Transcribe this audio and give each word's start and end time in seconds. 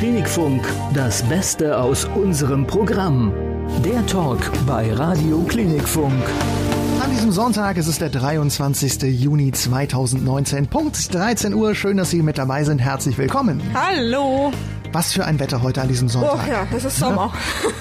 Klinikfunk, 0.00 0.66
das 0.94 1.22
Beste 1.24 1.78
aus 1.78 2.06
unserem 2.06 2.66
Programm. 2.66 3.34
Der 3.84 4.06
Talk 4.06 4.50
bei 4.66 4.90
Radio 4.94 5.42
Klinikfunk. 5.42 6.22
An 7.04 7.10
diesem 7.10 7.30
Sonntag 7.30 7.76
ist 7.76 7.86
es 7.86 7.98
der 7.98 8.08
23. 8.08 9.02
Juni 9.02 9.52
2019. 9.52 10.68
Punkt 10.68 11.14
13 11.14 11.52
Uhr. 11.52 11.74
Schön, 11.74 11.98
dass 11.98 12.08
Sie 12.08 12.22
mit 12.22 12.38
dabei 12.38 12.64
sind. 12.64 12.78
Herzlich 12.78 13.18
willkommen. 13.18 13.60
Hallo. 13.74 14.50
Was 14.92 15.12
für 15.12 15.24
ein 15.24 15.38
Wetter 15.38 15.62
heute 15.62 15.82
an 15.82 15.88
diesem 15.88 16.08
Sonntag. 16.08 16.40
Oh 16.46 16.50
ja, 16.50 16.66
es 16.76 16.84
ist 16.84 16.98
Sommer. 16.98 17.32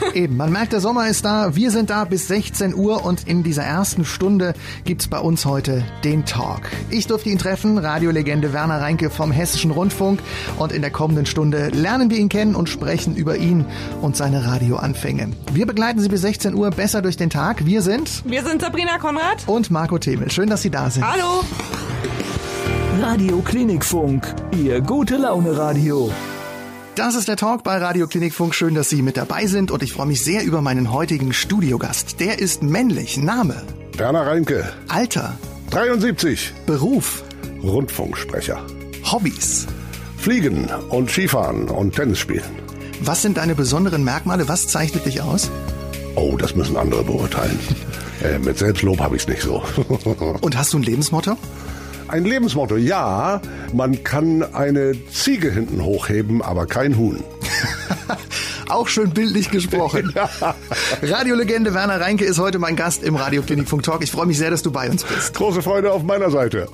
Ja? 0.04 0.12
Eben, 0.14 0.38
man 0.38 0.52
merkt, 0.52 0.74
der 0.74 0.80
Sommer 0.80 1.08
ist 1.08 1.26
da. 1.26 1.56
Wir 1.56 1.72
sind 1.72 1.90
da 1.90 2.06
bis 2.06 2.28
16 2.28 2.76
Uhr 2.76 3.04
und 3.04 3.28
in 3.28 3.42
dieser 3.42 3.64
ersten 3.64 4.06
Stunde 4.06 4.54
gibt's 4.86 5.08
bei 5.08 5.18
uns 5.18 5.46
heute 5.46 5.84
den 6.04 6.26
Talk. 6.26 6.70
Ich 6.92 7.08
durfte 7.08 7.30
ihn 7.30 7.40
treffen, 7.40 7.80
Radiolegende 7.80 8.54
Werner 8.54 8.80
Reinke 8.80 9.10
vom 9.10 9.32
Hessischen 9.32 9.72
Rundfunk. 9.72 10.20
Und 10.60 10.72
in 10.72 10.82
der 10.82 10.92
kommenden 10.92 11.26
Stunde 11.26 11.70
lernen 11.70 12.12
wir 12.12 12.18
ihn 12.18 12.30
kennen 12.30 12.54
und 12.54 12.70
sprechen 12.70 13.16
über 13.16 13.38
ihn 13.38 13.66
und 14.02 14.16
seine 14.16 14.46
Radioanfänge. 14.46 15.32
Wir 15.52 15.66
begleiten 15.66 16.00
Sie 16.02 16.10
bis 16.10 16.22
16 16.22 16.54
Uhr 16.54 16.70
besser 16.70 17.02
durch 17.02 17.18
den 17.18 17.32
Tag. 17.32 17.66
Wir 17.66 17.82
sind... 17.82 18.24
Wir 18.26 18.44
sind 18.44 18.62
Sabrina 18.62 19.00
Konrad. 19.00 19.48
Und 19.48 19.72
Marco 19.72 19.98
Themel. 19.98 20.30
Schön, 20.30 20.50
dass 20.50 20.62
Sie 20.62 20.70
da 20.70 20.92
sind. 20.92 21.04
Hallo. 21.04 21.44
Radio 23.02 23.40
Klinikfunk, 23.40 24.28
Ihr 24.56 24.82
gute 24.82 25.18
Laune 25.18 25.58
Radio. 25.58 26.12
Das 27.00 27.16
ist 27.16 27.30
der 27.30 27.38
Talk 27.38 27.64
bei 27.64 27.78
Radio 27.78 28.08
Klinikfunk. 28.08 28.54
Schön, 28.54 28.76
dass 28.76 28.90
Sie 28.90 29.02
mit 29.02 29.16
dabei 29.16 29.46
sind 29.46 29.72
und 29.72 29.82
ich 29.84 29.94
freue 29.94 30.08
mich 30.08 30.22
sehr 30.22 30.44
über 30.44 30.62
meinen 30.62 30.92
heutigen 30.92 31.32
Studiogast. 31.32 32.20
Der 32.20 32.40
ist 32.40 32.62
männlich. 32.62 33.16
Name? 33.16 33.64
Werner 33.96 34.28
Reinke. 34.28 34.74
Alter? 34.90 35.38
73. 35.70 36.54
Beruf? 36.66 37.24
Rundfunksprecher. 37.64 38.62
Hobbys? 39.10 39.66
Fliegen 40.18 40.68
und 40.90 41.10
Skifahren 41.10 41.70
und 41.70 41.96
Tennis 41.96 42.20
spielen. 42.20 42.60
Was 43.00 43.22
sind 43.22 43.38
deine 43.38 43.56
besonderen 43.56 44.04
Merkmale? 44.04 44.50
Was 44.50 44.68
zeichnet 44.68 45.06
dich 45.06 45.22
aus? 45.22 45.50
Oh, 46.16 46.36
das 46.36 46.54
müssen 46.54 46.76
andere 46.76 47.06
beurteilen. 47.06 47.58
äh, 48.22 48.40
mit 48.40 48.58
Selbstlob 48.58 49.00
habe 49.00 49.16
ich 49.16 49.22
es 49.22 49.28
nicht 49.30 49.44
so. 49.44 49.64
und 50.42 50.58
hast 50.58 50.74
du 50.74 50.80
ein 50.80 50.84
Lebensmotto? 50.84 51.38
Ein 52.10 52.26
Lebensmotto, 52.26 52.76
ja. 52.76 53.40
Man 53.72 54.04
kann 54.04 54.42
eine 54.54 54.94
Ziege 55.12 55.52
hinten 55.52 55.84
hochheben, 55.84 56.42
aber 56.42 56.66
kein 56.66 56.98
Huhn. 56.98 57.24
Auch 58.70 58.88
schön 58.88 59.12
bildlich 59.12 59.52
gesprochen. 59.52 60.12
ja. 60.16 60.30
Radiolegende 61.04 61.74
Werner 61.74 62.02
Reinke 62.02 62.26
ist 62.26 62.40
heute 62.40 62.58
mein 62.58 62.76
Gast 62.76 63.04
im 63.04 63.16
Radioklinikfunk 63.16 63.84
Talk. 63.84 64.04
Ich 64.04 64.12
freue 64.12 64.26
mich 64.26 64.40
sehr, 64.40 64.50
dass 64.50 64.64
du 64.64 64.72
bei 64.72 64.90
uns 64.90 65.04
bist. 65.04 65.36
Große 65.36 65.62
Freude 65.62 65.92
auf 65.92 66.04
meiner 66.04 66.32
Seite. 66.32 66.68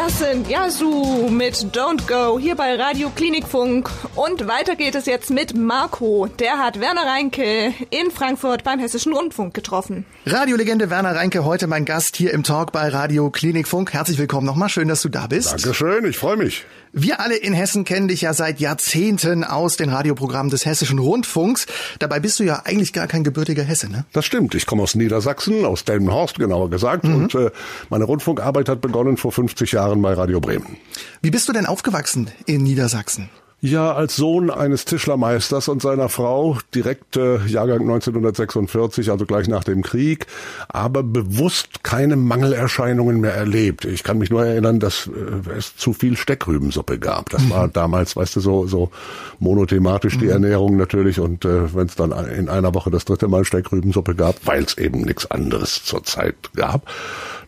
Das 0.00 0.20
sind 0.20 0.48
Yasu 0.48 1.28
mit 1.28 1.56
Don't 1.74 2.06
Go 2.06 2.38
hier 2.38 2.54
bei 2.54 2.76
Radio 2.76 3.10
Klinikfunk. 3.10 3.90
Und 4.14 4.46
weiter 4.46 4.76
geht 4.76 4.94
es 4.94 5.06
jetzt 5.06 5.28
mit 5.28 5.56
Marco. 5.56 6.28
Der 6.38 6.58
hat 6.58 6.78
Werner 6.78 7.04
Reinke 7.04 7.74
in 7.90 8.12
Frankfurt 8.12 8.62
beim 8.62 8.78
Hessischen 8.78 9.12
Rundfunk 9.12 9.54
getroffen. 9.54 10.06
Radiolegende 10.24 10.88
Werner 10.88 11.16
Reinke, 11.16 11.44
heute 11.44 11.66
mein 11.66 11.84
Gast 11.84 12.14
hier 12.14 12.32
im 12.32 12.44
Talk 12.44 12.70
bei 12.70 12.88
Radio 12.90 13.28
Klinikfunk. 13.30 13.92
Herzlich 13.92 14.18
willkommen 14.18 14.46
nochmal. 14.46 14.68
Schön, 14.68 14.86
dass 14.86 15.02
du 15.02 15.08
da 15.08 15.26
bist. 15.26 15.50
Dankeschön, 15.50 16.04
ich 16.04 16.16
freue 16.16 16.36
mich. 16.36 16.64
Wir 16.92 17.20
alle 17.20 17.36
in 17.36 17.52
Hessen 17.52 17.84
kennen 17.84 18.08
dich 18.08 18.22
ja 18.22 18.32
seit 18.32 18.60
Jahrzehnten 18.60 19.44
aus 19.44 19.76
den 19.76 19.90
Radioprogrammen 19.90 20.50
des 20.50 20.64
Hessischen 20.64 20.98
Rundfunks. 20.98 21.66
Dabei 21.98 22.18
bist 22.18 22.38
du 22.40 22.44
ja 22.44 22.62
eigentlich 22.64 22.92
gar 22.92 23.06
kein 23.06 23.24
gebürtiger 23.24 23.62
Hesse, 23.62 23.90
ne? 23.90 24.06
Das 24.12 24.24
stimmt. 24.24 24.54
Ich 24.54 24.64
komme 24.64 24.82
aus 24.82 24.94
Niedersachsen, 24.94 25.64
aus 25.64 25.84
Delmenhorst 25.84 26.38
genauer 26.38 26.70
gesagt. 26.70 27.04
Mhm. 27.04 27.14
Und 27.14 27.34
äh, 27.34 27.50
meine 27.90 28.04
Rundfunkarbeit 28.04 28.68
hat 28.68 28.80
begonnen 28.80 29.16
vor 29.16 29.32
50 29.32 29.72
Jahren 29.72 29.87
bei 29.96 30.12
Radio 30.14 30.40
Bremen. 30.40 30.76
Wie 31.22 31.30
bist 31.30 31.48
du 31.48 31.52
denn 31.52 31.66
aufgewachsen 31.66 32.30
in 32.46 32.62
Niedersachsen? 32.62 33.30
Ja, 33.60 33.92
als 33.92 34.14
Sohn 34.14 34.50
eines 34.50 34.84
Tischlermeisters 34.84 35.66
und 35.66 35.82
seiner 35.82 36.08
Frau, 36.08 36.58
direkt 36.76 37.16
äh, 37.16 37.44
Jahrgang 37.46 37.80
1946, 37.80 39.10
also 39.10 39.26
gleich 39.26 39.48
nach 39.48 39.64
dem 39.64 39.82
Krieg, 39.82 40.26
aber 40.68 41.02
bewusst 41.02 41.82
keine 41.82 42.14
Mangelerscheinungen 42.14 43.20
mehr 43.20 43.34
erlebt. 43.34 43.84
Ich 43.84 44.04
kann 44.04 44.18
mich 44.18 44.30
nur 44.30 44.46
erinnern, 44.46 44.78
dass 44.78 45.08
äh, 45.08 45.50
es 45.58 45.76
zu 45.76 45.92
viel 45.92 46.16
Steckrübensuppe 46.16 47.00
gab. 47.00 47.30
Das 47.30 47.42
mhm. 47.42 47.50
war 47.50 47.66
damals, 47.66 48.14
weißt 48.14 48.36
du, 48.36 48.40
so, 48.40 48.68
so 48.68 48.92
monothematisch 49.40 50.18
die 50.18 50.26
mhm. 50.26 50.30
Ernährung 50.30 50.76
natürlich 50.76 51.18
und 51.18 51.44
äh, 51.44 51.74
wenn 51.74 51.88
es 51.88 51.96
dann 51.96 52.12
in 52.12 52.48
einer 52.48 52.74
Woche 52.74 52.92
das 52.92 53.06
dritte 53.06 53.26
Mal 53.26 53.44
Steckrübensuppe 53.44 54.14
gab, 54.14 54.36
weil 54.46 54.62
es 54.62 54.78
eben 54.78 55.00
nichts 55.00 55.28
anderes 55.32 55.82
zur 55.82 56.04
Zeit 56.04 56.36
gab, 56.54 56.86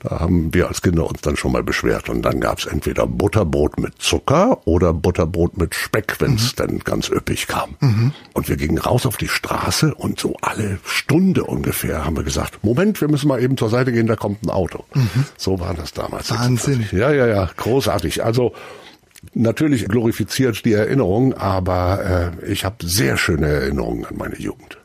da 0.00 0.18
haben 0.18 0.52
wir 0.54 0.68
als 0.68 0.80
Kinder 0.80 1.06
uns 1.06 1.20
dann 1.20 1.36
schon 1.36 1.52
mal 1.52 1.62
beschwert. 1.62 2.08
Und 2.08 2.22
dann 2.22 2.40
gab's 2.40 2.64
entweder 2.64 3.06
Butterbrot 3.06 3.78
mit 3.78 4.00
Zucker 4.00 4.66
oder 4.66 4.94
Butterbrot 4.94 5.58
mit 5.58 5.74
Speck, 5.74 5.99
wenn's 6.18 6.52
mhm. 6.52 6.56
dann 6.56 6.78
ganz 6.80 7.08
üppig 7.08 7.46
kam. 7.46 7.76
Mhm. 7.80 8.12
Und 8.32 8.48
wir 8.48 8.56
gingen 8.56 8.78
raus 8.78 9.06
auf 9.06 9.16
die 9.16 9.28
Straße 9.28 9.94
und 9.94 10.20
so 10.20 10.36
alle 10.42 10.78
Stunde 10.84 11.44
ungefähr 11.44 12.04
haben 12.04 12.16
wir 12.16 12.24
gesagt, 12.24 12.62
Moment, 12.62 13.00
wir 13.00 13.08
müssen 13.08 13.28
mal 13.28 13.42
eben 13.42 13.56
zur 13.56 13.70
Seite 13.70 13.92
gehen, 13.92 14.06
da 14.06 14.16
kommt 14.16 14.44
ein 14.44 14.50
Auto. 14.50 14.84
Mhm. 14.94 15.26
So 15.36 15.60
war 15.60 15.74
das 15.74 15.92
damals. 15.92 16.30
Wahnsinn. 16.30 16.78
26. 16.78 16.92
Ja, 16.92 17.12
ja, 17.12 17.26
ja, 17.26 17.50
großartig. 17.56 18.24
Also 18.24 18.52
natürlich 19.34 19.86
glorifiziert 19.86 20.64
die 20.64 20.72
Erinnerung, 20.72 21.34
aber 21.34 22.32
äh, 22.42 22.50
ich 22.50 22.64
habe 22.64 22.86
sehr 22.86 23.16
schöne 23.16 23.46
Erinnerungen 23.46 24.04
an 24.04 24.16
meine 24.16 24.38
Jugend. 24.38 24.79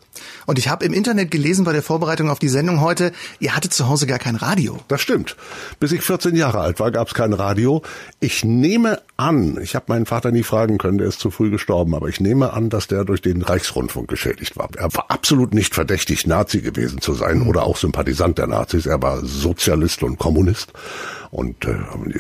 Und 0.45 0.59
ich 0.59 0.69
habe 0.69 0.85
im 0.85 0.93
Internet 0.93 1.31
gelesen 1.31 1.65
bei 1.65 1.73
der 1.73 1.83
Vorbereitung 1.83 2.29
auf 2.29 2.39
die 2.39 2.49
Sendung 2.49 2.81
heute, 2.81 3.11
ihr 3.39 3.55
hattet 3.55 3.73
zu 3.73 3.87
Hause 3.87 4.07
gar 4.07 4.19
kein 4.19 4.35
Radio. 4.35 4.79
Das 4.87 5.01
stimmt. 5.01 5.35
Bis 5.79 5.91
ich 5.91 6.01
14 6.01 6.35
Jahre 6.35 6.59
alt 6.59 6.79
war, 6.79 6.91
gab 6.91 7.07
es 7.07 7.13
kein 7.13 7.33
Radio. 7.33 7.81
Ich 8.19 8.43
nehme 8.43 9.01
an, 9.17 9.57
ich 9.61 9.75
habe 9.75 9.85
meinen 9.87 10.05
Vater 10.05 10.31
nie 10.31 10.43
fragen 10.43 10.77
können, 10.77 10.97
der 10.97 11.07
ist 11.07 11.19
zu 11.19 11.31
früh 11.31 11.49
gestorben, 11.49 11.95
aber 11.95 12.07
ich 12.09 12.19
nehme 12.19 12.53
an, 12.53 12.69
dass 12.69 12.87
der 12.87 13.05
durch 13.05 13.21
den 13.21 13.41
Reichsrundfunk 13.41 14.07
geschädigt 14.07 14.57
war. 14.57 14.69
Er 14.77 14.93
war 14.93 15.05
absolut 15.09 15.53
nicht 15.53 15.73
verdächtig, 15.73 16.27
Nazi 16.27 16.61
gewesen 16.61 17.01
zu 17.01 17.13
sein 17.13 17.43
oder 17.43 17.63
auch 17.63 17.77
Sympathisant 17.77 18.37
der 18.37 18.47
Nazis. 18.47 18.85
Er 18.85 19.01
war 19.01 19.25
Sozialist 19.25 20.03
und 20.03 20.17
Kommunist. 20.17 20.73
Und 21.31 21.65
äh, 21.65 21.75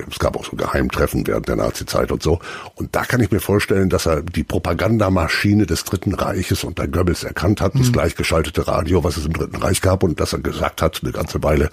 es 0.09 0.19
gab 0.19 0.35
auch 0.37 0.45
so 0.45 0.55
Geheimtreffen 0.55 1.25
während 1.27 1.47
der 1.47 1.55
Nazi-Zeit 1.55 2.11
und 2.11 2.21
so. 2.23 2.39
Und 2.75 2.95
da 2.95 3.03
kann 3.05 3.21
ich 3.21 3.31
mir 3.31 3.39
vorstellen, 3.39 3.89
dass 3.89 4.05
er 4.05 4.21
die 4.21 4.43
Propagandamaschine 4.43 5.65
des 5.65 5.83
Dritten 5.83 6.13
Reiches 6.13 6.63
unter 6.63 6.87
Goebbels 6.87 7.23
erkannt 7.23 7.61
hat, 7.61 7.75
mhm. 7.75 7.79
das 7.79 7.91
gleichgeschaltete 7.91 8.67
Radio, 8.67 9.03
was 9.03 9.17
es 9.17 9.25
im 9.25 9.33
Dritten 9.33 9.57
Reich 9.57 9.81
gab, 9.81 10.03
und 10.03 10.19
dass 10.19 10.33
er 10.33 10.39
gesagt 10.39 10.81
hat, 10.81 11.01
eine 11.03 11.11
ganze 11.11 11.43
Weile, 11.43 11.69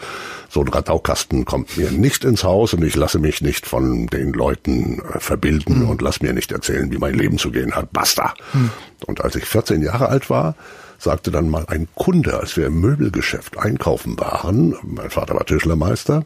so 0.49 0.61
ein 0.61 0.69
Radaukasten 0.69 1.45
kommt 1.45 1.77
mir 1.77 1.91
nicht 1.91 2.25
ins 2.25 2.45
Haus 2.45 2.75
und 2.75 2.85
ich 2.85 2.97
lasse 2.97 3.19
mich 3.19 3.41
nicht 3.43 3.67
von 3.67 4.07
den 4.07 4.33
Leuten 4.33 5.01
äh, 5.01 5.21
verbilden 5.21 5.83
mhm. 5.83 5.91
und 5.91 6.03
lass 6.03 6.21
mir 6.21 6.33
nicht 6.33 6.53
erzählen, 6.53 6.91
wie 6.93 6.99
mein 6.99 7.15
Leben 7.15 7.39
zu 7.39 7.51
gehen 7.51 7.75
hat. 7.75 7.93
Basta. 7.93 8.35
Mhm. 8.53 8.71
Und 9.07 9.21
als 9.23 9.37
ich 9.37 9.45
14 9.45 9.83
Jahre 9.83 10.09
alt 10.09 10.31
war, 10.31 10.55
sagte 11.03 11.33
dann 11.33 11.49
mal 11.49 11.65
ein 11.67 11.89
Kunde, 11.95 12.39
als 12.39 12.57
wir 12.57 12.67
im 12.67 12.81
Möbelgeschäft 12.81 13.59
einkaufen 13.59 14.19
waren, 14.21 14.77
mein 14.83 15.11
Vater 15.11 15.35
war 15.35 15.45
Tischlermeister, 15.45 16.25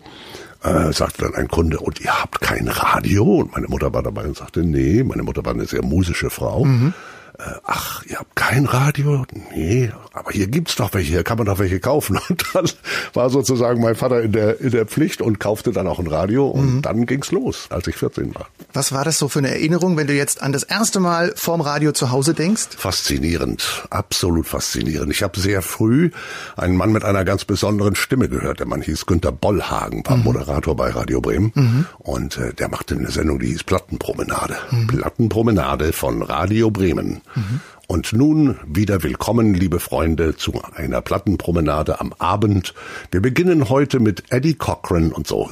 äh, 0.66 0.92
sagte 0.92 1.22
dann 1.22 1.34
ein 1.34 1.48
Kunde, 1.48 1.78
und 1.78 2.00
ihr 2.00 2.22
habt 2.22 2.40
kein 2.40 2.68
Radio? 2.68 3.24
Und 3.24 3.52
meine 3.52 3.68
Mutter 3.68 3.92
war 3.94 4.02
dabei 4.02 4.24
und 4.24 4.36
sagte, 4.36 4.64
nee, 4.64 5.02
meine 5.02 5.22
Mutter 5.22 5.44
war 5.44 5.54
eine 5.54 5.66
sehr 5.66 5.82
musische 5.84 6.30
Frau. 6.30 6.64
Mhm. 6.64 6.92
Äh, 7.38 7.42
ach, 7.64 8.02
ihr 8.06 8.18
habt 8.18 8.34
kein 8.34 8.64
Radio? 8.64 9.26
Nee, 9.54 9.90
aber 10.12 10.30
hier 10.30 10.46
gibt's 10.46 10.76
doch 10.76 10.94
welche, 10.94 11.12
hier 11.12 11.24
kann 11.24 11.36
man 11.36 11.46
doch 11.46 11.58
welche 11.58 11.80
kaufen. 11.80 12.18
Und 12.28 12.44
dann 12.54 12.70
war 13.12 13.28
sozusagen 13.30 13.82
mein 13.82 13.94
Vater 13.94 14.22
in 14.22 14.32
der, 14.32 14.60
in 14.60 14.70
der 14.70 14.86
Pflicht 14.86 15.20
und 15.20 15.38
kaufte 15.38 15.72
dann 15.72 15.86
auch 15.86 15.98
ein 15.98 16.06
Radio 16.06 16.48
und 16.48 16.76
mhm. 16.76 16.82
dann 16.82 17.06
ging's 17.06 17.30
los, 17.32 17.66
als 17.70 17.86
ich 17.86 17.96
14 17.96 18.34
war. 18.34 18.48
Was 18.72 18.92
war 18.92 19.04
das 19.04 19.18
so 19.18 19.28
für 19.28 19.38
eine 19.40 19.50
Erinnerung, 19.50 19.96
wenn 19.96 20.06
du 20.06 20.14
jetzt 20.14 20.42
an 20.42 20.52
das 20.52 20.62
erste 20.62 21.00
Mal 21.00 21.32
vorm 21.36 21.60
Radio 21.60 21.92
zu 21.92 22.10
Hause 22.10 22.34
denkst? 22.34 22.68
Faszinierend, 22.76 23.86
absolut 23.90 24.46
faszinierend. 24.46 25.12
Ich 25.12 25.22
habe 25.22 25.38
sehr 25.38 25.62
früh 25.62 26.10
einen 26.56 26.76
Mann 26.76 26.92
mit 26.92 27.04
einer 27.04 27.24
ganz 27.24 27.44
besonderen 27.44 27.94
Stimme 27.94 28.28
gehört. 28.28 28.60
Der 28.60 28.66
Mann 28.66 28.82
hieß 28.82 29.06
Günter 29.06 29.32
Bollhagen, 29.32 30.02
war 30.06 30.16
mhm. 30.16 30.24
Moderator 30.24 30.76
bei 30.76 30.90
Radio 30.90 31.20
Bremen 31.20 31.52
mhm. 31.54 31.86
und 31.98 32.38
äh, 32.38 32.52
der 32.54 32.68
machte 32.68 32.94
eine 32.94 33.10
Sendung, 33.10 33.38
die 33.38 33.48
hieß 33.48 33.64
Plattenpromenade. 33.64 34.56
Mhm. 34.70 34.86
Plattenpromenade 34.86 35.92
von 35.92 36.22
Radio 36.22 36.70
Bremen. 36.70 37.22
Mhm. 37.34 37.60
Und 37.88 38.12
nun 38.12 38.56
wieder 38.66 39.02
willkommen, 39.02 39.54
liebe 39.54 39.78
Freunde, 39.78 40.36
zu 40.36 40.60
einer 40.74 41.00
Plattenpromenade 41.00 42.00
am 42.00 42.12
Abend. 42.18 42.74
Wir 43.10 43.20
beginnen 43.20 43.68
heute 43.68 44.00
mit 44.00 44.24
Eddie 44.30 44.54
Cochran 44.54 45.12
und 45.12 45.26
so, 45.26 45.48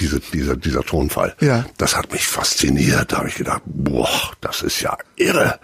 diese, 0.00 0.20
dieser, 0.20 0.56
dieser 0.56 0.82
Tonfall. 0.82 1.34
Ja. 1.40 1.66
Das 1.76 1.96
hat 1.96 2.12
mich 2.12 2.26
fasziniert. 2.26 3.12
Da 3.12 3.18
habe 3.18 3.28
ich 3.28 3.34
gedacht, 3.34 3.62
boah, 3.66 4.08
das 4.40 4.62
ist 4.62 4.80
ja 4.80 4.96
irre. 5.16 5.58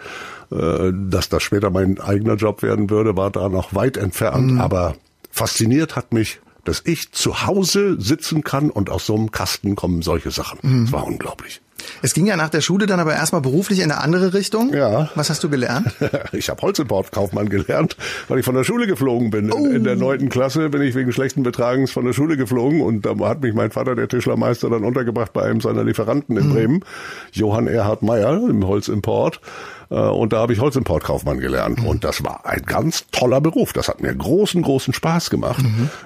Äh, 0.53 0.93
dass 0.93 1.29
das 1.29 1.43
später 1.43 1.71
mein 1.71 2.01
eigener 2.01 2.35
Job 2.35 2.63
werden 2.63 2.91
würde, 2.91 3.17
war 3.17 3.31
da 3.31 3.49
noch 3.49 3.75
weit 3.75 3.97
entfernt. 3.97 4.53
Mhm. 4.53 4.61
Aber 4.61 4.97
fasziniert 5.31 5.97
hat 5.97 6.13
mich 6.13 6.41
dass 6.65 6.83
ich 6.85 7.13
zu 7.13 7.47
Hause 7.47 8.01
sitzen 8.01 8.45
kann 8.45 8.71
und 8.71 8.91
aus 8.91 9.07
so 9.07 9.15
einem 9.15 9.31
Kasten 9.31 9.77
kommen 9.77 10.03
solche 10.03 10.31
Sachen. 10.31 10.59
Mhm. 10.63 10.85
Das 10.85 10.93
war 10.93 11.07
unglaublich. 11.07 11.61
Es 12.03 12.15
ging 12.15 12.27
ja 12.27 12.37
nach 12.37 12.49
der 12.49 12.61
Schule 12.61 12.87
dann 12.87 13.01
aber 13.01 13.15
erstmal 13.15 13.41
beruflich 13.41 13.81
in 13.81 13.91
eine 13.91 14.01
andere 14.01 14.35
Richtung. 14.35 14.73
Ja. 14.73 15.11
Was 15.15 15.31
hast 15.31 15.43
du 15.45 15.49
gelernt? 15.49 15.89
Ich 16.33 16.49
habe 16.49 16.63
Holzimportkaufmann 16.63 17.49
gelernt, 17.49 17.97
weil 18.29 18.39
ich 18.39 18.45
von 18.45 18.55
der 18.55 18.65
Schule 18.65 18.87
geflogen 18.87 19.31
bin. 19.31 19.53
Oh. 19.53 19.57
In, 19.57 19.77
in 19.77 19.85
der 19.85 19.97
neunten 19.97 20.29
Klasse 20.29 20.69
bin 20.71 20.83
ich 20.83 20.95
wegen 20.95 21.13
schlechten 21.13 21.43
Betragens 21.43 21.91
von 21.91 22.05
der 22.05 22.13
Schule 22.13 22.37
geflogen 22.37 22.81
und 22.81 23.05
da 23.05 23.19
hat 23.29 23.43
mich 23.43 23.55
mein 23.55 23.71
Vater, 23.71 23.95
der 23.95 24.09
Tischlermeister, 24.09 24.71
dann 24.71 24.85
untergebracht 24.85 25.33
bei 25.33 25.43
einem 25.43 25.61
seiner 25.61 25.85
Lieferanten 25.85 26.37
in 26.37 26.53
Bremen, 26.53 26.85
Johann 27.33 27.67
Erhard 27.67 28.03
Meyer 28.03 28.41
im 28.49 28.67
Holzimport. 28.67 29.41
Äh, 29.91 29.95
Und 29.95 30.33
da 30.33 30.39
habe 30.39 30.53
ich 30.53 30.61
Holzimportkaufmann 30.61 31.39
gelernt. 31.41 31.85
Und 31.85 32.05
das 32.05 32.23
war 32.25 32.47
ein 32.47 32.63
ganz 32.63 33.07
toller 33.11 33.41
Beruf. 33.41 33.73
Das 33.73 33.89
hat 33.89 34.01
mir 34.01 34.15
großen, 34.15 34.63
großen 34.63 34.95
Spaß 34.95 35.31
gemacht. 35.31 35.65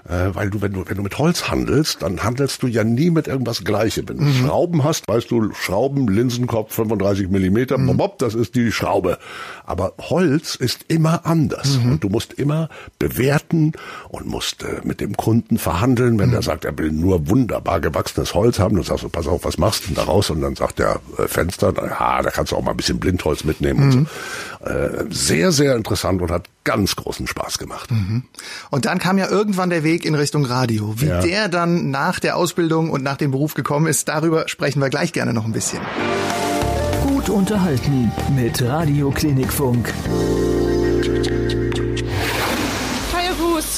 Äh, 0.08 0.34
Weil 0.34 0.50
du, 0.50 0.62
wenn 0.62 0.72
du, 0.72 0.84
wenn 0.88 0.96
du 0.96 1.02
mit 1.02 1.18
Holz 1.18 1.48
handelst, 1.50 2.02
dann 2.02 2.22
handelst 2.22 2.62
du 2.62 2.66
ja 2.66 2.82
nie 2.84 3.10
mit 3.10 3.28
irgendwas 3.28 3.64
Gleichem. 3.64 4.08
Wenn 4.08 4.18
du 4.18 4.26
Schrauben 4.32 4.84
hast, 4.84 5.06
weißt 5.08 5.30
du, 5.30 5.52
Schrauben, 5.52 6.08
Linsenkopf, 6.08 6.74
35 6.74 7.28
Millimeter, 7.28 7.76
bop, 7.78 7.96
bop, 7.96 8.18
das 8.18 8.34
ist 8.34 8.54
die 8.54 8.72
Schraube. 8.72 9.18
Aber 9.64 9.92
Holz 10.00 10.54
ist 10.54 10.84
immer 10.88 11.26
anders. 11.26 11.76
Und 11.76 12.02
du 12.02 12.08
musst 12.08 12.32
immer 12.34 12.68
bewerten 12.98 13.72
und 14.08 14.26
musst 14.26 14.62
äh, 14.62 14.80
mit 14.84 15.00
dem 15.00 15.16
Kunden 15.16 15.58
verhandeln. 15.58 16.18
Wenn 16.18 16.30
der 16.30 16.42
sagt, 16.42 16.64
er 16.64 16.76
will 16.78 16.90
nur 16.90 17.28
wunderbar 17.28 17.80
gewachsenes 17.80 18.34
Holz 18.34 18.58
haben, 18.58 18.76
dann 18.76 18.84
sagst 18.84 19.04
du, 19.04 19.08
pass 19.08 19.26
auf, 19.26 19.44
was 19.44 19.58
machst 19.58 19.84
du 19.84 19.86
denn 19.88 19.96
daraus? 19.96 20.30
Und 20.30 20.40
dann 20.40 20.56
sagt 20.56 20.78
der 20.78 21.00
Fenster, 21.26 21.72
ja, 21.76 22.22
da 22.22 22.30
kannst 22.30 22.52
du 22.52 22.56
auch 22.56 22.62
mal 22.62 22.70
ein 22.70 22.76
bisschen 22.76 22.98
Blindholz 22.98 23.44
mitnehmen 23.44 23.73
und 23.82 23.92
so. 23.92 24.66
Äh, 24.68 25.04
sehr, 25.10 25.52
sehr 25.52 25.76
interessant 25.76 26.22
und 26.22 26.30
hat 26.30 26.46
ganz 26.64 26.96
großen 26.96 27.26
Spaß 27.26 27.58
gemacht. 27.58 27.90
Und 28.70 28.86
dann 28.86 28.98
kam 28.98 29.18
ja 29.18 29.28
irgendwann 29.28 29.68
der 29.70 29.82
Weg 29.84 30.04
in 30.06 30.14
Richtung 30.14 30.44
Radio. 30.46 30.94
Wie 30.96 31.06
Ja. 31.06 31.20
der 31.20 31.48
dann 31.48 31.90
nach 31.90 32.18
der 32.18 32.36
Ausbildung 32.36 32.90
und 32.90 33.02
nach 33.02 33.16
dem 33.18 33.30
Beruf 33.30 33.54
gekommen 33.54 33.86
ist, 33.86 34.08
darüber 34.08 34.48
sprechen 34.48 34.80
wir 34.80 34.88
gleich 34.88 35.12
gerne 35.12 35.34
noch 35.34 35.44
ein 35.44 35.52
bisschen. 35.52 35.80
Gut 37.06 37.28
unterhalten 37.28 38.10
mit 38.34 38.62
Radio 38.62 39.10
Klinikfunk. 39.10 39.92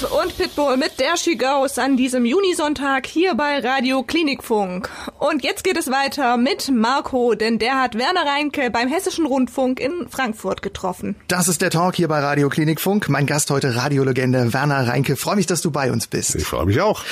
Und 0.02 0.36
Pitbull 0.36 0.76
mit 0.76 1.00
Der 1.00 1.16
She 1.16 1.36
Goes 1.36 1.78
an 1.78 1.96
diesem 1.96 2.26
Junisonntag 2.26 3.06
hier 3.06 3.34
bei 3.34 3.60
Radio 3.60 4.02
Klinikfunk. 4.02 4.90
Und 5.18 5.42
jetzt 5.42 5.64
geht 5.64 5.78
es 5.78 5.90
weiter 5.90 6.36
mit 6.36 6.70
Marco, 6.70 7.34
denn 7.34 7.58
der 7.58 7.80
hat 7.80 7.94
Werner 7.94 8.26
Reinke 8.26 8.70
beim 8.70 8.88
Hessischen 8.88 9.24
Rundfunk 9.24 9.80
in 9.80 10.06
Frankfurt 10.10 10.60
getroffen. 10.60 11.16
Das 11.28 11.48
ist 11.48 11.62
der 11.62 11.70
Talk 11.70 11.96
hier 11.96 12.08
bei 12.08 12.20
Radio 12.20 12.50
Klinikfunk. 12.50 13.08
Mein 13.08 13.24
Gast 13.24 13.50
heute 13.50 13.74
Radiolegende 13.74 14.52
Werner 14.52 14.86
Reinke. 14.86 15.16
Freue 15.16 15.36
mich, 15.36 15.46
dass 15.46 15.62
du 15.62 15.70
bei 15.70 15.90
uns 15.90 16.08
bist. 16.08 16.34
Ich 16.34 16.44
freue 16.44 16.66
mich 16.66 16.78
auch. 16.82 17.02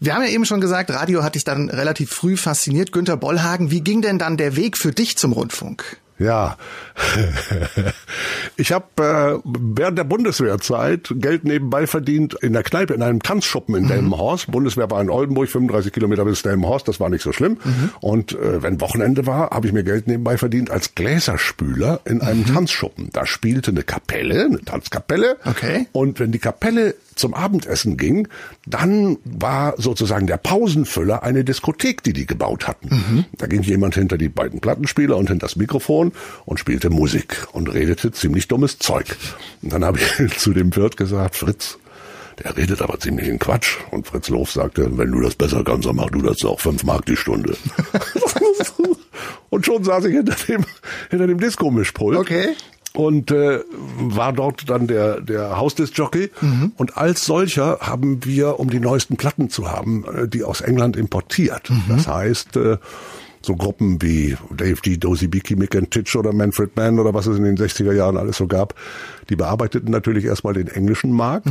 Wir 0.00 0.14
haben 0.14 0.22
ja 0.22 0.30
eben 0.30 0.46
schon 0.46 0.62
gesagt, 0.62 0.90
Radio 0.90 1.22
hat 1.22 1.34
dich 1.34 1.44
dann 1.44 1.68
relativ 1.68 2.10
früh 2.10 2.38
fasziniert. 2.38 2.92
Günter 2.92 3.18
Bollhagen, 3.18 3.70
wie 3.70 3.82
ging 3.82 4.00
denn 4.00 4.18
dann 4.18 4.38
der 4.38 4.56
Weg 4.56 4.78
für 4.78 4.92
dich 4.92 5.18
zum 5.18 5.32
Rundfunk? 5.32 5.98
Ja, 6.18 6.56
ich 8.56 8.72
habe 8.72 8.84
äh, 8.98 9.38
während 9.44 9.98
der 9.98 10.04
Bundeswehrzeit 10.04 11.12
Geld 11.16 11.44
nebenbei 11.44 11.86
verdient 11.86 12.34
in 12.34 12.52
der 12.52 12.62
Kneipe, 12.62 12.94
in 12.94 13.02
einem 13.02 13.22
Tanzschuppen 13.22 13.74
in 13.74 13.88
Delmenhorst. 13.88 14.50
Bundeswehr 14.50 14.90
war 14.90 15.00
in 15.00 15.10
Oldenburg, 15.10 15.48
35 15.48 15.92
Kilometer 15.92 16.24
bis 16.24 16.42
Delmenhorst, 16.42 16.86
das 16.86 17.00
war 17.00 17.08
nicht 17.08 17.22
so 17.22 17.32
schlimm. 17.32 17.58
Und 18.00 18.32
äh, 18.32 18.62
wenn 18.62 18.80
Wochenende 18.80 19.26
war, 19.26 19.50
habe 19.50 19.66
ich 19.66 19.72
mir 19.72 19.84
Geld 19.84 20.06
nebenbei 20.06 20.38
verdient 20.38 20.70
als 20.70 20.94
Gläserspüler 20.94 22.00
in 22.04 22.20
einem 22.20 22.46
Tanzschuppen. 22.46 23.10
Da 23.12 23.26
spielte 23.26 23.70
eine 23.70 23.82
Kapelle, 23.82 24.44
eine 24.44 24.60
Tanzkapelle. 24.60 25.38
Okay. 25.44 25.86
Und 25.92 26.20
wenn 26.20 26.32
die 26.32 26.38
Kapelle 26.38 26.94
zum 27.14 27.34
Abendessen 27.34 27.96
ging, 27.96 28.28
dann 28.66 29.18
war 29.24 29.74
sozusagen 29.78 30.26
der 30.26 30.36
Pausenfüller 30.36 31.22
eine 31.22 31.44
Diskothek, 31.44 32.02
die 32.02 32.12
die 32.12 32.26
gebaut 32.26 32.66
hatten. 32.68 33.26
Da 33.36 33.46
ging 33.46 33.62
jemand 33.62 33.94
hinter 33.94 34.18
die 34.18 34.28
beiden 34.28 34.60
Plattenspieler 34.60 35.16
und 35.16 35.28
hinter 35.28 35.46
das 35.46 35.56
Mikrofon 35.56 36.12
und 36.44 36.58
spielte 36.58 36.90
Musik 36.90 37.46
und 37.52 37.72
redete 37.72 38.12
ziemlich 38.12 38.48
dummes 38.48 38.78
Zeug. 38.78 39.16
Und 39.62 39.72
dann 39.72 39.84
habe 39.84 39.98
ich 39.98 40.36
zu 40.38 40.52
dem 40.52 40.74
Wirt 40.74 40.96
gesagt, 40.96 41.36
Fritz, 41.36 41.78
der 42.42 42.56
redet 42.56 42.80
aber 42.82 42.98
ziemlich 42.98 43.28
in 43.28 43.38
Quatsch. 43.38 43.76
Und 43.90 44.06
Fritz 44.06 44.28
Lof 44.28 44.50
sagte, 44.50 44.96
wenn 44.96 45.12
du 45.12 45.20
das 45.20 45.34
besser 45.34 45.62
kannst, 45.64 45.86
dann 45.86 45.96
mach 45.96 46.10
du 46.10 46.22
das 46.22 46.44
auch 46.44 46.60
fünf 46.60 46.84
Mark 46.84 47.06
die 47.06 47.16
Stunde. 47.16 47.56
und 49.50 49.66
schon 49.66 49.84
saß 49.84 50.06
ich 50.06 50.14
hinter 50.14 50.36
dem, 50.48 50.64
hinter 51.10 51.26
dem 51.26 51.38
Disco-Mischpult. 51.38 52.16
Okay. 52.16 52.48
Und 52.94 53.30
äh, 53.30 53.60
war 53.98 54.32
dort 54.34 54.68
dann 54.68 54.86
der, 54.86 55.20
der 55.20 55.56
Hausdiskjockey. 55.56 56.30
Und 56.76 56.96
als 56.98 57.24
solcher 57.24 57.78
haben 57.80 58.24
wir, 58.24 58.60
um 58.60 58.68
die 58.68 58.80
neuesten 58.80 59.16
Platten 59.16 59.48
zu 59.48 59.70
haben, 59.70 60.04
äh, 60.04 60.28
die 60.28 60.44
aus 60.44 60.60
England 60.60 60.96
importiert. 60.96 61.70
Das 61.88 62.06
heißt, 62.06 62.56
äh, 62.56 62.76
so 63.44 63.56
Gruppen 63.56 64.00
wie 64.02 64.36
Dave 64.56 64.80
D, 64.84 64.98
Dozy 64.98 65.26
Beaky, 65.26 65.56
Mick 65.56 65.74
and 65.74 65.90
Titch 65.90 66.14
oder 66.16 66.32
Manfred 66.32 66.76
Mann 66.76 66.98
oder 66.98 67.12
was 67.14 67.26
es 67.26 67.38
in 67.38 67.44
den 67.44 67.56
60er 67.56 67.92
Jahren 67.92 68.16
alles 68.16 68.36
so 68.36 68.46
gab, 68.46 68.74
die 69.30 69.36
bearbeiteten 69.36 69.90
natürlich 69.90 70.24
erstmal 70.24 70.54
den 70.54 70.68
englischen 70.68 71.12
Markt. 71.12 71.48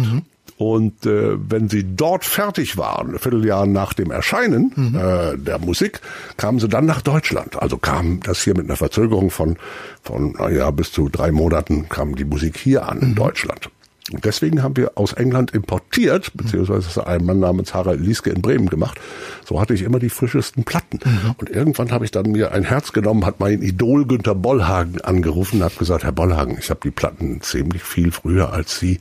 Und 0.62 1.08
äh, 1.08 1.38
wenn 1.50 1.70
sie 1.70 1.96
dort 1.96 2.24
fertig 2.24 2.78
waren, 2.78 3.16
ein 3.16 3.18
Vierteljahr 3.18 3.66
nach 3.66 3.94
dem 3.94 4.12
Erscheinen 4.12 4.94
äh, 4.96 5.36
der 5.36 5.58
Musik, 5.58 6.02
kamen 6.38 6.60
sie 6.60 6.70
dann 6.70 6.86
nach 6.86 7.02
Deutschland. 7.02 7.60
Also 7.60 7.78
kam 7.78 8.20
das 8.20 8.44
hier 8.44 8.56
mit 8.56 8.66
einer 8.66 8.76
Verzögerung 8.76 9.32
von, 9.32 9.58
von 10.04 10.34
naja, 10.34 10.70
bis 10.70 10.92
zu 10.92 11.10
drei 11.10 11.32
Monaten 11.32 11.90
kam 11.90 12.16
die 12.16 12.26
Musik 12.26 12.60
hier 12.60 12.88
an 12.88 13.00
in 13.00 13.16
Deutschland. 13.16 13.72
Und 14.12 14.24
deswegen 14.26 14.62
haben 14.62 14.78
wir 14.78 14.92
aus 14.96 15.14
England 15.14 15.52
importiert, 15.52 16.32
beziehungsweise 16.36 16.86
das 16.86 16.98
hat 16.98 17.08
ein 17.08 17.26
Mann 17.26 17.40
namens 17.40 17.74
Harald 17.74 18.00
Lieske 18.00 18.30
in 18.30 18.44
Bremen 18.44 18.70
gemacht. 18.70 19.00
So 19.46 19.60
hatte 19.60 19.74
ich 19.74 19.82
immer 19.82 19.98
die 19.98 20.10
frischesten 20.10 20.64
Platten. 20.64 21.00
Und 21.38 21.50
irgendwann 21.50 21.92
habe 21.92 22.06
ich 22.06 22.12
dann 22.12 22.32
mir 22.32 22.52
ein 22.52 22.64
Herz 22.64 22.92
genommen, 22.92 23.26
hat 23.26 23.40
mein 23.40 23.64
Idol 23.64 24.06
Günther 24.06 24.36
Bollhagen 24.36 25.02
angerufen 25.02 25.58
und 25.58 25.66
hat 25.66 25.80
gesagt, 25.80 26.04
Herr 26.04 26.12
Bollhagen, 26.12 26.58
ich 26.60 26.70
habe 26.70 26.82
die 26.84 26.92
Platten 26.92 27.42
ziemlich 27.42 27.84
viel 27.84 28.12
früher 28.12 28.54
als 28.54 28.78
Sie. 28.78 29.00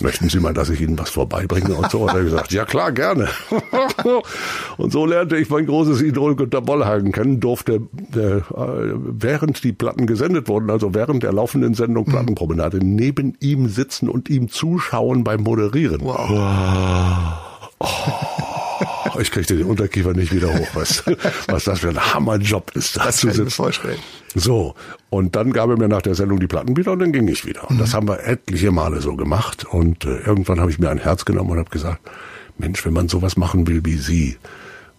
Möchten 0.00 0.28
Sie 0.28 0.40
mal, 0.40 0.54
dass 0.54 0.70
ich 0.70 0.80
Ihnen 0.80 0.98
was 0.98 1.10
vorbeibringe 1.10 1.74
und 1.74 1.90
so? 1.90 2.00
Und 2.00 2.14
er 2.14 2.22
gesagt, 2.22 2.52
ja 2.52 2.64
klar, 2.64 2.92
gerne. 2.92 3.28
und 4.78 4.92
so 4.92 5.06
lernte 5.06 5.36
ich 5.36 5.50
mein 5.50 5.66
großes 5.66 6.02
Idol 6.02 6.36
Günther 6.36 6.62
Bollhagen 6.62 7.12
kennen, 7.12 7.40
durfte 7.40 7.82
äh, 8.14 8.40
während 8.52 9.62
die 9.64 9.72
Platten 9.72 10.06
gesendet 10.06 10.48
wurden, 10.48 10.70
also 10.70 10.94
während 10.94 11.22
der 11.22 11.32
laufenden 11.32 11.74
Sendung 11.74 12.04
Plattenpromenade, 12.04 12.78
neben 12.82 13.36
ihm 13.40 13.68
sitzen 13.68 14.08
und 14.08 14.30
ihm 14.30 14.48
zuschauen 14.48 15.24
beim 15.24 15.42
Moderieren. 15.42 16.00
Oh, 16.02 16.16
ich 19.20 19.30
kriegte 19.30 19.56
den 19.56 19.66
Unterkiefer 19.66 20.12
nicht 20.12 20.32
wieder 20.32 20.52
hoch, 20.52 20.68
was, 20.74 21.04
was 21.48 21.64
das 21.64 21.80
für 21.80 21.88
ein 21.88 22.14
Hammerjob 22.14 22.70
ist, 22.74 22.96
da 22.96 23.04
Das 23.06 23.18
zu 23.18 23.30
sitzen. 23.30 23.50
vorstellen. 23.50 23.98
So, 24.34 24.74
und 25.10 25.34
dann 25.36 25.52
gab 25.52 25.70
er 25.70 25.76
mir 25.76 25.88
nach 25.88 26.02
der 26.02 26.14
Sendung 26.14 26.38
die 26.40 26.46
Platten 26.46 26.76
wieder 26.76 26.92
und 26.92 27.00
dann 27.00 27.12
ging 27.12 27.26
ich 27.28 27.44
wieder. 27.44 27.68
Und 27.68 27.78
das 27.80 27.94
haben 27.94 28.08
wir 28.08 28.24
etliche 28.26 28.70
Male 28.70 29.00
so 29.00 29.16
gemacht. 29.16 29.64
Und 29.64 30.04
äh, 30.04 30.18
irgendwann 30.20 30.60
habe 30.60 30.70
ich 30.70 30.78
mir 30.78 30.90
ein 30.90 30.98
Herz 30.98 31.24
genommen 31.24 31.50
und 31.50 31.58
habe 31.58 31.70
gesagt, 31.70 32.00
Mensch, 32.58 32.84
wenn 32.84 32.92
man 32.92 33.08
sowas 33.08 33.36
machen 33.36 33.66
will 33.66 33.80
wie 33.84 33.96
Sie, 33.96 34.36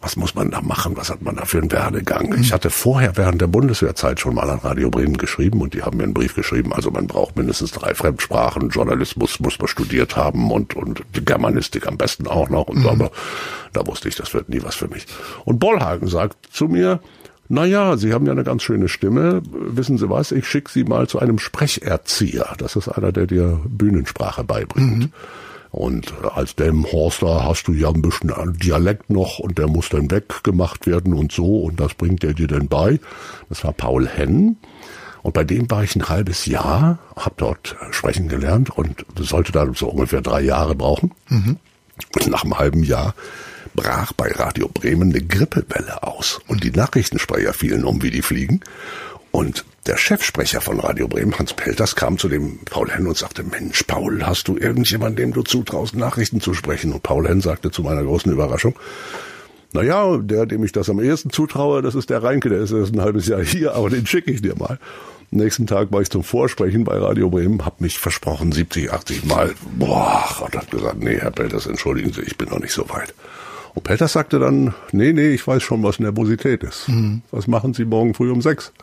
was 0.02 0.16
muss 0.16 0.34
man 0.34 0.50
da 0.50 0.62
machen? 0.62 0.98
Was 0.98 1.12
hat 1.12 1.22
man 1.22 1.36
da 1.36 1.46
für 1.46 1.60
einen 1.60 1.72
Werdegang? 1.72 2.36
Ich 2.40 2.52
hatte 2.52 2.72
vorher 2.72 3.18
während 3.18 3.40
der 3.40 3.48
Bundeswehrzeit 3.48 4.20
schon 4.20 4.34
mal 4.34 4.50
an 4.50 4.60
Radio 4.60 4.90
Bremen 4.90 5.18
geschrieben 5.18 5.62
und 5.62 5.76
die 5.76 5.84
haben 5.84 5.98
mir 5.98 6.04
einen 6.04 6.16
Brief 6.16 6.36
geschrieben. 6.36 6.74
Also 6.74 6.90
man 6.90 7.06
braucht 7.06 7.38
mindestens 7.38 7.72
drei 7.72 7.94
Fremdsprachen, 7.94 8.70
Journalismus 8.70 9.40
muss 9.40 9.60
man 9.60 9.68
studiert 9.68 10.18
haben 10.18 10.52
und, 10.52 10.76
und 10.76 11.04
die 11.16 11.24
Germanistik 11.24 11.88
am 11.88 11.98
besten 11.98 12.28
auch 12.28 12.50
noch. 12.50 12.68
Und 12.68 12.82
so, 12.82 12.90
aber 12.90 13.12
da 13.74 13.86
wusste 13.86 14.10
ich, 14.10 14.16
das 14.16 14.34
wird 14.34 14.50
nie 14.50 14.64
was 14.64 14.76
für 14.76 14.88
mich. 14.88 15.06
Und 15.46 15.60
Bollhagen 15.60 16.08
sagt 16.08 16.48
zu 16.52 16.66
mir, 16.66 17.00
na 17.48 17.66
ja, 17.66 17.98
Sie 17.98 18.14
haben 18.14 18.26
ja 18.26 18.32
eine 18.32 18.46
ganz 18.46 18.64
schöne 18.64 18.88
Stimme. 18.88 19.42
Wissen 19.52 19.98
Sie 19.98 20.10
was? 20.10 20.32
Ich 20.32 20.48
schicke 20.48 20.72
Sie 20.72 20.84
mal 20.84 21.08
zu 21.08 21.20
einem 21.20 21.38
Sprecherzieher. 21.38 22.56
Das 22.58 22.76
ist 22.76 22.88
einer, 22.88 23.12
der 23.12 23.28
dir 23.28 23.60
Bühnensprache 23.66 24.44
beibringt. 24.44 25.12
Und 25.72 26.14
als 26.36 26.56
Delmenhorster 26.56 27.46
hast 27.46 27.64
du 27.68 27.74
ja 27.74 27.90
ein 27.90 28.02
bisschen 28.02 28.34
Dialekt 28.58 29.10
noch 29.10 29.40
und 29.40 29.58
der 29.58 29.68
muss 29.68 29.88
dann 29.90 30.12
weggemacht 30.12 30.86
werden 30.86 31.14
und 31.14 31.32
so 31.32 31.62
und 31.62 31.80
das 31.80 31.94
bringt 31.94 32.24
er 32.24 32.34
dir 32.34 32.48
dann 32.48 32.68
bei. 32.68 33.00
Das 33.50 33.64
war 33.64 33.72
Paul 33.72 34.08
Henn. 34.08 34.58
Und 35.24 35.34
bei 35.34 35.44
dem 35.44 35.70
war 35.70 35.84
ich 35.84 35.96
ein 35.96 36.10
halbes 36.10 36.46
Jahr, 36.46 36.98
habe 37.16 37.36
dort 37.38 37.76
sprechen 37.92 38.28
gelernt 38.28 38.76
und 38.76 39.06
sollte 39.18 39.52
da 39.52 39.68
so 39.74 39.88
ungefähr 39.88 40.22
drei 40.22 40.42
Jahre 40.42 40.76
brauchen. 40.76 41.12
Und 42.16 42.28
nach 42.28 42.44
einem 42.44 42.58
halben 42.58 42.84
Jahr 42.84 43.14
brach 43.74 44.12
bei 44.14 44.32
Radio 44.32 44.68
Bremen 44.68 45.12
eine 45.12 45.22
Grippewelle 45.22 46.04
aus 46.04 46.42
und 46.48 46.64
die 46.64 46.72
Nachrichtensprecher 46.72 47.54
fielen 47.54 47.86
um 47.86 48.02
wie 48.02 48.12
die 48.12 48.24
Fliegen. 48.24 48.62
Und 49.32 49.66
der 49.88 49.98
Chefsprecher 49.98 50.62
von 50.62 50.80
Radio 50.80 51.08
Bremen, 51.08 51.38
Hans 51.40 51.54
Pelters, 51.54 51.96
kam 51.96 52.18
zu 52.18 52.30
dem 52.30 52.60
Paul 52.66 52.92
Henn 52.92 53.08
und 53.08 53.18
sagte, 53.18 53.44
Mensch, 53.44 53.84
Paul, 53.84 54.24
hast 54.26 54.48
du 54.48 54.58
irgendjemanden, 54.58 55.16
dem 55.16 55.34
du 55.34 55.42
zutraust, 55.42 55.96
Nachrichten 55.96 56.42
zu 56.42 56.54
sprechen? 56.54 56.94
Und 56.94 57.02
Paul 57.02 57.28
Henn 57.28 57.42
sagte 57.42 57.72
zu 57.72 57.82
meiner 57.82 58.04
großen 58.04 58.32
Überraschung, 58.32 58.76
naja, 59.74 60.18
der, 60.18 60.46
dem 60.46 60.64
ich 60.64 60.74
das 60.74 60.90
am 60.90 61.00
ehesten 61.00 61.30
zutraue, 61.30 61.82
das 61.82 61.96
ist 61.96 62.10
der 62.10 62.22
Reinke, 62.22 62.50
der 62.50 62.60
ist 62.60 62.72
erst 62.72 62.94
ein 62.94 63.02
halbes 63.02 63.28
Jahr 63.28 63.42
hier, 63.42 63.74
aber 63.74 63.90
den 63.90 64.06
schicke 64.06 64.32
ich 64.32 64.42
dir 64.42 64.56
mal. 64.58 64.78
Am 65.32 65.38
nächsten 65.38 65.66
Tag 65.66 65.94
war 65.94 66.02
ich 66.02 66.10
zum 66.10 66.24
Vorsprechen 66.26 66.84
bei 66.84 66.98
Radio 66.98 67.30
Bremen, 67.30 67.66
hab 67.66 67.80
mich 67.80 67.98
versprochen, 67.98 68.52
70, 68.52 68.92
80 68.92 69.24
Mal, 69.24 69.54
boah, 69.78 70.26
und 70.46 70.56
hab 70.58 70.70
gesagt, 70.70 71.02
nee, 71.02 71.18
Herr 71.18 71.32
Pelters, 71.32 71.68
entschuldigen 71.68 72.12
Sie, 72.12 72.22
ich 72.22 72.38
bin 72.38 72.50
noch 72.50 72.60
nicht 72.60 72.74
so 72.74 72.90
weit. 72.90 73.14
Und 73.74 73.86
Peters 73.86 74.12
sagte 74.12 74.40
dann, 74.40 74.74
nee, 74.92 75.14
nee, 75.14 75.30
ich 75.30 75.48
weiß 75.48 75.64
schon, 75.64 75.82
was 75.84 76.00
Nervosität 76.00 76.64
ist. 76.64 76.90
Mhm. 76.90 77.22
Was 77.32 77.48
machen 77.48 77.74
Sie 77.74 77.86
morgen 77.86 78.14
früh 78.14 78.30
um 78.30 78.42
sechs? 78.42 78.74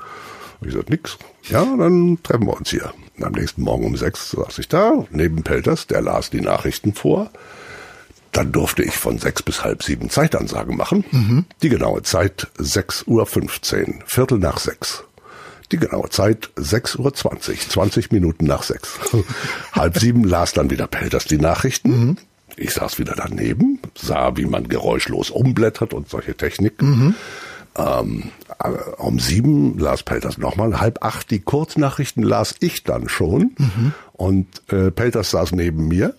Ich 0.61 0.73
sagte, 0.73 0.91
nix. 0.91 1.19
Ja, 1.49 1.65
dann 1.65 2.19
treffen 2.23 2.47
wir 2.47 2.57
uns 2.57 2.71
hier. 2.71 2.93
Und 3.17 3.25
am 3.25 3.33
nächsten 3.33 3.63
Morgen 3.63 3.85
um 3.85 3.97
sechs 3.97 4.31
saß 4.31 4.59
ich 4.59 4.69
da, 4.69 5.05
neben 5.11 5.43
Pelters, 5.43 5.87
der 5.87 6.01
las 6.01 6.31
die 6.31 6.41
Nachrichten 6.41 6.95
vor. 6.95 7.31
Dann 8.33 8.53
durfte 8.53 8.83
ich 8.83 8.97
von 8.97 9.19
sechs 9.19 9.43
bis 9.43 9.65
halb 9.65 9.83
sieben 9.83 10.11
Zeitansagen 10.11 10.77
machen. 10.77 11.05
Mhm. 11.11 11.47
Die 11.63 11.69
genaue 11.69 12.03
Zeit 12.03 12.49
6.15 12.59 13.07
Uhr, 13.09 13.27
Viertel 14.07 14.39
nach 14.39 14.59
sechs. 14.59 15.05
Die 15.73 15.79
genaue 15.79 16.09
Zeit 16.11 16.51
6.20 16.57 16.99
Uhr, 16.99 17.15
20 17.15 18.13
Minuten 18.13 18.47
nach 18.47 18.63
sechs. 18.63 18.99
halb 19.73 19.99
sieben 19.99 20.25
las 20.25 20.53
dann 20.53 20.71
wieder 20.71 20.87
Pelters 20.87 21.25
die 21.25 21.39
Nachrichten. 21.39 21.91
Mhm. 21.91 22.17
Ich 22.57 22.73
saß 22.73 22.99
wieder 22.99 23.15
daneben, 23.17 23.79
sah, 23.95 24.37
wie 24.37 24.45
man 24.45 24.69
geräuschlos 24.69 25.31
umblättert 25.31 25.95
und 25.95 26.09
solche 26.09 26.37
Techniken. 26.37 26.91
Mhm. 26.91 27.15
Ähm, 27.77 28.23
äh, 28.48 28.48
um 28.99 29.19
sieben 29.19 29.79
las 29.79 30.03
Pelters 30.03 30.39
nochmal, 30.39 30.81
halb 30.81 31.03
acht 31.03 31.31
die 31.31 31.41
Kurznachrichten 31.41 32.23
las 32.23 32.57
ich 32.61 32.83
dann 32.83 33.09
schon 33.09 33.55
mhm. 33.59 33.93
und 34.13 34.47
äh, 34.69 34.91
Pelters 34.91 35.31
saß 35.31 35.53
neben 35.53 35.89
mir 35.89 36.15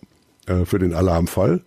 äh, 0.48 0.66
für 0.66 0.80
den 0.80 0.94
Alarmfall. 0.94 1.62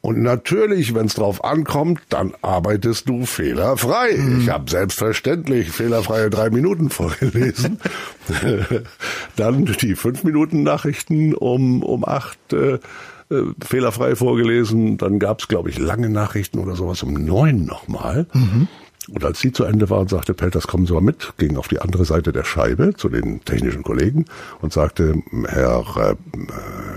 Und 0.00 0.20
natürlich, 0.20 0.94
wenn 0.94 1.06
es 1.06 1.14
drauf 1.14 1.44
ankommt, 1.44 1.98
dann 2.10 2.34
arbeitest 2.42 3.08
du 3.08 3.24
fehlerfrei. 3.24 4.14
Mhm. 4.14 4.40
Ich 4.40 4.50
habe 4.50 4.70
selbstverständlich 4.70 5.70
fehlerfreie 5.70 6.28
drei 6.28 6.50
Minuten 6.50 6.90
vorgelesen. 6.90 7.80
dann 9.36 9.64
die 9.64 9.94
fünf 9.94 10.22
Minuten 10.22 10.62
Nachrichten 10.62 11.34
um 11.34 11.82
um 11.82 12.04
acht 12.04 12.52
äh, 12.52 12.74
äh, 12.74 12.80
fehlerfrei 13.64 14.14
vorgelesen. 14.14 14.98
Dann 14.98 15.18
gab 15.18 15.40
es, 15.40 15.48
glaube 15.48 15.70
ich, 15.70 15.78
lange 15.78 16.10
Nachrichten 16.10 16.58
oder 16.58 16.76
sowas 16.76 17.02
um 17.02 17.14
neun 17.14 17.64
nochmal. 17.64 18.26
Mhm. 18.34 18.68
Und 19.08 19.24
als 19.24 19.40
sie 19.40 19.52
zu 19.52 19.64
Ende 19.64 19.90
waren, 19.90 20.08
sagte 20.08 20.32
Pelters, 20.32 20.66
kommen 20.66 20.86
Sie 20.86 20.94
mal 20.94 21.02
mit, 21.02 21.34
ging 21.36 21.56
auf 21.56 21.68
die 21.68 21.80
andere 21.80 22.04
Seite 22.04 22.32
der 22.32 22.44
Scheibe 22.44 22.94
zu 22.94 23.08
den 23.08 23.44
technischen 23.44 23.82
Kollegen 23.82 24.24
und 24.60 24.72
sagte, 24.72 25.22
Herr, 25.46 25.80
äh, 25.96 26.14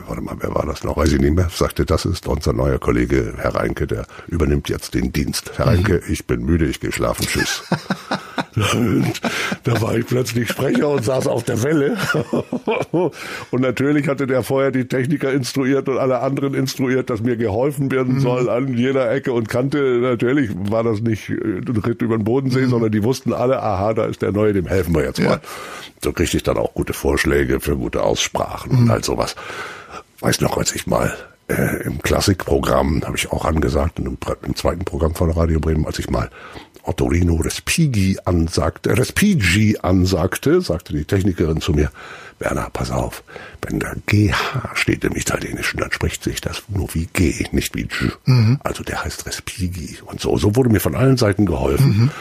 warte 0.08 0.22
mal, 0.22 0.36
wer 0.40 0.56
war 0.56 0.66
das 0.66 0.84
noch, 0.84 0.96
weiß 0.96 1.12
ich 1.12 1.20
nicht 1.20 1.36
mehr, 1.36 1.50
sagte, 1.50 1.86
das 1.86 2.06
ist 2.06 2.28
unser 2.28 2.54
neuer 2.54 2.80
Kollege, 2.80 3.34
Herr 3.38 3.56
Reinke, 3.56 3.88
der 3.88 4.06
übernimmt 4.28 4.70
jetzt 4.70 4.94
den 4.94 5.12
Dienst. 5.12 5.52
Herr 5.58 5.68
Reinke, 5.68 6.02
mhm. 6.06 6.14
ich 6.14 6.26
bin 6.26 6.46
müde, 6.46 6.66
ich 6.66 6.80
gehe 6.80 6.92
schlafen, 6.92 7.26
tschüss. 7.26 7.64
da 9.64 9.82
war 9.82 9.96
ich 9.96 10.06
plötzlich 10.06 10.50
Sprecher 10.50 10.90
und 10.90 11.04
saß 11.04 11.28
auf 11.28 11.44
der 11.44 11.62
Welle. 11.64 11.98
und 13.52 13.62
natürlich 13.62 14.08
hatte 14.08 14.28
der 14.28 14.44
vorher 14.44 14.72
die 14.72 14.88
Techniker 14.88 15.32
instruiert 15.32 15.88
und 15.90 15.98
alle 15.98 16.20
anderen 16.20 16.54
instruiert, 16.54 17.10
dass 17.10 17.22
mir 17.22 17.38
geholfen 17.38 17.92
werden 17.92 18.16
mhm. 18.16 18.20
soll 18.20 18.50
an 18.50 18.76
jeder 18.76 19.12
Ecke 19.12 19.32
und 19.32 19.50
Kante. 19.50 20.00
Natürlich 20.02 20.52
war 20.56 20.84
das 20.84 21.02
nicht 21.02 21.30
ein 21.30 21.82
Ritt 21.86 22.02
über 22.02 22.18
den 22.18 22.24
Bodensee, 22.24 22.66
mhm. 22.66 22.70
sondern 22.70 22.92
die 22.92 23.04
wussten 23.04 23.34
alle, 23.34 23.62
aha, 23.62 23.94
da 23.94 24.06
ist 24.06 24.22
der 24.22 24.32
Neue, 24.32 24.54
dem 24.54 24.68
helfen 24.68 24.96
wir 24.96 25.04
jetzt 25.04 25.22
mal. 25.22 25.40
So 26.04 26.14
kriegte 26.14 26.38
ich 26.38 26.44
dann 26.44 26.58
auch 26.58 26.74
gute 26.74 26.94
Vorschläge 26.94 27.60
für 27.60 27.76
gute 27.76 28.04
Aussprachen 28.04 28.72
mhm. 28.72 28.80
und 28.80 28.90
all 28.90 29.04
sowas. 29.04 29.36
Weiß 30.20 30.42
noch, 30.42 30.58
als 30.58 30.74
ich 30.74 30.88
mal 30.88 31.16
äh, 31.48 31.84
im 31.84 32.02
Klassikprogramm, 32.02 33.04
habe 33.06 33.18
ich 33.18 33.32
auch 33.32 33.46
angesagt, 33.46 34.00
im, 34.00 34.18
im 34.42 34.56
zweiten 34.56 34.84
Programm 34.84 35.16
von 35.16 35.32
Radio 35.32 35.60
Bremen, 35.60 35.86
als 35.86 36.00
ich 36.00 36.10
mal 36.10 36.30
Ottorino 36.88 37.36
Respighi 37.36 38.18
ansagte, 38.26 38.98
Respighi 38.98 39.78
ansagte, 39.82 40.62
sagte 40.62 40.94
die 40.94 41.06
Technikerin 41.06 41.62
zu 41.62 41.74
mir, 41.74 41.92
Werner, 42.40 42.70
pass 42.72 42.92
auf, 42.92 43.24
wenn 43.62 43.80
da 43.80 43.94
GH 44.06 44.76
steht 44.76 45.04
im 45.04 45.16
Italienischen, 45.16 45.80
dann 45.80 45.92
spricht 45.92 46.24
sich 46.24 46.40
das 46.40 46.64
nur 46.68 46.94
wie 46.94 47.08
G, 47.12 47.46
nicht 47.52 47.76
wie 47.76 47.84
G. 47.84 48.12
Mhm. 48.26 48.60
Also 48.64 48.84
der 48.84 49.04
heißt 49.04 49.26
Respighi 49.26 49.98
und 50.06 50.22
so. 50.22 50.38
So 50.38 50.56
wurde 50.56 50.70
mir 50.70 50.80
von 50.80 50.96
allen 50.96 51.18
Seiten 51.18 51.46
geholfen. 51.46 51.98
Mhm. 51.98 52.12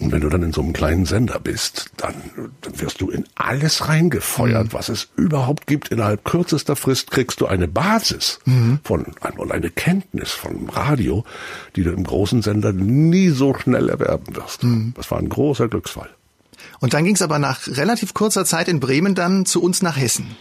Und 0.00 0.12
wenn 0.12 0.20
du 0.20 0.28
dann 0.28 0.42
in 0.42 0.52
so 0.52 0.60
einem 0.60 0.72
kleinen 0.72 1.06
Sender 1.06 1.40
bist, 1.40 1.90
dann, 1.96 2.14
dann 2.60 2.80
wirst 2.80 3.00
du 3.00 3.10
in 3.10 3.24
alles 3.34 3.88
reingefeuert, 3.88 4.66
mhm. 4.66 4.72
was 4.72 4.88
es 4.88 5.08
überhaupt 5.16 5.66
gibt. 5.66 5.88
Innerhalb 5.88 6.24
kürzester 6.24 6.76
Frist 6.76 7.10
kriegst 7.10 7.40
du 7.40 7.46
eine 7.46 7.66
Basis 7.66 8.38
mhm. 8.44 8.78
von 8.84 9.06
und 9.36 9.52
eine 9.52 9.70
Kenntnis 9.70 10.30
von 10.30 10.68
Radio, 10.70 11.24
die 11.74 11.82
du 11.82 11.90
im 11.90 12.04
großen 12.04 12.42
Sender 12.42 12.72
nie 12.72 13.30
so 13.30 13.54
schnell 13.54 13.88
erwerben 13.88 14.36
wirst. 14.36 14.62
Mhm. 14.62 14.92
Das 14.96 15.10
war 15.10 15.18
ein 15.18 15.28
großer 15.28 15.68
Glücksfall. 15.68 16.10
Und 16.80 16.94
dann 16.94 17.04
ging 17.04 17.14
es 17.14 17.22
aber 17.22 17.38
nach 17.38 17.66
relativ 17.66 18.14
kurzer 18.14 18.44
Zeit 18.44 18.68
in 18.68 18.80
Bremen 18.80 19.14
dann 19.14 19.46
zu 19.46 19.62
uns 19.62 19.82
nach 19.82 19.96
Hessen. 19.96 20.36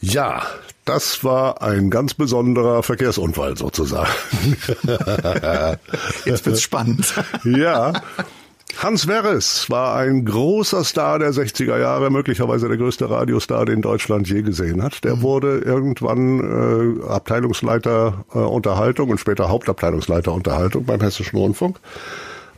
Ja, 0.00 0.42
das 0.84 1.22
war 1.24 1.60
ein 1.62 1.90
ganz 1.90 2.14
besonderer 2.14 2.82
Verkehrsunfall 2.82 3.56
sozusagen. 3.56 4.08
Jetzt 6.24 6.46
wird's 6.46 6.62
spannend. 6.62 7.12
ja, 7.44 7.92
Hans 8.76 9.08
Werres 9.08 9.70
war 9.70 9.96
ein 9.96 10.24
großer 10.24 10.84
Star 10.84 11.18
der 11.18 11.32
60er 11.32 11.78
Jahre, 11.78 12.10
möglicherweise 12.10 12.68
der 12.68 12.76
größte 12.76 13.10
Radiostar, 13.10 13.64
den 13.64 13.82
Deutschland 13.82 14.28
je 14.28 14.42
gesehen 14.42 14.82
hat. 14.82 15.02
Der 15.04 15.16
mhm. 15.16 15.22
wurde 15.22 15.58
irgendwann 15.58 17.00
äh, 17.00 17.08
Abteilungsleiter 17.08 18.24
äh, 18.32 18.38
Unterhaltung 18.38 19.10
und 19.10 19.18
später 19.18 19.48
Hauptabteilungsleiter 19.48 20.32
Unterhaltung 20.32 20.84
beim 20.84 21.00
Hessischen 21.00 21.38
Rundfunk. 21.38 21.80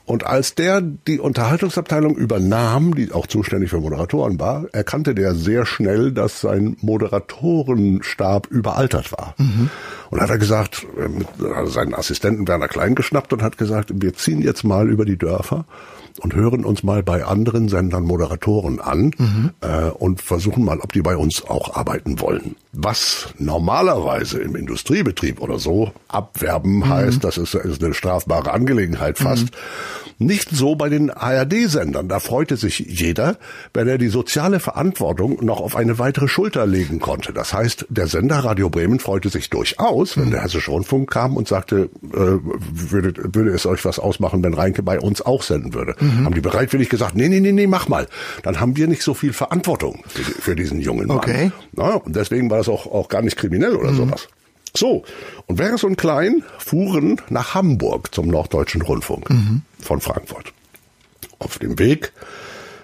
Und 0.05 0.27
als 0.27 0.57
der 0.57 0.81
die 0.81 1.21
Unterhaltungsabteilung 1.21 2.17
übernahm, 2.17 2.97
die 2.97 3.13
auch 3.13 3.29
zuständig 3.29 3.71
für 3.71 3.79
Moderatoren 3.79 4.41
war, 4.41 4.67
erkannte 4.73 5.15
der 5.15 5.37
sehr 5.37 5.65
schnell, 5.65 6.11
dass 6.11 6.41
sein 6.41 6.77
Moderatorenstab 6.81 8.49
überaltert 8.49 9.13
war. 9.13 9.35
Mhm. 9.39 9.71
Und 10.11 10.21
hat 10.21 10.31
er 10.31 10.39
gesagt, 10.39 10.85
äh, 10.99 11.55
hat 11.55 11.69
seinen 11.69 11.95
Assistenten 11.95 12.49
Werner 12.49 12.69
Klein 12.69 12.97
geschnappt 12.97 13.33
und 13.33 13.43
hat 13.43 13.57
gesagt, 13.57 13.93
wir 13.95 14.13
ziehen 14.13 14.43
jetzt 14.43 14.65
mal 14.65 14.91
über 14.91 15.05
die 15.05 15.17
Dörfer 15.17 15.65
und 16.19 16.35
hören 16.35 16.65
uns 16.65 16.83
mal 16.83 17.03
bei 17.03 17.25
anderen 17.25 17.69
Sendern 17.69 18.05
Moderatoren 18.05 18.81
an 18.81 19.13
mhm. 19.17 19.51
äh, 19.61 19.91
und 19.91 20.21
versuchen 20.21 20.65
mal, 20.65 20.81
ob 20.81 20.93
die 20.93 21.03
bei 21.03 21.17
uns 21.17 21.45
auch 21.45 21.77
arbeiten 21.77 22.21
wollen. 22.21 22.57
Was 22.73 23.29
normalerweise 23.39 24.41
im 24.41 24.57
Industriebetrieb 24.57 25.41
oder 25.41 25.59
so 25.59 25.93
abwerben 26.09 26.79
mhm. 26.79 26.89
heißt, 26.89 27.25
das 27.25 27.39
ist, 27.39 27.55
ist 27.55 27.83
eine 27.83 27.95
strafbare 27.95 28.53
Angelegenheit 28.53 29.19
fast. 29.19 29.45
Mhm. 29.45 29.57
Nicht 30.23 30.51
so 30.51 30.75
bei 30.75 30.91
den 30.91 31.09
ARD-Sendern. 31.09 32.07
Da 32.07 32.21
freute 32.21 32.59
sich 32.59 32.79
jeder, 32.79 33.39
wenn 33.73 33.89
er 33.89 33.97
die 33.97 34.09
soziale 34.09 34.61
Verantwortung 34.61 35.43
noch 35.43 35.61
auf 35.61 35.75
eine 35.75 35.99
weitere 35.99 36.29
Schulter 36.29 36.67
legen 36.67 37.01
konnte. 37.01 37.33
Das 37.33 37.55
heißt, 37.55 37.87
der 37.89 38.07
Sender 38.07 38.37
Radio 38.41 38.69
Bremen 38.69 39.01
freute 39.01 39.31
sich 39.31 39.49
durchaus, 39.49 40.19
wenn 40.19 40.27
mhm. 40.27 40.33
der 40.33 40.43
Hessische 40.43 40.73
Rundfunk 40.73 41.11
kam 41.11 41.39
und 41.39 41.49
sagte, 41.49 41.89
äh, 42.13 42.39
würde, 42.43 43.15
würde 43.35 43.51
es 43.53 43.65
euch 43.65 43.83
was 43.87 43.99
ausmachen, 43.99 44.45
wenn 44.45 44.53
Reinke 44.53 44.83
bei 44.83 45.01
uns 45.01 45.23
auch 45.23 45.43
senden 45.43 45.73
würde. 45.73 45.97
Mhm. 46.01 46.25
Haben 46.25 46.35
die 46.35 46.41
bereitwillig 46.41 46.89
gesagt, 46.89 47.15
nee, 47.15 47.29
nee, 47.29 47.41
nee, 47.41 47.53
nee, 47.53 47.67
mach 47.67 47.89
mal. 47.89 48.07
Dann 48.43 48.61
haben 48.61 48.77
wir 48.77 48.87
nicht 48.89 49.03
so 49.03 49.15
viel 49.15 49.33
Verantwortung 49.33 50.03
für, 50.07 50.23
für 50.23 50.57
diesen 50.57 50.81
jungen 50.81 51.07
Mann. 51.07 51.19
Okay. 51.19 51.53
Na, 51.73 51.95
und 51.95 52.17
deswegen 52.17 52.51
war 52.51 52.59
das 52.59 52.69
auch, 52.69 52.87
auch 52.87 53.09
gar 53.09 53.23
nicht 53.23 53.37
kriminell 53.37 53.75
oder 53.75 53.93
mhm. 53.93 53.97
sowas. 53.97 54.29
So, 54.77 55.03
und 55.47 55.57
Verres 55.57 55.83
und 55.85 55.97
Klein 55.97 56.45
fuhren 56.59 57.21
nach 57.29 57.55
Hamburg 57.55 58.15
zum 58.15 58.29
Norddeutschen 58.29 58.83
Rundfunk 58.83 59.29
mhm. 59.31 59.63
von 59.81 60.01
Frankfurt. 60.01 60.53
Auf 61.39 61.59
dem 61.59 61.79
Weg 61.79 62.13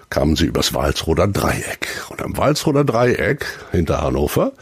kamen 0.09 0.35
sie 0.35 0.45
übers 0.45 0.73
Walsroder 0.73 1.27
Dreieck. 1.27 1.87
Und 2.09 2.21
am 2.21 2.35
Walsroder 2.37 2.83
Dreieck 2.83 3.45
hinter 3.71 4.01
Hannover, 4.01 4.53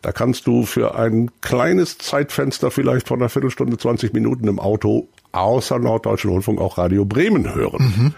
da 0.00 0.12
kannst 0.12 0.46
du 0.46 0.64
für 0.64 0.94
ein 0.94 1.30
kleines 1.40 1.98
Zeitfenster 1.98 2.70
vielleicht 2.70 3.08
von 3.08 3.20
einer 3.20 3.28
Viertelstunde, 3.28 3.78
20 3.78 4.12
Minuten 4.12 4.48
im 4.48 4.58
Auto 4.58 5.08
außer 5.32 5.78
Norddeutschen 5.78 6.30
Rundfunk 6.30 6.60
auch 6.60 6.78
Radio 6.78 7.04
Bremen 7.04 7.54
hören. 7.54 8.14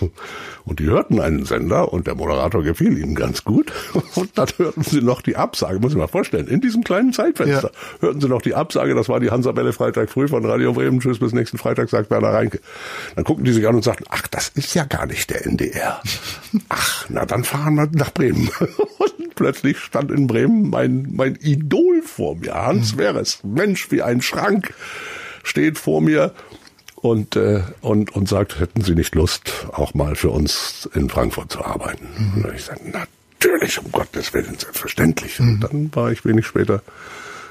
Mhm. 0.00 0.10
Und 0.64 0.80
die 0.80 0.86
hörten 0.86 1.20
einen 1.20 1.44
Sender 1.44 1.92
und 1.92 2.06
der 2.06 2.14
Moderator 2.14 2.62
gefiel 2.62 2.96
ihnen 2.96 3.14
ganz 3.14 3.44
gut. 3.44 3.70
Und 4.14 4.38
dann 4.38 4.48
hörten 4.56 4.82
sie 4.82 5.02
noch 5.02 5.20
die 5.20 5.36
Absage, 5.36 5.78
muss 5.78 5.92
ich 5.92 5.98
mal 5.98 6.08
vorstellen, 6.08 6.46
in 6.46 6.60
diesem 6.60 6.84
kleinen 6.84 7.12
Zeitfenster 7.12 7.70
ja. 7.72 8.00
hörten 8.00 8.20
sie 8.20 8.28
noch 8.28 8.40
die 8.40 8.54
Absage, 8.54 8.94
das 8.94 9.08
war 9.08 9.20
die 9.20 9.30
Hansabelle 9.30 9.72
Freitag 9.72 10.08
früh 10.08 10.28
von 10.28 10.44
Radio 10.44 10.72
Bremen, 10.72 11.00
tschüss 11.00 11.18
bis 11.18 11.32
nächsten 11.32 11.58
Freitag, 11.58 11.90
sagt 11.90 12.10
Werner 12.10 12.32
Reinke. 12.32 12.60
Dann 13.14 13.24
guckten 13.24 13.44
die 13.44 13.52
sich 13.52 13.66
an 13.68 13.74
und 13.74 13.84
sagten, 13.84 14.04
ach, 14.08 14.26
das 14.28 14.48
ist 14.48 14.74
ja 14.74 14.84
gar 14.84 15.06
nicht 15.06 15.28
der 15.30 15.44
NDR. 15.44 16.00
Ach, 16.70 17.06
na 17.10 17.26
dann 17.26 17.44
fahren 17.44 17.74
wir 17.74 17.88
nach 17.92 18.12
Bremen. 18.12 18.48
Und 18.98 19.34
plötzlich 19.34 19.78
stand 19.78 20.10
in 20.10 20.26
Bremen 20.26 20.70
mein, 20.70 21.08
mein 21.12 21.36
Idol 21.40 22.02
vor 22.02 22.36
mir, 22.36 22.54
Hans 22.54 22.94
mhm. 22.94 22.98
Weres. 22.98 23.40
Mensch, 23.42 23.90
wie 23.90 24.02
ein 24.02 24.22
Schrank 24.22 24.72
steht 25.44 25.78
vor 25.78 26.00
mir 26.00 26.32
und, 26.96 27.36
äh, 27.36 27.62
und, 27.80 28.14
und 28.16 28.28
sagt, 28.28 28.58
hätten 28.58 28.80
Sie 28.82 28.94
nicht 28.94 29.14
Lust, 29.14 29.66
auch 29.72 29.94
mal 29.94 30.16
für 30.16 30.30
uns 30.30 30.88
in 30.94 31.08
Frankfurt 31.08 31.52
zu 31.52 31.64
arbeiten? 31.64 32.08
Mhm. 32.16 32.44
Und 32.44 32.54
ich 32.54 32.64
sage, 32.64 32.80
natürlich, 32.90 33.78
um 33.78 33.92
Gottes 33.92 34.32
Willen, 34.32 34.58
selbstverständlich. 34.58 35.38
Mhm. 35.38 35.48
Und 35.48 35.60
dann 35.60 35.94
war 35.94 36.10
ich 36.10 36.24
wenig 36.24 36.46
später 36.46 36.82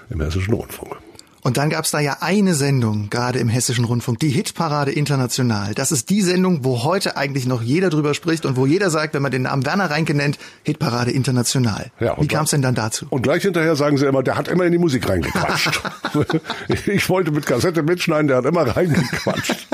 im 0.10 0.22
Hessischen 0.22 0.54
Rundfunk. 0.54 0.98
Und 1.44 1.58
dann 1.58 1.70
gab's 1.70 1.92
da 1.92 2.00
ja 2.00 2.18
eine 2.22 2.54
Sendung, 2.54 3.10
gerade 3.10 3.40
im 3.40 3.50
Hessischen 3.50 3.84
Rundfunk, 3.84 4.20
die 4.20 4.30
Hitparade 4.30 4.92
International. 4.92 5.74
Das 5.74 5.92
ist 5.92 6.10
die 6.10 6.22
Sendung, 6.22 6.64
wo 6.64 6.84
heute 6.84 7.18
eigentlich 7.18 7.46
noch 7.46 7.62
jeder 7.62 7.90
drüber 7.90 8.14
spricht 8.14 8.46
und 8.46 8.56
wo 8.56 8.66
jeder 8.66 8.90
sagt, 8.90 9.14
wenn 9.14 9.22
man 9.22 9.32
den 9.32 9.44
Namen 9.44 9.66
Werner 9.66 9.90
Reinke 9.92 10.14
nennt, 10.14 10.40
Hitparade 10.64 11.12
International. 11.12 11.92
Ja, 12.00 12.16
Wie 12.20 12.28
kam's 12.28 12.52
denn 12.52 12.62
dann 12.62 12.76
dazu? 12.76 13.08
Und 13.10 13.24
gleich 13.24 13.44
hinterher 13.44 13.76
sagen 13.76 13.98
sie 13.98 14.06
immer, 14.06 14.24
der 14.24 14.38
hat 14.38 14.48
immer 14.48 14.64
in 14.66 14.72
die 14.72 14.78
Musik 14.78 15.10
reingequatscht. 15.10 15.82
ich 16.88 17.10
wollte 17.10 17.32
mit 17.32 17.46
Kassette 17.46 17.84
mitschneiden, 17.84 18.30
der 18.30 18.38
hat 18.38 18.46
immer 18.46 18.64
reingequatscht. 18.64 19.68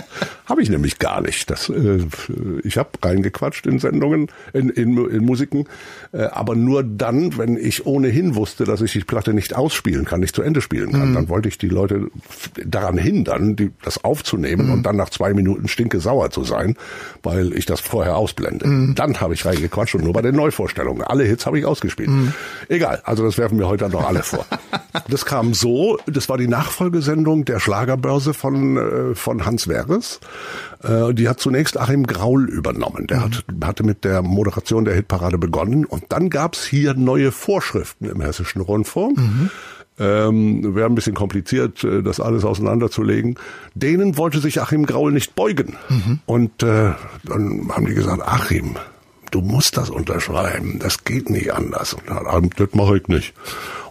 Habe 0.50 0.63
ich 0.63 0.70
nämlich 0.70 0.98
gar 0.98 1.22
nicht. 1.22 1.50
Das, 1.51 1.70
äh, 1.70 2.00
ich 2.63 2.77
habe 2.77 2.89
reingequatscht 3.01 3.68
in 3.68 3.77
Sendungen, 3.77 4.27
in, 4.51 4.70
in, 4.70 4.98
in 5.08 5.24
Musiken, 5.24 5.65
äh, 6.12 6.24
aber 6.24 6.56
nur 6.56 6.84
dann, 6.84 7.38
wenn 7.38 7.56
ich 7.56 7.86
ohnehin 7.86 8.34
wusste, 8.34 8.63
dass 8.63 8.82
ich 8.82 8.91
die 8.91 9.01
Platte 9.01 9.34
nicht 9.34 9.56
ausspielen 9.56 10.06
kann, 10.06 10.22
nicht 10.22 10.36
zu 10.36 10.41
Ende 10.41 10.62
spielen 10.62 10.91
kann. 10.91 11.12
Mhm. 11.12 11.13
Dann 11.13 11.29
wollte 11.29 11.50
ich 11.50 11.60
die 11.60 11.70
Leute 11.70 12.10
daran 12.65 12.98
hindern, 12.98 13.56
die, 13.56 13.72
das 13.84 14.03
aufzunehmen 14.03 14.68
mhm. 14.68 14.74
und 14.74 14.84
dann 14.84 14.96
nach 14.96 15.12
zwei 15.12 15.36
Minuten 15.36 15.68
stinke 15.68 16.00
sauer 16.00 16.32
zu 16.32 16.44
sein, 16.44 16.75
weil 17.22 17.53
ich 17.53 17.68
das 17.68 17.79
vorher 17.79 18.18
ausblende. 18.18 18.68
Mhm. 18.68 18.96
Dann 18.96 19.22
habe 19.22 19.36
ich 19.36 19.46
reingequatscht 19.46 19.94
und 19.96 20.03
nur 20.03 20.13
bei 20.13 20.24
den 20.24 20.36
Neuvorstellungen. 20.36 21.03
Alle 21.03 21.25
Hits 21.25 21.46
habe 21.46 21.60
ich 21.60 21.65
ausgespielt. 21.65 22.10
Mhm. 22.10 22.34
Egal, 22.70 23.01
also 23.03 23.24
das 23.24 23.38
werfen 23.38 23.60
wir 23.60 23.68
heute 23.68 23.88
noch 23.89 24.08
alle 24.08 24.24
vor. 24.24 24.48
das 25.08 25.25
kam 25.25 25.53
so, 25.53 25.98
das 26.05 26.29
war 26.29 26.38
die 26.38 26.48
Nachfolgesendung 26.48 27.46
der 27.46 27.60
Schlagerbörse 27.60 28.34
von, 28.34 28.77
äh, 28.77 29.15
von 29.15 29.46
Hans 29.46 29.67
Weres. 29.67 30.19
Äh, 30.84 31.13
die 31.13 31.29
hat 31.29 31.39
zunächst 31.39 31.79
Achim 31.79 32.08
Graul 32.08 32.50
übernommen. 32.50 33.08
Der 33.08 33.19
mhm. 33.19 33.24
hat, 33.24 33.43
hatte 33.63 33.84
mit 33.84 34.03
der 34.03 34.22
Moderation 34.22 34.86
der 34.86 34.96
Hitparade 34.96 35.38
begonnen 35.38 35.86
und 35.86 36.05
dann 36.10 36.29
gab's 36.29 36.65
hier 36.65 36.93
neue 36.93 37.31
Vorschriften 37.31 38.05
im 38.05 38.22
Hessischen 38.22 38.62
Rundfunk. 38.62 39.17
Mhm. 39.17 39.50
Ähm, 40.01 40.75
wäre 40.75 40.88
ein 40.88 40.96
bisschen 40.96 41.13
kompliziert, 41.13 41.84
äh, 41.84 42.01
das 42.01 42.22
alles 42.22 42.46
auseinanderzulegen. 42.46 43.36
Denen 43.74 44.17
wollte 44.17 44.39
sich 44.39 44.62
Achim 44.62 44.86
Graul 44.86 45.12
nicht 45.12 45.36
beugen. 45.36 45.75
Mhm. 45.89 46.19
Und 46.25 46.63
äh, 46.63 46.93
dann 47.25 47.69
haben 47.69 47.86
die 47.86 47.96
gesagt, 47.96 48.22
Achim, 48.22 48.77
du 49.32 49.42
musst 49.42 49.78
das 49.78 49.90
unterschreiben, 49.90 50.80
das 50.80 51.04
geht 51.04 51.30
nicht 51.30 51.54
anders. 51.54 51.94
Und 51.94 52.10
dann, 52.10 52.50
das 52.56 52.74
mache 52.74 52.98
ich 52.98 53.08
nicht. 53.08 53.34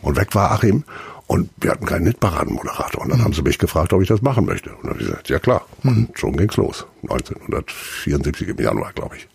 Und 0.03 0.17
weg 0.17 0.35
war 0.35 0.53
Achim. 0.53 0.85
Und 1.27 1.51
wir 1.59 1.73
hatten 1.73 1.85
keinen 1.85 2.07
Hitparadenmoderator. 2.07 3.03
Und 3.03 3.11
dann 3.11 3.19
mhm. 3.19 3.25
haben 3.25 3.33
sie 3.35 3.43
mich 3.43 3.59
gefragt, 3.59 3.93
ob 3.93 4.01
ich 4.01 4.09
das 4.09 4.23
machen 4.23 4.47
möchte. 4.47 4.71
Und 4.71 4.85
dann 4.85 4.91
habe 4.93 5.01
ich 5.03 5.09
gesagt, 5.09 5.29
ja 5.29 5.39
klar. 5.39 5.67
Und 5.85 5.97
mhm. 5.97 6.09
schon 6.15 6.37
ging's 6.37 6.57
los. 6.57 6.87
1974 7.03 8.49
im 8.49 8.59
Januar, 8.59 8.93
glaube 8.95 9.17
ich. 9.17 9.29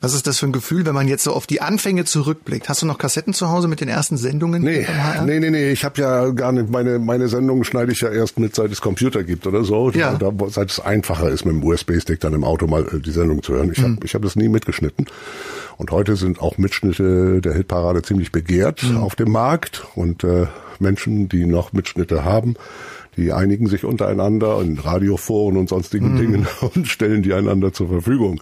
Was 0.00 0.14
ist 0.14 0.26
das 0.26 0.38
für 0.38 0.46
ein 0.46 0.52
Gefühl, 0.52 0.86
wenn 0.86 0.94
man 0.94 1.08
jetzt 1.08 1.24
so 1.24 1.32
auf 1.32 1.46
die 1.46 1.60
Anfänge 1.60 2.04
zurückblickt? 2.04 2.68
Hast 2.68 2.82
du 2.82 2.86
noch 2.86 2.98
Kassetten 2.98 3.34
zu 3.34 3.50
Hause 3.50 3.68
mit 3.68 3.80
den 3.80 3.88
ersten 3.88 4.16
Sendungen? 4.16 4.62
Nee, 4.62 4.86
nee, 5.24 5.40
nee, 5.40 5.50
nee. 5.50 5.70
Ich 5.70 5.84
habe 5.84 6.00
ja 6.00 6.30
gar 6.30 6.52
nicht, 6.52 6.70
meine, 6.70 6.98
meine 6.98 7.28
Sendungen 7.28 7.64
schneide 7.64 7.92
ich 7.92 8.00
ja 8.00 8.10
erst 8.10 8.38
mit, 8.38 8.54
seit 8.54 8.70
es 8.70 8.80
Computer 8.80 9.24
gibt 9.24 9.46
oder 9.46 9.64
so. 9.64 9.90
Ja. 9.90 10.14
Da, 10.14 10.32
seit 10.48 10.70
es 10.70 10.80
einfacher 10.80 11.30
ist, 11.30 11.44
mit 11.44 11.54
dem 11.54 11.64
USB-Stick 11.64 12.20
dann 12.20 12.34
im 12.34 12.44
Auto 12.44 12.66
mal 12.66 12.86
äh, 12.86 13.00
die 13.00 13.10
Sendung 13.10 13.42
zu 13.42 13.54
hören. 13.54 13.72
Ich 13.72 13.78
habe 13.78 13.90
mhm. 13.90 14.00
ich 14.04 14.14
hab 14.14 14.22
das 14.22 14.36
nie 14.36 14.48
mitgeschnitten. 14.48 15.06
Und 15.76 15.90
heute 15.90 16.16
sind 16.16 16.40
auch 16.40 16.58
Mitschnitte 16.58 17.40
der 17.40 17.54
Hitparade 17.54 18.02
ziemlich 18.02 18.32
begehrt 18.32 18.82
mhm. 18.82 18.98
auf 18.98 19.14
dem 19.14 19.30
Markt. 19.30 19.86
Und 19.94 20.24
äh, 20.24 20.46
Menschen, 20.80 21.28
die 21.28 21.46
noch 21.46 21.72
Mitschnitte 21.72 22.24
haben, 22.24 22.56
die 23.16 23.32
einigen 23.32 23.66
sich 23.66 23.84
untereinander 23.84 24.60
in 24.62 24.78
Radioforen 24.78 25.56
und 25.56 25.68
sonstigen 25.68 26.14
mhm. 26.14 26.18
Dingen 26.18 26.46
und 26.74 26.88
stellen 26.88 27.22
die 27.22 27.34
einander 27.34 27.72
zur 27.72 27.88
Verfügung. 27.88 28.40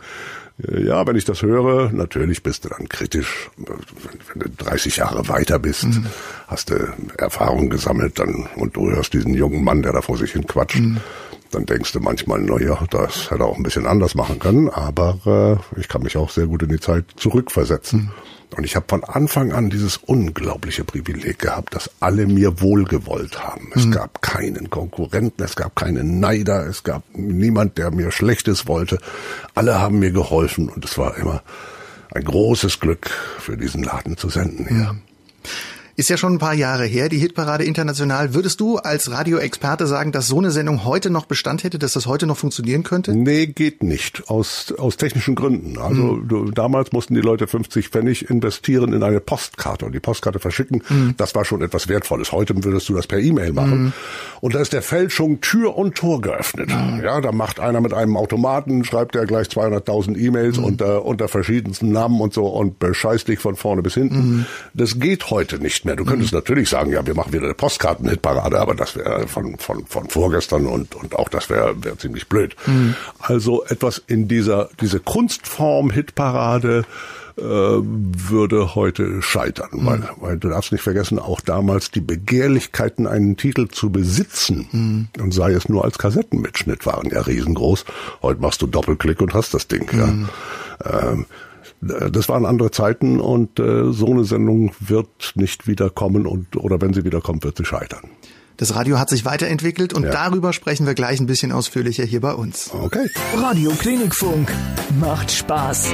Ja, 0.59 1.07
wenn 1.07 1.17
ich 1.17 1.27
das 1.27 1.43
höre, 1.43 1.93
natürlich 1.93 2.43
bist 2.43 2.65
du 2.65 2.71
dann 2.71 2.89
kritisch. 2.89 3.51
Wenn 3.57 4.41
du 4.41 4.49
30 4.65 4.97
Jahre 4.97 5.29
weiter 5.29 5.59
bist, 5.59 5.85
mhm. 5.85 6.07
hast 6.47 6.71
du 6.71 6.77
Erfahrung 7.19 7.69
gesammelt 7.69 8.19
dann 8.19 8.49
und 8.57 8.75
du 8.75 8.91
hörst 8.91 9.13
diesen 9.13 9.35
jungen 9.35 9.63
Mann, 9.63 9.83
der 9.83 9.93
da 9.93 10.01
vor 10.01 10.17
sich 10.17 10.33
hin 10.33 10.47
quatscht. 10.47 10.81
Mhm. 10.81 11.01
Dann 11.50 11.67
denkst 11.67 11.93
du 11.93 12.00
manchmal, 12.00 12.41
na 12.41 12.61
ja, 12.61 12.79
das 12.91 13.31
hätte 13.31 13.43
er 13.43 13.47
auch 13.47 13.57
ein 13.57 13.62
bisschen 13.62 13.87
anders 13.87 14.15
machen 14.15 14.38
können, 14.38 14.69
aber 14.69 15.61
äh, 15.76 15.81
ich 15.81 15.88
kann 15.88 16.03
mich 16.03 16.17
auch 16.17 16.31
sehr 16.31 16.47
gut 16.47 16.62
in 16.62 16.71
die 16.71 16.81
Zeit 16.81 17.05
zurückversetzen. 17.17 18.11
Und 18.57 18.65
ich 18.65 18.76
habe 18.76 18.87
von 18.88 19.03
Anfang 19.05 19.53
an 19.53 19.71
dieses 19.71 19.97
unglaubliche 19.97 20.85
Privileg 20.85 21.41
gehabt, 21.41 21.75
dass 21.75 21.91
alle 22.00 22.26
mir 22.26 22.61
wohlgewollt 22.61 23.43
haben. 23.43 23.71
Es 23.75 23.87
mhm. 23.87 23.93
gab 23.93 24.23
keinen 24.23 24.71
Konkurrenten, 24.71 25.43
es 25.43 25.57
gab 25.57 25.75
keinen 25.75 26.21
Neider, 26.21 26.67
es 26.67 26.85
gab 26.85 27.03
niemand, 27.12 27.76
der 27.76 27.91
mir 27.91 28.12
Schlechtes 28.12 28.67
wollte. 28.67 28.99
Alle 29.55 29.81
haben 29.81 29.99
mir 29.99 30.12
geholfen 30.12 30.69
und 30.69 30.85
es 30.85 30.97
war 30.97 31.17
immer 31.17 31.43
ein 32.15 32.25
großes 32.25 32.81
Glück, 32.81 33.11
für 33.38 33.57
diesen 33.57 33.83
Laden 33.83 34.17
zu 34.17 34.29
senden. 34.29 34.67
Ja. 34.71 34.93
Mhm. 34.93 35.00
Ist 35.99 36.11
ja 36.11 36.19
schon 36.19 36.35
ein 36.35 36.38
paar 36.38 36.53
Jahre 36.53 36.85
her, 36.85 37.09
die 37.09 37.17
Hitparade 37.17 37.65
international. 37.65 38.35
Würdest 38.35 38.61
du 38.61 38.76
als 38.76 39.11
Radioexperte 39.11 39.87
sagen, 39.87 40.12
dass 40.12 40.26
so 40.26 40.38
eine 40.38 40.50
Sendung 40.50 40.85
heute 40.85 41.09
noch 41.09 41.25
Bestand 41.25 41.65
hätte, 41.65 41.79
dass 41.79 41.95
das 41.95 42.07
heute 42.07 42.26
noch 42.26 42.37
funktionieren 42.37 42.83
könnte? 42.83 43.15
Nee, 43.15 43.47
geht 43.47 43.83
nicht. 43.83 44.25
Aus, 44.29 44.75
aus 44.76 44.99
technischen 44.99 45.35
Gründen. 45.35 45.79
Also 45.79 46.03
mhm. 46.03 46.29
du, 46.29 46.50
damals 46.50 46.93
mussten 46.93 47.15
die 47.15 47.23
Leute 47.23 47.47
50 47.47 47.88
Pfennig 47.88 48.29
investieren 48.29 48.93
in 48.93 49.03
eine 49.03 49.21
Postkarte 49.21 49.87
und 49.87 49.95
die 49.95 50.00
Postkarte 50.00 50.38
verschicken. 50.38 50.83
Mhm. 50.87 51.15
Das 51.17 51.35
war 51.35 51.47
schon 51.47 51.63
etwas 51.63 51.89
Wertvolles. 51.89 52.30
Heute 52.30 52.63
würdest 52.63 52.91
du 52.91 52.95
das 52.95 53.06
per 53.06 53.19
E-Mail 53.19 53.54
machen. 53.54 53.85
Mhm. 53.85 53.93
Und 54.43 54.54
da 54.54 54.61
ist 54.61 54.75
der 54.75 54.82
Fälschung 54.82 55.41
Tür 55.41 55.78
und 55.78 55.95
Tor 55.95 56.21
geöffnet. 56.21 56.69
Mhm. 56.69 57.02
Ja, 57.02 57.23
da 57.23 57.32
macht 57.32 57.59
einer 57.59 57.80
mit 57.80 57.95
einem 57.95 58.19
Automaten, 58.19 58.85
schreibt 58.85 59.17
er 59.17 59.25
gleich 59.25 59.47
200.000 59.47 60.19
E-Mails 60.19 60.59
mhm. 60.59 60.65
unter, 60.65 61.06
unter 61.06 61.28
verschiedensten 61.28 61.91
Namen 61.91 62.21
und 62.21 62.35
so 62.35 62.49
und 62.49 62.78
bescheißt 62.78 63.28
dich 63.28 63.39
von 63.39 63.56
vorne 63.56 63.80
bis 63.80 63.95
hinten. 63.95 64.19
Mhm. 64.19 64.47
Das 64.75 65.00
geht 65.00 65.30
heute 65.30 65.59
nicht 65.59 65.86
mehr. 65.87 65.97
Du 65.97 66.05
könntest 66.05 66.33
mhm. 66.33 66.39
natürlich 66.39 66.69
sagen, 66.69 66.93
ja, 66.93 67.07
wir 67.07 67.15
machen 67.15 67.33
wieder 67.33 67.45
eine 67.45 67.55
Postkarten-Hitparade, 67.55 68.61
aber 68.61 68.75
das 68.75 68.97
wäre 68.97 69.27
von, 69.27 69.57
von, 69.59 69.87
von 69.87 70.09
vorgestern 70.09 70.67
und, 70.67 70.95
und 70.95 71.17
auch 71.17 71.29
das 71.29 71.49
wäre 71.49 71.75
wär 71.83 71.99
ziemlich 71.99 72.29
blöd. 72.29 72.57
Mhm. 72.67 72.95
Also 73.19 73.65
etwas 73.65 74.03
in 74.07 74.29
dieser, 74.29 74.69
diese 74.81 75.01
Kunstform 75.01 75.91
Hitparade, 75.91 76.85
äh, 77.39 77.43
würde 77.43 78.75
heute 78.75 79.21
scheitern, 79.21 79.69
mhm. 79.73 79.87
weil, 79.87 80.09
weil 80.21 80.39
du 80.39 80.49
darfst 80.49 80.73
nicht 80.73 80.81
vergessen, 80.81 81.19
auch 81.19 81.43
damals 81.43 81.91
die 81.91 82.01
Begehrlichkeiten, 82.01 83.07
einen 83.07 83.37
Titel 83.37 83.69
zu 83.69 83.91
besitzen, 83.91 84.69
mhm. 84.73 85.23
und 85.23 85.35
sei 85.35 85.53
es 85.53 85.69
nur 85.69 85.85
als 85.85 85.99
Kassettenmitschnitt, 85.99 86.87
waren 86.87 87.11
ja 87.11 87.21
riesengroß. 87.21 87.85
Heute 88.23 88.41
machst 88.41 88.63
du 88.63 88.67
Doppelklick 88.67 89.21
und 89.21 89.35
hast 89.35 89.53
das 89.53 89.69
Ding. 89.69 89.87
Mhm. 89.93 90.29
Ja. 90.83 91.11
Ähm, 91.11 91.27
das 91.80 92.28
waren 92.28 92.47
andere 92.47 92.71
Zeiten 92.71 93.21
und 93.21 93.58
äh, 93.58 93.93
so 93.93 94.06
eine 94.06 94.25
Sendung 94.25 94.73
wird 94.80 95.32
nicht 95.34 95.67
wiederkommen 95.67 96.26
und 96.26 96.56
oder 96.56 96.80
wenn 96.80 96.95
sie 96.95 97.04
wiederkommt, 97.04 97.45
wird 97.45 97.56
sie 97.56 97.65
scheitern. 97.65 98.10
Das 98.56 98.75
Radio 98.75 98.99
hat 98.99 99.10
sich 99.10 99.26
weiterentwickelt 99.26 99.93
und 99.93 100.04
ja. 100.04 100.10
darüber 100.10 100.54
sprechen 100.54 100.86
wir 100.86 100.95
gleich 100.95 101.21
ein 101.21 101.26
bisschen 101.26 101.52
ausführlicher 101.52 102.04
hier 102.04 102.23
bei 102.23 102.32
uns. 102.32 102.71
Okay. 102.73 103.10
Radio 103.36 103.71
Klinikfunk 103.73 104.50
macht 104.99 105.30
Spaß. 105.30 105.93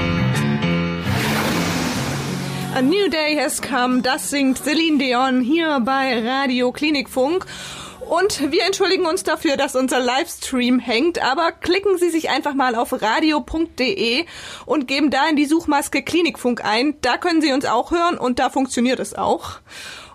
A 2.75 2.81
New 2.81 3.11
Day 3.11 3.37
has 3.37 3.61
come, 3.61 4.01
das 4.01 4.31
singt 4.31 4.59
Celine 4.59 4.99
Dion 4.99 5.41
hier 5.43 5.81
bei 5.85 6.23
Radio 6.25 6.73
Klinikfunk. 6.73 7.47
Und 8.13 8.53
wir 8.53 8.67
entschuldigen 8.67 9.07
uns 9.07 9.23
dafür, 9.23 9.57
dass 9.57 9.75
unser 9.75 9.99
Livestream 9.99 10.79
hängt, 10.79 11.23
aber 11.23 11.51
klicken 11.51 11.97
Sie 11.97 12.11
sich 12.11 12.29
einfach 12.29 12.53
mal 12.53 12.75
auf 12.75 12.93
radio.de 13.01 14.27
und 14.67 14.87
geben 14.87 15.11
da 15.11 15.31
in 15.31 15.37
die 15.37 15.47
Suchmaske 15.47 16.03
Klinikfunk 16.03 16.63
ein. 16.63 16.93
Da 17.01 17.17
können 17.17 17.41
Sie 17.41 17.55
uns 17.55 17.65
auch 17.65 17.91
hören 17.91 18.19
und 18.19 18.39
da 18.39 18.51
funktioniert 18.51 19.01
es 19.01 19.15
auch. 19.15 19.61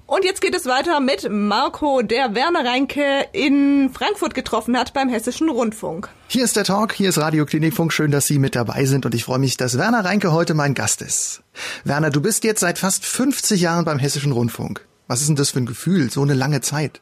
Und 0.05 0.25
jetzt 0.25 0.41
geht 0.41 0.55
es 0.55 0.67
weiter 0.67 0.99
mit 0.99 1.27
Marco, 1.31 2.03
der 2.03 2.35
Werner 2.35 2.63
Reinke 2.63 3.25
in 3.33 3.89
Frankfurt 3.91 4.35
getroffen 4.35 4.77
hat 4.77 4.93
beim 4.93 5.09
Hessischen 5.09 5.49
Rundfunk. 5.49 6.09
Hier 6.27 6.43
ist 6.43 6.55
der 6.55 6.65
Talk, 6.65 6.93
hier 6.93 7.09
ist 7.09 7.17
Radio 7.17 7.47
Klinikfunk. 7.47 7.91
Schön, 7.91 8.11
dass 8.11 8.27
Sie 8.27 8.37
mit 8.37 8.55
dabei 8.55 8.85
sind 8.85 9.07
und 9.07 9.15
ich 9.15 9.23
freue 9.23 9.39
mich, 9.39 9.57
dass 9.57 9.79
Werner 9.79 10.05
Reinke 10.05 10.31
heute 10.31 10.53
mein 10.53 10.75
Gast 10.75 11.01
ist. 11.01 11.41
Werner, 11.83 12.11
du 12.11 12.21
bist 12.21 12.43
jetzt 12.43 12.59
seit 12.59 12.77
fast 12.77 13.07
50 13.07 13.59
Jahren 13.59 13.85
beim 13.85 13.97
Hessischen 13.97 14.33
Rundfunk. 14.33 14.85
Was 15.07 15.21
ist 15.21 15.29
denn 15.29 15.35
das 15.35 15.49
für 15.49 15.59
ein 15.61 15.65
Gefühl, 15.65 16.11
so 16.11 16.21
eine 16.21 16.35
lange 16.35 16.61
Zeit? 16.61 17.01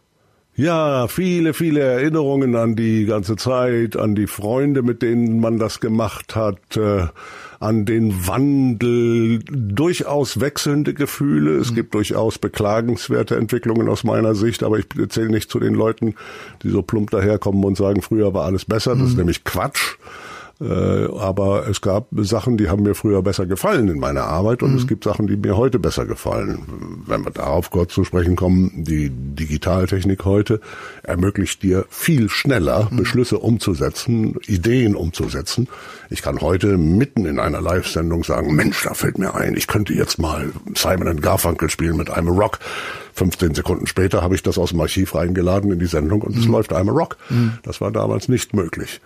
Ja, 0.58 1.10
viele, 1.10 1.54
viele 1.54 1.82
Erinnerungen 1.82 2.56
an 2.56 2.78
die 2.78 3.06
ganze 3.06 3.36
Zeit, 3.36 3.98
an 3.98 4.16
die 4.16 4.28
Freunde, 4.28 4.84
mit 4.84 5.02
denen 5.02 5.42
man 5.42 5.60
das 5.60 5.82
gemacht 5.82 6.38
hat, 6.38 6.78
äh, 6.78 7.08
an 7.60 7.86
den 7.86 8.26
Wandel, 8.26 9.40
durchaus 9.50 10.40
wechselnde 10.40 10.94
Gefühle. 10.94 11.58
Es 11.58 11.72
mhm. 11.72 11.76
gibt 11.76 11.94
durchaus 11.94 12.38
beklagenswerte 12.38 13.36
Entwicklungen 13.36 13.90
aus 13.90 14.06
meiner 14.06 14.34
Sicht, 14.34 14.64
aber 14.64 14.80
ich 14.80 14.86
zähle 15.10 15.30
nicht 15.30 15.50
zu 15.50 15.60
den 15.60 15.74
Leuten, 15.74 16.16
die 16.64 16.70
so 16.70 16.82
plump 16.82 17.12
daherkommen 17.12 17.64
und 17.66 17.76
sagen, 17.76 18.02
früher 18.02 18.34
war 18.34 18.46
alles 18.46 18.64
besser. 18.64 18.92
Das 18.92 19.00
mhm. 19.00 19.08
ist 19.08 19.18
nämlich 19.18 19.44
Quatsch. 19.44 19.98
Äh, 20.62 21.08
aber 21.18 21.68
es 21.68 21.82
gab 21.82 22.08
Sachen, 22.20 22.56
die 22.56 22.70
haben 22.70 22.84
mir 22.84 22.96
früher 22.96 23.22
besser 23.22 23.46
gefallen 23.46 23.90
in 23.90 24.00
meiner 24.00 24.24
Arbeit 24.24 24.64
und 24.64 24.72
mhm. 24.72 24.78
es 24.78 24.88
gibt 24.88 25.04
Sachen, 25.04 25.28
die 25.28 25.36
mir 25.36 25.58
heute 25.58 25.80
besser 25.80 26.06
gefallen. 26.06 27.04
Wenn 27.06 27.26
wir 27.26 27.32
darauf 27.32 27.72
kurz 27.72 27.94
zu 27.94 28.06
sprechen 28.06 28.38
kommen, 28.38 28.72
die 28.86 29.10
Digitaltechnik 29.10 30.24
heute 30.24 30.62
ermöglicht 31.04 31.62
dir 31.62 31.86
viel 31.90 32.30
schneller 32.30 32.88
mhm. 32.90 32.98
Beschlüsse 32.98 33.40
umzusetzen, 33.40 34.36
Ideen 34.48 34.96
umzusetzen. 34.96 35.68
Ich 36.10 36.22
kann 36.22 36.40
heute 36.40 36.78
mitten 36.78 37.26
in 37.26 37.40
einer 37.40 37.60
Live-Sendung 37.60 38.24
sagen, 38.24 38.56
Mensch, 38.56 38.82
da 38.84 38.94
fällt 38.94 39.18
mir 39.18 39.36
ein, 39.36 39.58
ich 39.58 39.68
könnte 39.68 39.94
jetzt 39.94 40.20
mal 40.20 40.54
Simon 40.74 41.20
Garfunkel 41.20 41.70
spielen 41.70 41.98
mit 41.98 42.10
einem 42.10 42.30
Rock. 42.30 42.60
15 43.16 43.56
Sekunden 43.56 43.88
später 43.88 44.22
habe 44.22 44.36
ich 44.36 44.44
das 44.44 44.58
aus 44.58 44.70
dem 44.70 44.80
Archiv 44.80 45.16
reingeladen 45.16 45.72
in 45.72 45.80
die 45.80 45.86
Sendung 45.86 46.22
und 46.22 46.38
es 46.38 46.46
mhm. 46.46 46.54
läuft 46.54 46.72
einmal 46.72 46.96
Rock. 46.96 47.18
Mhm. 47.30 47.58
Das 47.64 47.82
war 47.82 47.92
damals 47.92 48.30
nicht 48.30 48.54
möglich. 48.54 49.02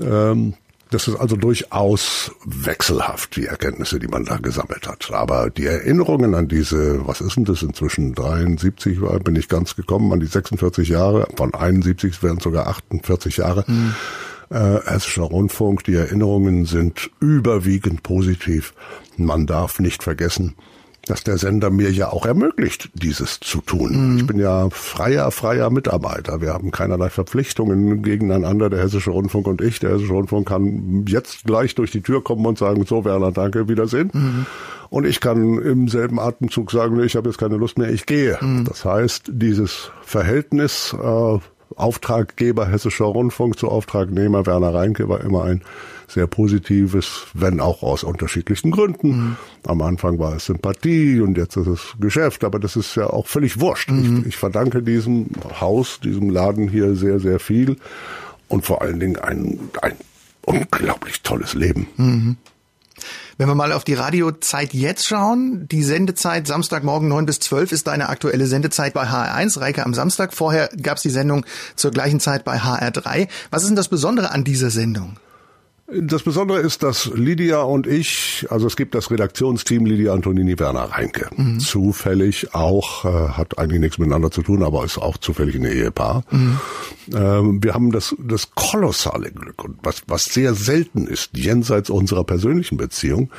Ähm, 0.00 0.54
das 0.94 1.08
ist 1.08 1.16
also 1.16 1.36
durchaus 1.36 2.30
wechselhaft, 2.44 3.34
die 3.34 3.46
Erkenntnisse, 3.46 3.98
die 3.98 4.06
man 4.06 4.24
da 4.24 4.36
gesammelt 4.36 4.86
hat. 4.86 5.10
Aber 5.12 5.50
die 5.50 5.66
Erinnerungen 5.66 6.34
an 6.34 6.46
diese, 6.46 7.04
was 7.06 7.20
ist 7.20 7.36
denn 7.36 7.44
das 7.44 7.62
inzwischen, 7.62 8.14
73 8.14 9.00
war, 9.00 9.18
bin 9.18 9.34
ich 9.34 9.48
ganz 9.48 9.74
gekommen, 9.74 10.12
an 10.12 10.20
die 10.20 10.26
46 10.26 10.88
Jahre, 10.88 11.26
von 11.36 11.52
71 11.52 12.22
werden 12.22 12.38
sogar 12.38 12.68
48 12.68 13.38
Jahre. 13.38 13.64
Mhm. 13.66 13.94
Äh, 14.50 14.80
Hessischer 14.84 15.24
Rundfunk, 15.24 15.82
die 15.82 15.94
Erinnerungen 15.94 16.64
sind 16.64 17.10
überwiegend 17.18 18.04
positiv. 18.04 18.72
Man 19.16 19.46
darf 19.46 19.80
nicht 19.80 20.04
vergessen, 20.04 20.54
dass 21.06 21.24
der 21.24 21.38
Sender 21.38 21.70
mir 21.70 21.90
ja 21.90 22.10
auch 22.10 22.26
ermöglicht, 22.26 22.90
dieses 22.94 23.40
zu 23.40 23.60
tun. 23.60 24.12
Mhm. 24.12 24.18
Ich 24.18 24.26
bin 24.26 24.38
ja 24.38 24.68
freier, 24.70 25.30
freier 25.30 25.70
Mitarbeiter. 25.70 26.40
Wir 26.40 26.52
haben 26.52 26.70
keinerlei 26.70 27.10
Verpflichtungen 27.10 28.02
gegeneinander, 28.02 28.70
der 28.70 28.80
Hessische 28.80 29.10
Rundfunk 29.10 29.46
und 29.46 29.60
ich. 29.60 29.80
Der 29.80 29.90
Hessische 29.90 30.12
Rundfunk 30.12 30.48
kann 30.48 31.04
jetzt 31.08 31.44
gleich 31.44 31.74
durch 31.74 31.90
die 31.90 32.02
Tür 32.02 32.22
kommen 32.24 32.46
und 32.46 32.58
sagen, 32.58 32.84
so 32.86 33.04
Werner, 33.04 33.32
danke, 33.32 33.68
Wiedersehen. 33.68 34.10
Mhm. 34.12 34.46
Und 34.90 35.06
ich 35.06 35.20
kann 35.20 35.58
im 35.58 35.88
selben 35.88 36.20
Atemzug 36.20 36.70
sagen, 36.70 37.02
ich 37.02 37.16
habe 37.16 37.28
jetzt 37.28 37.38
keine 37.38 37.56
Lust 37.56 37.78
mehr, 37.78 37.90
ich 37.90 38.06
gehe. 38.06 38.38
Mhm. 38.40 38.64
Das 38.64 38.84
heißt, 38.84 39.24
dieses 39.32 39.90
Verhältnis 40.02 40.94
äh, 41.00 41.38
Auftraggeber 41.76 42.66
Hessischer 42.66 43.06
Rundfunk 43.06 43.58
zu 43.58 43.68
Auftragnehmer 43.68 44.46
Werner 44.46 44.72
Reinke 44.72 45.08
war 45.08 45.20
immer 45.20 45.44
ein 45.44 45.62
sehr 46.08 46.26
positives, 46.26 47.26
wenn 47.34 47.60
auch 47.60 47.82
aus 47.82 48.04
unterschiedlichen 48.04 48.70
Gründen. 48.70 49.08
Mhm. 49.08 49.36
Am 49.66 49.82
Anfang 49.82 50.18
war 50.18 50.36
es 50.36 50.46
Sympathie 50.46 51.20
und 51.20 51.36
jetzt 51.36 51.56
ist 51.56 51.66
es 51.66 51.80
Geschäft, 52.00 52.44
aber 52.44 52.58
das 52.58 52.76
ist 52.76 52.94
ja 52.96 53.08
auch 53.08 53.26
völlig 53.26 53.60
wurscht. 53.60 53.90
Mhm. 53.90 54.20
Ich, 54.20 54.28
ich 54.28 54.36
verdanke 54.36 54.82
diesem 54.82 55.28
Haus, 55.60 56.00
diesem 56.00 56.30
Laden 56.30 56.68
hier 56.68 56.94
sehr, 56.94 57.20
sehr 57.20 57.40
viel 57.40 57.76
und 58.48 58.64
vor 58.64 58.82
allen 58.82 59.00
Dingen 59.00 59.18
ein, 59.18 59.58
ein 59.82 59.94
unglaublich 60.42 61.22
tolles 61.22 61.54
Leben. 61.54 61.86
Mhm. 61.96 62.36
Wenn 63.36 63.48
wir 63.48 63.54
mal 63.56 63.72
auf 63.72 63.82
die 63.82 63.94
Radiozeit 63.94 64.72
jetzt 64.72 65.06
schauen, 65.06 65.66
die 65.68 65.82
Sendezeit 65.82 66.46
Samstagmorgen 66.46 67.08
9 67.08 67.26
bis 67.26 67.40
12 67.40 67.72
ist 67.72 67.86
deine 67.88 68.08
aktuelle 68.08 68.46
Sendezeit 68.46 68.94
bei 68.94 69.08
HR1, 69.08 69.60
Reike 69.60 69.84
am 69.84 69.94
Samstag. 69.94 70.32
Vorher 70.32 70.70
gab 70.80 70.98
es 70.98 71.02
die 71.02 71.10
Sendung 71.10 71.44
zur 71.74 71.90
gleichen 71.90 72.20
Zeit 72.20 72.44
bei 72.44 72.58
HR3. 72.58 73.28
Was 73.50 73.62
ist 73.62 73.68
denn 73.68 73.76
das 73.76 73.88
Besondere 73.88 74.30
an 74.30 74.44
dieser 74.44 74.70
Sendung? 74.70 75.16
Das 75.86 76.22
Besondere 76.22 76.60
ist, 76.60 76.82
dass 76.82 77.10
Lydia 77.14 77.60
und 77.62 77.86
ich, 77.86 78.46
also 78.48 78.66
es 78.66 78.74
gibt 78.74 78.94
das 78.94 79.10
Redaktionsteam 79.10 79.84
Lydia 79.84 80.14
Antonini 80.14 80.58
Werner 80.58 80.84
Reinke. 80.84 81.28
Mhm. 81.36 81.60
Zufällig 81.60 82.54
auch, 82.54 83.04
äh, 83.04 83.08
hat 83.08 83.58
eigentlich 83.58 83.80
nichts 83.80 83.98
miteinander 83.98 84.30
zu 84.30 84.42
tun, 84.42 84.62
aber 84.62 84.84
ist 84.86 84.96
auch 84.96 85.18
zufällig 85.18 85.56
ein 85.56 85.66
Ehepaar. 85.66 86.24
Mhm. 86.30 86.58
Ähm, 87.14 87.62
wir 87.62 87.74
haben 87.74 87.92
das, 87.92 88.16
das 88.18 88.52
kolossale 88.52 89.30
Glück 89.30 89.62
und 89.62 89.76
was, 89.82 90.02
was 90.06 90.24
sehr 90.24 90.54
selten 90.54 91.06
ist, 91.06 91.36
jenseits 91.36 91.90
unserer 91.90 92.24
persönlichen 92.24 92.78
Beziehung, 92.78 93.30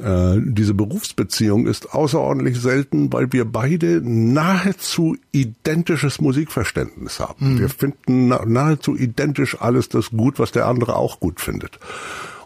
äh, 0.00 0.36
diese 0.40 0.74
Berufsbeziehung 0.74 1.66
ist 1.66 1.94
außerordentlich 1.94 2.60
selten, 2.60 3.12
weil 3.12 3.32
wir 3.32 3.44
beide 3.44 4.00
nahezu 4.02 5.16
identisches 5.32 6.20
Musikverständnis 6.20 7.20
haben. 7.20 7.54
Mhm. 7.54 7.58
Wir 7.60 7.68
finden 7.68 8.28
nahezu 8.28 8.96
identisch 8.96 9.60
alles 9.60 9.88
das 9.88 10.10
gut, 10.10 10.38
was 10.38 10.52
der 10.52 10.66
andere 10.66 10.96
auch 10.96 11.20
gut 11.20 11.40
findet. 11.40 11.78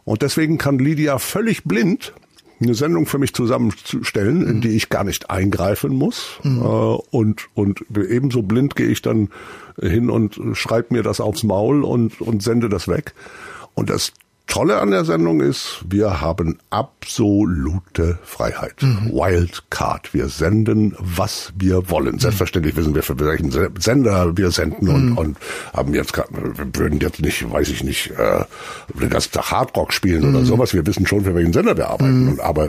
Und 0.04 0.22
deswegen 0.22 0.58
kann 0.58 0.78
Lydia 0.78 1.18
völlig 1.18 1.64
blind 1.64 2.12
eine 2.60 2.74
Sendung 2.74 3.06
für 3.06 3.18
mich 3.18 3.34
zusammenzustellen, 3.34 4.40
mhm. 4.40 4.48
in 4.48 4.60
die 4.60 4.70
ich 4.70 4.88
gar 4.88 5.04
nicht 5.04 5.30
eingreifen 5.30 5.94
muss. 5.94 6.38
Mhm. 6.42 6.62
Und, 6.62 7.48
und 7.54 7.84
ebenso 7.94 8.42
blind 8.42 8.76
gehe 8.76 8.88
ich 8.88 9.02
dann 9.02 9.28
hin 9.78 10.08
und 10.10 10.40
schreibe 10.54 10.94
mir 10.94 11.02
das 11.02 11.20
aufs 11.20 11.42
Maul 11.42 11.84
und, 11.84 12.20
und 12.20 12.42
sende 12.42 12.68
das 12.68 12.88
weg. 12.88 13.14
Und 13.74 13.90
das 13.90 14.12
Tolle 14.46 14.80
an 14.80 14.92
der 14.92 15.04
Sendung 15.04 15.40
ist, 15.40 15.80
wir 15.88 16.20
haben 16.20 16.58
absolute 16.70 18.18
Freiheit. 18.22 18.80
Mhm. 18.80 19.12
Wildcard. 19.12 20.14
Wir 20.14 20.28
senden, 20.28 20.94
was 20.98 21.52
wir 21.58 21.90
wollen. 21.90 22.20
Selbstverständlich 22.20 22.76
wissen 22.76 22.94
wir, 22.94 23.02
für 23.02 23.18
welchen 23.18 23.50
Sender 23.80 24.36
wir 24.36 24.52
senden 24.52 24.88
und, 24.88 25.10
mhm. 25.10 25.18
und 25.18 25.38
haben 25.72 25.94
jetzt, 25.94 26.16
wir 26.16 26.66
würden 26.74 27.00
jetzt 27.00 27.20
nicht, 27.20 27.50
weiß 27.50 27.68
ich 27.70 27.82
nicht, 27.82 28.12
äh, 28.12 28.44
den 28.94 29.10
ganzen 29.10 29.32
Tag 29.32 29.50
Hardrock 29.50 29.92
spielen 29.92 30.30
oder 30.30 30.40
mhm. 30.40 30.46
sowas. 30.46 30.72
Wir 30.72 30.86
wissen 30.86 31.06
schon, 31.06 31.24
für 31.24 31.34
welchen 31.34 31.52
Sender 31.52 31.76
wir 31.76 31.88
arbeiten. 31.90 32.22
Mhm. 32.22 32.28
Und, 32.28 32.40
aber 32.40 32.68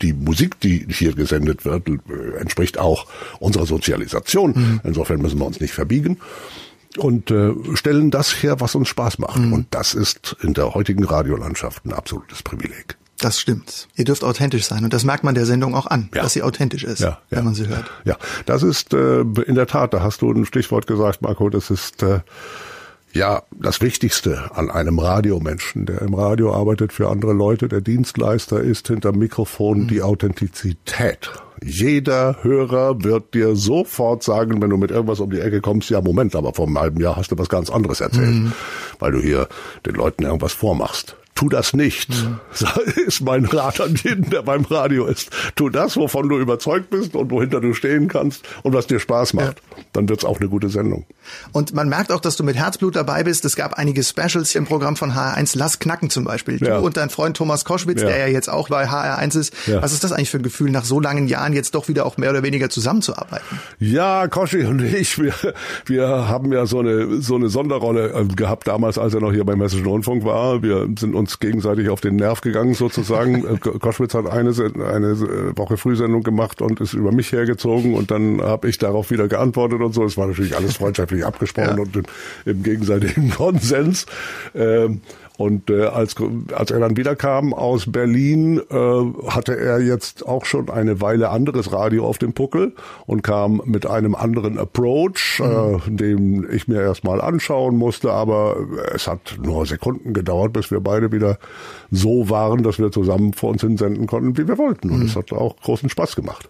die 0.00 0.12
Musik, 0.12 0.60
die 0.60 0.86
hier 0.88 1.12
gesendet 1.12 1.64
wird, 1.64 1.88
äh, 1.88 2.38
entspricht 2.38 2.78
auch 2.78 3.06
unserer 3.40 3.66
Sozialisation. 3.66 4.52
Mhm. 4.54 4.80
Insofern 4.84 5.20
müssen 5.20 5.40
wir 5.40 5.46
uns 5.46 5.60
nicht 5.60 5.74
verbiegen 5.74 6.18
und 6.98 7.30
äh, 7.30 7.52
stellen 7.74 8.10
das 8.10 8.42
her, 8.42 8.60
was 8.60 8.74
uns 8.74 8.88
Spaß 8.88 9.18
macht. 9.18 9.38
Mhm. 9.38 9.52
Und 9.52 9.66
das 9.70 9.94
ist 9.94 10.36
in 10.40 10.54
der 10.54 10.74
heutigen 10.74 11.04
Radiolandschaft 11.04 11.84
ein 11.84 11.92
absolutes 11.92 12.42
Privileg. 12.42 12.96
Das 13.18 13.40
stimmt. 13.40 13.88
Ihr 13.96 14.04
dürft 14.04 14.24
authentisch 14.24 14.66
sein 14.66 14.84
und 14.84 14.92
das 14.92 15.04
merkt 15.04 15.24
man 15.24 15.34
der 15.34 15.46
Sendung 15.46 15.74
auch 15.74 15.86
an, 15.86 16.10
ja. 16.14 16.22
dass 16.22 16.34
sie 16.34 16.42
authentisch 16.42 16.84
ist, 16.84 17.00
ja, 17.00 17.18
wenn 17.30 17.44
man 17.44 17.54
sie 17.54 17.66
hört. 17.66 17.90
Ja, 18.04 18.18
das 18.44 18.62
ist 18.62 18.92
äh, 18.92 19.20
in 19.20 19.54
der 19.54 19.66
Tat, 19.66 19.94
da 19.94 20.02
hast 20.02 20.20
du 20.20 20.30
ein 20.30 20.44
Stichwort 20.44 20.86
gesagt, 20.86 21.22
Marco, 21.22 21.48
das 21.48 21.70
ist 21.70 22.02
äh, 22.02 22.20
ja 23.16 23.42
das 23.58 23.80
Wichtigste 23.80 24.50
an 24.54 24.70
einem 24.70 24.98
Radiomenschen, 24.98 25.86
der 25.86 26.02
im 26.02 26.14
Radio 26.14 26.52
arbeitet 26.52 26.92
für 26.92 27.08
andere 27.08 27.32
Leute, 27.32 27.68
der 27.68 27.80
Dienstleister 27.80 28.60
ist 28.60 28.88
hinter 28.88 29.12
Mikrofon 29.12 29.82
mhm. 29.82 29.88
die 29.88 30.02
Authentizität. 30.02 31.30
Jeder 31.64 32.36
Hörer 32.42 33.02
wird 33.02 33.34
dir 33.34 33.56
sofort 33.56 34.22
sagen, 34.22 34.60
wenn 34.60 34.70
du 34.70 34.76
mit 34.76 34.90
irgendwas 34.90 35.20
um 35.20 35.30
die 35.30 35.40
Ecke 35.40 35.62
kommst, 35.62 35.88
ja 35.88 36.02
Moment, 36.02 36.36
aber 36.36 36.52
vor 36.52 36.66
einem 36.66 36.78
halben 36.78 37.00
Jahr 37.00 37.16
hast 37.16 37.32
du 37.32 37.38
was 37.38 37.48
ganz 37.48 37.70
anderes 37.70 38.00
erzählt, 38.00 38.34
mhm. 38.34 38.52
weil 38.98 39.12
du 39.12 39.20
hier 39.20 39.48
den 39.86 39.94
Leuten 39.94 40.24
irgendwas 40.24 40.52
vormachst 40.52 41.16
tu 41.36 41.48
das 41.48 41.74
nicht. 41.74 42.10
Mhm. 42.10 42.40
Ist 43.06 43.20
mein 43.20 43.44
Rat 43.44 43.80
an 43.80 43.94
jeden, 44.02 44.28
der 44.30 44.42
beim 44.42 44.64
Radio 44.64 45.06
ist. 45.06 45.30
Tu 45.54 45.68
das, 45.68 45.96
wovon 45.96 46.28
du 46.28 46.38
überzeugt 46.38 46.90
bist 46.90 47.14
und 47.14 47.30
wohinter 47.30 47.60
du 47.60 47.74
stehen 47.74 48.08
kannst 48.08 48.44
und 48.62 48.72
was 48.72 48.86
dir 48.86 48.98
Spaß 48.98 49.34
macht. 49.34 49.60
Ja. 49.76 49.84
Dann 49.92 50.08
wird's 50.08 50.24
auch 50.24 50.40
eine 50.40 50.48
gute 50.48 50.68
Sendung. 50.68 51.04
Und 51.52 51.74
man 51.74 51.88
merkt 51.88 52.10
auch, 52.10 52.20
dass 52.20 52.36
du 52.36 52.44
mit 52.44 52.56
Herzblut 52.56 52.96
dabei 52.96 53.22
bist. 53.22 53.44
Es 53.44 53.54
gab 53.54 53.74
einige 53.74 54.02
Specials 54.02 54.54
im 54.54 54.64
Programm 54.64 54.96
von 54.96 55.12
HR1. 55.12 55.56
Lass 55.56 55.78
knacken 55.78 56.10
zum 56.10 56.24
Beispiel. 56.24 56.58
Ja. 56.62 56.78
Du 56.78 56.86
und 56.86 56.96
dein 56.96 57.10
Freund 57.10 57.36
Thomas 57.36 57.64
Koschwitz, 57.64 58.00
ja. 58.00 58.08
der 58.08 58.18
ja 58.18 58.26
jetzt 58.26 58.48
auch 58.48 58.68
bei 58.68 58.88
HR1 58.88 59.38
ist. 59.38 59.52
Was 59.68 59.92
ist 59.92 60.02
das 60.02 60.12
eigentlich 60.12 60.30
für 60.30 60.38
ein 60.38 60.42
Gefühl, 60.42 60.70
nach 60.70 60.84
so 60.84 61.00
langen 61.00 61.28
Jahren 61.28 61.52
jetzt 61.52 61.74
doch 61.74 61.88
wieder 61.88 62.06
auch 62.06 62.16
mehr 62.16 62.30
oder 62.30 62.42
weniger 62.42 62.70
zusammenzuarbeiten? 62.70 63.60
Ja, 63.78 64.26
Koschi 64.28 64.64
und 64.64 64.80
ich, 64.80 65.18
wir, 65.18 65.34
wir 65.84 66.08
haben 66.08 66.52
ja 66.52 66.66
so 66.66 66.78
eine, 66.80 67.20
so 67.20 67.36
eine 67.36 67.48
Sonderrolle 67.48 68.12
äh, 68.12 68.24
gehabt 68.24 68.66
damals, 68.66 68.98
als 68.98 69.14
er 69.14 69.20
noch 69.20 69.32
hier 69.32 69.44
beim 69.44 69.60
Hessischen 69.60 69.86
Rundfunk 69.86 70.24
war. 70.24 70.62
Wir 70.62 70.88
sind 70.98 71.14
uns 71.14 71.25
uns 71.26 71.40
gegenseitig 71.40 71.88
auf 71.88 72.00
den 72.00 72.16
Nerv 72.16 72.40
gegangen 72.40 72.74
sozusagen. 72.74 73.26
Äh, 73.46 73.58
Koschwitz 73.58 74.14
hat 74.14 74.26
eine, 74.26 74.50
eine 74.50 75.10
äh, 75.12 75.56
Woche 75.56 75.76
Frühsendung 75.76 76.22
gemacht 76.22 76.62
und 76.62 76.80
ist 76.80 76.94
über 76.94 77.12
mich 77.12 77.32
hergezogen 77.32 77.94
und 77.94 78.10
dann 78.10 78.40
habe 78.40 78.68
ich 78.68 78.78
darauf 78.78 79.10
wieder 79.10 79.28
geantwortet 79.28 79.80
und 79.80 79.92
so. 79.92 80.04
Es 80.04 80.16
war 80.16 80.26
natürlich 80.26 80.56
alles 80.56 80.76
freundschaftlich 80.76 81.24
abgesprochen 81.24 81.76
ja. 81.76 81.82
und 81.82 81.96
im, 81.96 82.04
im 82.44 82.62
gegenseitigen 82.62 83.30
Konsens. 83.36 84.06
Ähm, 84.54 85.00
und 85.36 85.70
äh, 85.70 85.84
als, 85.84 86.16
als 86.54 86.70
er 86.70 86.80
dann 86.80 86.96
wiederkam 86.96 87.52
aus 87.52 87.90
Berlin, 87.90 88.60
äh, 88.70 89.28
hatte 89.28 89.58
er 89.58 89.80
jetzt 89.80 90.26
auch 90.26 90.44
schon 90.44 90.70
eine 90.70 91.00
Weile 91.00 91.30
anderes 91.30 91.72
Radio 91.72 92.06
auf 92.06 92.18
dem 92.18 92.32
Puckel 92.32 92.72
und 93.06 93.22
kam 93.22 93.60
mit 93.64 93.86
einem 93.86 94.14
anderen 94.14 94.58
Approach, 94.58 95.40
mhm. 95.40 95.80
äh, 95.86 95.96
den 95.96 96.46
ich 96.50 96.68
mir 96.68 96.80
erstmal 96.80 97.20
anschauen 97.20 97.76
musste, 97.76 98.12
aber 98.12 98.56
es 98.94 99.06
hat 99.06 99.38
nur 99.42 99.66
Sekunden 99.66 100.14
gedauert, 100.14 100.52
bis 100.52 100.70
wir 100.70 100.80
beide 100.80 101.12
wieder 101.12 101.38
so 101.90 102.30
waren, 102.30 102.62
dass 102.62 102.78
wir 102.78 102.90
zusammen 102.90 103.32
vor 103.32 103.50
uns 103.50 103.60
hinsenden 103.60 104.06
konnten, 104.06 104.36
wie 104.38 104.48
wir 104.48 104.58
wollten. 104.58 104.90
Und 104.90 105.00
mhm. 105.00 105.06
es 105.06 105.16
hat 105.16 105.32
auch 105.32 105.56
großen 105.60 105.88
Spaß 105.88 106.16
gemacht. 106.16 106.48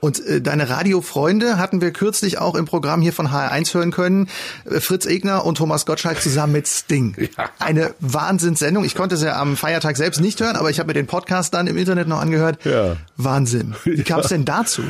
Und 0.00 0.24
äh, 0.26 0.40
deine 0.40 0.68
Radiofreunde 0.68 1.58
hatten 1.58 1.80
wir 1.80 1.90
kürzlich 1.90 2.38
auch 2.38 2.54
im 2.54 2.64
Programm 2.64 3.02
hier 3.02 3.12
von 3.12 3.28
HR1 3.28 3.74
hören 3.74 3.90
können. 3.90 4.28
Äh, 4.64 4.80
Fritz 4.80 5.06
Egner 5.06 5.44
und 5.44 5.56
Thomas 5.56 5.86
Gottschalk 5.86 6.20
zusammen 6.20 6.52
mit 6.52 6.66
Sting. 6.66 7.16
Ja. 7.36 7.50
Eine 7.58 7.94
Wahnsinnssendung. 8.00 8.84
Ich 8.84 8.94
konnte 8.94 9.14
es 9.14 9.22
ja 9.22 9.38
am 9.38 9.56
Feiertag 9.56 9.96
selbst 9.96 10.20
nicht 10.20 10.40
hören, 10.40 10.56
aber 10.56 10.70
ich 10.70 10.80
habe 10.80 10.88
mir 10.88 10.94
den 10.94 11.06
Podcast 11.06 11.52
dann 11.52 11.66
im 11.66 11.76
Internet 11.76 12.08
noch 12.08 12.20
angehört. 12.20 12.64
Ja. 12.64 12.96
Wahnsinn. 13.16 13.74
Wie 13.84 14.02
kam 14.02 14.20
es 14.20 14.28
denn 14.28 14.44
dazu? 14.44 14.82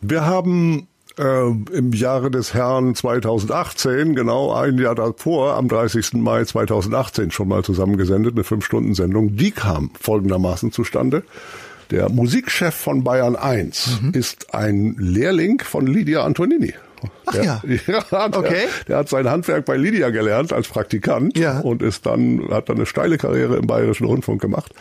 Wir 0.00 0.26
haben 0.26 0.88
äh, 1.18 1.48
im 1.48 1.92
Jahre 1.92 2.30
des 2.30 2.54
Herrn 2.54 2.94
2018, 2.94 4.14
genau 4.14 4.52
ein 4.52 4.78
Jahr 4.78 4.94
davor, 4.94 5.54
am 5.54 5.68
30. 5.68 6.14
Mai 6.14 6.44
2018 6.44 7.30
schon 7.30 7.48
mal 7.48 7.62
zusammengesendet, 7.62 8.34
eine 8.34 8.44
Fünf-Stunden-Sendung. 8.44 9.36
Die 9.36 9.50
kam 9.50 9.90
folgendermaßen 9.98 10.72
zustande. 10.72 11.22
Der 11.90 12.10
Musikchef 12.10 12.74
von 12.74 13.02
Bayern 13.02 13.36
1 13.36 14.00
mhm. 14.02 14.10
ist 14.12 14.54
ein 14.54 14.96
Lehrling 14.98 15.62
von 15.62 15.86
Lydia 15.86 16.24
Antonini. 16.24 16.74
Ach 17.26 17.32
der, 17.32 17.44
ja. 17.44 17.62
ja 17.86 18.28
der, 18.28 18.38
okay. 18.38 18.66
Der 18.88 18.98
hat 18.98 19.08
sein 19.08 19.28
Handwerk 19.28 19.64
bei 19.64 19.76
Lydia 19.76 20.10
gelernt 20.10 20.52
als 20.52 20.68
Praktikant 20.68 21.38
ja. 21.38 21.60
und 21.60 21.82
ist 21.82 22.06
dann, 22.06 22.48
hat 22.50 22.68
dann 22.68 22.76
eine 22.76 22.86
steile 22.86 23.18
Karriere 23.18 23.56
im 23.56 23.66
Bayerischen 23.66 24.06
Rundfunk 24.06 24.40
gemacht. 24.40 24.74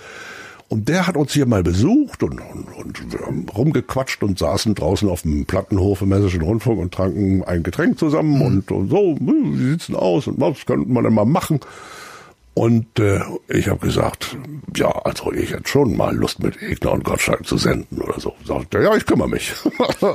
Und 0.69 0.89
der 0.89 1.07
hat 1.07 1.15
uns 1.15 1.31
hier 1.31 1.45
mal 1.45 1.63
besucht 1.63 2.23
und, 2.23 2.41
und, 2.75 3.15
und 3.25 3.57
rumgequatscht 3.57 4.21
und 4.23 4.37
saßen 4.37 4.75
draußen 4.75 5.07
auf 5.07 5.21
dem 5.21 5.45
Plattenhof 5.45 6.01
im 6.01 6.11
Hessischen 6.11 6.41
Rundfunk 6.41 6.79
und 6.79 6.93
tranken 6.93 7.43
ein 7.45 7.63
Getränk 7.63 7.97
zusammen 7.97 8.35
mhm. 8.35 8.41
und, 8.41 8.71
und 8.71 8.89
so, 8.89 9.15
hm, 9.17 9.57
wie 9.57 9.69
sieht's 9.71 9.87
denn 9.87 9.95
aus 9.95 10.27
und 10.27 10.41
was 10.41 10.65
könnte 10.65 10.91
man 10.91 11.05
denn 11.05 11.13
mal 11.13 11.25
machen? 11.25 11.61
Und 12.57 12.97
äh, 12.97 13.19
ich 13.49 13.67
habe 13.67 13.85
gesagt, 13.85 14.35
ja, 14.75 14.89
also 14.89 15.31
ich 15.31 15.51
hätte 15.51 15.67
schon 15.67 15.95
mal 15.95 16.15
Lust 16.15 16.41
mit 16.41 16.59
Egner 16.59 16.93
und 16.93 17.03
Gottschalk 17.03 17.45
zu 17.45 17.55
senden 17.55 18.01
oder 18.01 18.19
so. 18.19 18.33
Sagte, 18.43 18.81
ja, 18.81 18.95
ich 18.95 19.05
kümmere 19.05 19.29
mich. 19.29 19.53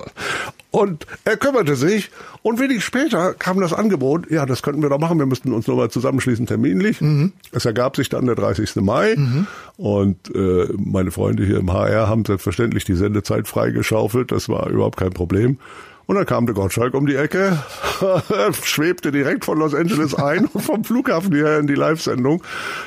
und 0.73 1.07
er 1.25 1.37
kümmerte 1.37 1.77
sich 1.77 2.11
und 2.43 2.59
wenig 2.59 2.85
später 2.85 3.33
kam 3.35 3.61
das 3.61 3.73
Angebot, 3.73 4.29
ja, 4.29 4.45
das 4.45 4.63
könnten 4.63 4.83
wir 4.83 4.89
doch 4.89 4.99
machen, 4.99 5.21
wir 5.21 5.27
müssten 5.27 5.53
uns 5.53 5.69
nochmal 5.69 5.93
zusammenschließen 5.93 6.47
terminlich. 6.47 7.01
Mhm. 7.01 7.33
Es 7.53 7.65
ergab 7.65 7.95
sich 7.95 8.09
dann 8.09 8.27
der 8.27 8.35
30. 8.35 8.75
Mai 8.83 9.15
mhm. 9.17 9.47
und 9.77 10.35
äh, 10.35 10.67
meine 10.77 11.13
Freunde 11.13 11.47
hier 11.47 11.59
im 11.59 11.73
HR 11.73 12.09
haben 12.09 12.25
selbstverständlich 12.25 12.85
die 12.85 12.97
Sendezeit 12.97 13.47
freigeschaufelt, 13.47 14.33
das 14.33 14.49
war 14.49 14.69
überhaupt 14.69 14.99
kein 14.99 15.13
Problem. 15.13 15.59
Und 16.13 16.17
dann 16.17 16.27
kam 16.27 16.45
der 16.45 16.55
Gottschalk 16.55 16.93
um 16.93 17.07
die 17.07 17.15
Ecke, 17.17 17.59
schwebte 18.63 19.13
direkt 19.13 19.47
von 19.47 19.59
Los 19.59 19.75
Angeles 19.75 20.15
ein 20.15 20.45
und 20.45 20.61
vom 20.63 20.85
Flughafen 20.85 21.33
hierher 21.33 21.59
in 21.59 21.67
die 21.67 21.75
Live-Sendung. 21.75 22.43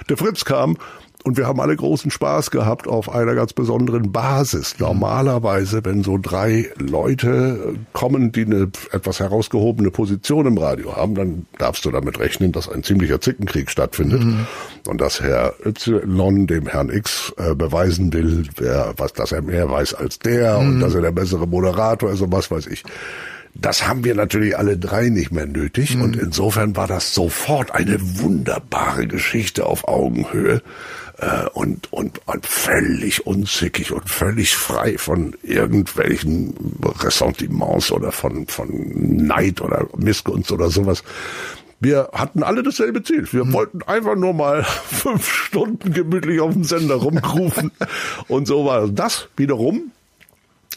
Der 0.07 0.15
Fritz 0.15 0.45
kam 0.45 0.77
und 1.25 1.37
wir 1.37 1.47
haben 1.47 1.59
alle 1.59 1.75
großen 1.75 2.11
Spaß 2.11 2.51
gehabt 2.51 2.87
auf 2.87 3.11
einer 3.11 3.33
ganz 3.33 3.51
besonderen 3.51 4.11
Basis. 4.11 4.75
Normalerweise, 4.77 5.83
wenn 5.83 6.03
so 6.03 6.19
drei 6.21 6.69
Leute 6.77 7.73
kommen, 7.93 8.31
die 8.31 8.45
eine 8.45 8.69
etwas 8.91 9.19
herausgehobene 9.19 9.89
Position 9.89 10.45
im 10.45 10.59
Radio 10.59 10.95
haben, 10.95 11.15
dann 11.15 11.47
darfst 11.57 11.83
du 11.83 11.89
damit 11.89 12.19
rechnen, 12.19 12.51
dass 12.51 12.69
ein 12.69 12.83
ziemlicher 12.83 13.19
Zickenkrieg 13.19 13.71
stattfindet 13.71 14.23
mhm. 14.23 14.45
und 14.87 15.01
dass 15.01 15.19
Herr 15.19 15.55
Y 15.65 16.45
dem 16.45 16.67
Herrn 16.67 16.91
X 16.91 17.33
äh, 17.37 17.55
beweisen 17.55 18.13
will, 18.13 18.43
wer 18.57 18.93
was, 18.97 19.13
dass 19.13 19.31
er 19.31 19.41
mehr 19.41 19.67
weiß 19.67 19.95
als 19.95 20.19
der 20.19 20.59
mhm. 20.59 20.67
und 20.67 20.79
dass 20.81 20.93
er 20.93 21.01
der 21.01 21.11
bessere 21.11 21.47
Moderator 21.47 22.11
ist 22.11 22.21
und 22.21 22.31
was 22.31 22.51
weiß 22.51 22.67
ich. 22.67 22.83
Das 23.55 23.87
haben 23.87 24.03
wir 24.03 24.15
natürlich 24.15 24.57
alle 24.57 24.77
drei 24.77 25.09
nicht 25.09 25.31
mehr 25.31 25.47
nötig 25.47 25.95
mhm. 25.95 26.03
und 26.03 26.15
insofern 26.17 26.75
war 26.75 26.87
das 26.87 27.15
sofort 27.15 27.73
eine 27.73 27.97
wunderbare 28.19 29.07
Geschichte 29.07 29.65
auf 29.65 29.87
Augenhöhe 29.87 30.61
äh, 31.17 31.47
und, 31.53 31.91
und, 31.93 32.21
und 32.27 32.45
völlig 32.45 33.25
unzickig 33.25 33.91
und 33.91 34.09
völlig 34.09 34.55
frei 34.55 34.97
von 34.97 35.35
irgendwelchen 35.43 36.53
Ressentiments 36.99 37.91
oder 37.91 38.11
von, 38.11 38.47
von 38.47 38.69
Neid 39.27 39.61
oder 39.61 39.87
Missgunst 39.97 40.51
oder 40.51 40.69
sowas. 40.69 41.03
Wir 41.79 42.09
hatten 42.13 42.43
alle 42.43 42.63
dasselbe 42.63 43.03
Ziel. 43.03 43.27
Wir 43.31 43.45
mhm. 43.45 43.53
wollten 43.53 43.81
einfach 43.83 44.15
nur 44.15 44.33
mal 44.33 44.63
fünf 44.85 45.31
Stunden 45.31 45.93
gemütlich 45.93 46.39
auf 46.39 46.53
dem 46.53 46.63
Sender 46.63 46.95
rumrufen. 46.95 47.71
und 48.27 48.47
so 48.47 48.65
war 48.65 48.87
das 48.87 49.27
wiederum. 49.37 49.91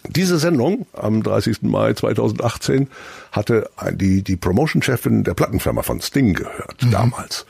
Diese 0.09 0.39
Sendung 0.39 0.87
am 0.93 1.23
30. 1.23 1.63
Mai 1.63 1.93
2018 1.93 2.89
hatte 3.33 3.69
die, 3.93 4.23
die 4.23 4.37
Promotion-Chefin 4.37 5.25
der 5.25 5.35
Plattenfirma 5.35 5.83
von 5.83 6.01
Sting 6.01 6.35
gehört, 6.35 6.83
mhm. 6.83 6.91
damals. 6.93 7.47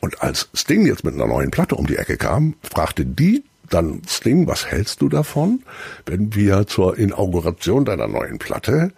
Und 0.00 0.22
als 0.22 0.48
Sting 0.54 0.86
jetzt 0.86 1.04
mit 1.04 1.14
einer 1.14 1.26
neuen 1.26 1.50
Platte 1.50 1.74
um 1.74 1.86
die 1.86 1.96
Ecke 1.96 2.16
kam, 2.16 2.54
fragte 2.62 3.04
die 3.04 3.44
dann 3.70 4.02
Sting, 4.08 4.46
was 4.46 4.66
hältst 4.66 5.02
du 5.02 5.08
davon, 5.08 5.62
wenn 6.06 6.34
wir 6.34 6.66
zur 6.66 6.98
Inauguration 6.98 7.84
deiner 7.84 8.08
neuen 8.08 8.38
Platte 8.38 8.92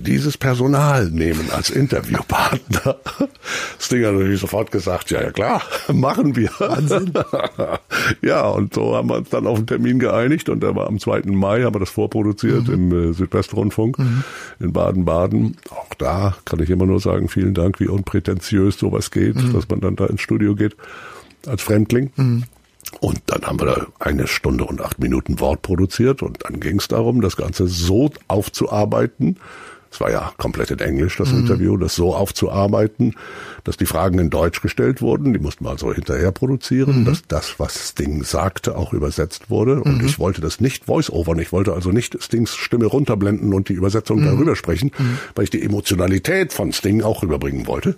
dieses 0.00 0.38
Personal 0.38 1.10
nehmen 1.10 1.50
als 1.50 1.70
Interviewpartner. 1.70 2.96
Sting 3.78 4.04
hat 4.04 4.14
natürlich 4.14 4.40
sofort 4.40 4.70
gesagt, 4.70 5.10
ja, 5.10 5.22
ja 5.22 5.30
klar, 5.30 5.62
machen 5.92 6.36
wir. 6.36 6.50
Wahnsinn. 6.58 7.12
ja, 8.22 8.46
und 8.48 8.74
so 8.74 8.96
haben 8.96 9.08
wir 9.08 9.16
uns 9.16 9.30
dann 9.30 9.46
auf 9.46 9.58
den 9.58 9.66
Termin 9.66 9.98
geeinigt 9.98 10.48
und 10.48 10.62
der 10.62 10.74
war 10.74 10.86
am 10.86 10.98
2. 10.98 11.22
Mai, 11.26 11.62
haben 11.62 11.74
wir 11.74 11.80
das 11.80 11.90
vorproduziert 11.90 12.68
mhm. 12.68 12.74
im 12.74 13.10
äh, 13.10 13.12
Südwestrundfunk 13.12 13.98
mhm. 13.98 14.24
in 14.58 14.72
Baden-Baden. 14.72 15.56
Auch 15.70 15.94
da 15.94 16.36
kann 16.44 16.60
ich 16.60 16.70
immer 16.70 16.86
nur 16.86 17.00
sagen, 17.00 17.28
vielen 17.28 17.54
Dank, 17.54 17.80
wie 17.80 17.88
unprätentiös 17.88 18.78
sowas 18.78 19.10
geht, 19.10 19.36
mhm. 19.36 19.52
dass 19.52 19.68
man 19.68 19.80
dann 19.80 19.96
da 19.96 20.06
ins 20.06 20.20
Studio 20.22 20.54
geht 20.54 20.76
als 21.46 21.62
Fremdling. 21.62 22.10
Mhm. 22.16 22.44
Und 22.98 23.20
dann 23.26 23.42
haben 23.42 23.60
wir 23.60 23.66
da 23.66 23.86
eine 23.98 24.26
Stunde 24.26 24.64
und 24.64 24.80
acht 24.80 24.98
Minuten 24.98 25.38
Wort 25.38 25.62
produziert 25.62 26.22
und 26.22 26.38
dann 26.44 26.60
ging 26.60 26.78
es 26.78 26.88
darum, 26.88 27.20
das 27.20 27.36
Ganze 27.36 27.66
so 27.66 28.10
aufzuarbeiten, 28.26 29.36
es 29.90 30.00
war 30.00 30.10
ja 30.10 30.32
komplett 30.36 30.70
in 30.70 30.78
Englisch, 30.78 31.16
das 31.16 31.32
mhm. 31.32 31.40
Interview, 31.40 31.76
das 31.76 31.96
so 31.96 32.14
aufzuarbeiten, 32.14 33.16
dass 33.64 33.76
die 33.76 33.86
Fragen 33.86 34.18
in 34.20 34.30
Deutsch 34.30 34.60
gestellt 34.62 35.02
wurden. 35.02 35.32
Die 35.32 35.40
mussten 35.40 35.64
wir 35.64 35.70
also 35.70 35.92
hinterher 35.92 36.30
produzieren, 36.30 37.00
mhm. 37.00 37.04
dass 37.06 37.22
das, 37.26 37.58
was 37.58 37.90
Sting 37.90 38.22
sagte, 38.22 38.76
auch 38.76 38.92
übersetzt 38.92 39.50
wurde. 39.50 39.82
Und 39.82 39.98
mhm. 39.98 40.06
ich 40.06 40.18
wollte 40.20 40.40
das 40.40 40.60
nicht 40.60 40.84
voice-overn. 40.84 41.40
Ich 41.40 41.50
wollte 41.50 41.72
also 41.72 41.90
nicht 41.90 42.22
Stings 42.22 42.54
Stimme 42.54 42.86
runterblenden 42.86 43.52
und 43.52 43.68
die 43.68 43.72
Übersetzung 43.72 44.20
mhm. 44.20 44.26
darüber 44.26 44.54
sprechen, 44.54 44.92
mhm. 44.96 45.18
weil 45.34 45.44
ich 45.44 45.50
die 45.50 45.62
Emotionalität 45.62 46.52
von 46.52 46.72
Sting 46.72 47.02
auch 47.02 47.22
rüberbringen 47.22 47.66
wollte. 47.66 47.96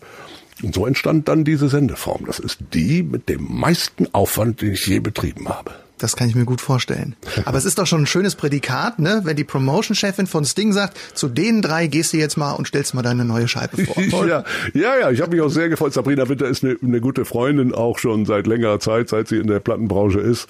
Und 0.63 0.75
so 0.75 0.87
entstand 0.87 1.29
dann 1.29 1.45
diese 1.45 1.69
Sendeform. 1.69 2.25
Das 2.27 2.39
ist 2.39 2.59
die 2.73 3.03
mit 3.03 3.29
dem 3.29 3.47
meisten 3.49 4.07
Aufwand, 4.13 4.63
den 4.63 4.73
ich 4.73 4.87
je 4.87 5.01
betrieben 5.01 5.49
habe. 5.49 5.73
Das 5.99 6.17
kann 6.17 6.29
ich 6.29 6.35
mir 6.35 6.45
gut 6.45 6.61
vorstellen. 6.61 7.15
Aber 7.45 7.59
es 7.59 7.65
ist 7.65 7.79
doch 7.79 7.87
schon 7.87 8.03
ein 8.03 8.07
schönes 8.07 8.35
Prädikat, 8.35 8.99
ne? 8.99 9.21
Wenn 9.25 9.37
die 9.37 9.45
Promotion-Chefin 9.45 10.27
von 10.27 10.45
Sting 10.45 10.73
sagt, 10.73 10.99
zu 11.15 11.29
den 11.29 11.63
drei 11.63 11.87
gehst 11.87 12.13
du 12.13 12.17
jetzt 12.17 12.37
mal 12.37 12.53
und 12.53 12.69
stellst 12.69 12.95
mal 12.95 13.03
deine 13.03 13.25
neue 13.25 13.49
Scheibe 13.49 13.85
vor. 13.85 14.03
ja, 14.27 14.45
ja, 14.75 14.99
ja, 14.99 15.11
ich 15.11 15.21
habe 15.21 15.33
mich 15.33 15.41
auch 15.41 15.49
sehr 15.49 15.69
gefreut. 15.69 15.93
Sabrina 15.93 16.29
Winter 16.29 16.47
ist 16.47 16.65
eine, 16.65 16.77
eine 16.83 17.01
gute 17.01 17.25
Freundin, 17.25 17.75
auch 17.75 17.99
schon 17.99 18.27
seit 18.27 18.47
längerer 18.47 18.81
Zeit, 18.81 19.09
seit 19.09 19.29
sie 19.29 19.37
in 19.37 19.47
der 19.47 19.61
Plattenbranche 19.61 20.21
ist 20.21 20.49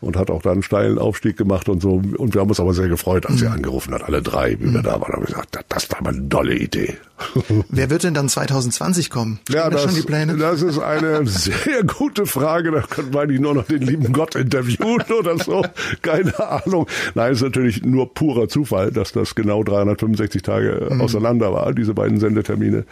und 0.00 0.16
hat 0.16 0.30
auch 0.30 0.42
da 0.42 0.52
einen 0.52 0.62
steilen 0.62 0.98
Aufstieg 0.98 1.36
gemacht 1.36 1.68
und 1.68 1.82
so. 1.82 2.02
Und 2.16 2.34
wir 2.34 2.40
haben 2.40 2.48
uns 2.48 2.60
aber 2.60 2.74
sehr 2.74 2.88
gefreut, 2.88 3.26
als 3.26 3.36
mhm. 3.36 3.38
sie 3.38 3.46
angerufen 3.46 3.94
hat, 3.94 4.04
alle 4.04 4.22
drei, 4.22 4.58
wie 4.60 4.66
mhm. 4.66 4.74
wir 4.74 4.82
da 4.82 5.00
waren. 5.00 5.12
haben 5.12 5.24
gesagt, 5.24 5.58
das 5.68 5.90
war 5.90 6.02
mal 6.02 6.14
eine 6.14 6.28
tolle 6.28 6.54
Idee. 6.54 6.96
Wer 7.68 7.90
wird 7.90 8.04
denn 8.04 8.14
dann 8.14 8.28
2020 8.28 9.10
kommen? 9.10 9.40
ja, 9.48 9.70
das, 9.70 9.82
schon 9.82 9.94
die 9.94 10.02
Pläne? 10.02 10.36
das 10.36 10.62
ist 10.62 10.78
eine 10.78 11.26
sehr 11.26 11.84
gute 11.84 12.26
Frage. 12.26 12.70
Da 12.70 12.80
könnte 12.82 13.12
man 13.12 13.24
eigentlich 13.24 13.40
nur 13.40 13.54
noch 13.54 13.64
den 13.64 13.82
lieben 13.82 14.12
Gott 14.12 14.34
interviewen 14.34 14.81
oder 14.84 15.38
so. 15.38 15.64
Keine 16.02 16.38
Ahnung. 16.38 16.86
Nein, 17.14 17.32
ist 17.32 17.42
natürlich 17.42 17.82
nur 17.82 18.12
purer 18.12 18.48
Zufall, 18.48 18.90
dass 18.90 19.12
das 19.12 19.34
genau 19.34 19.62
365 19.62 20.42
Tage 20.42 20.88
mhm. 20.90 21.00
auseinander 21.00 21.52
war, 21.52 21.72
diese 21.72 21.94
beiden 21.94 22.18
Sendetermine. 22.18 22.84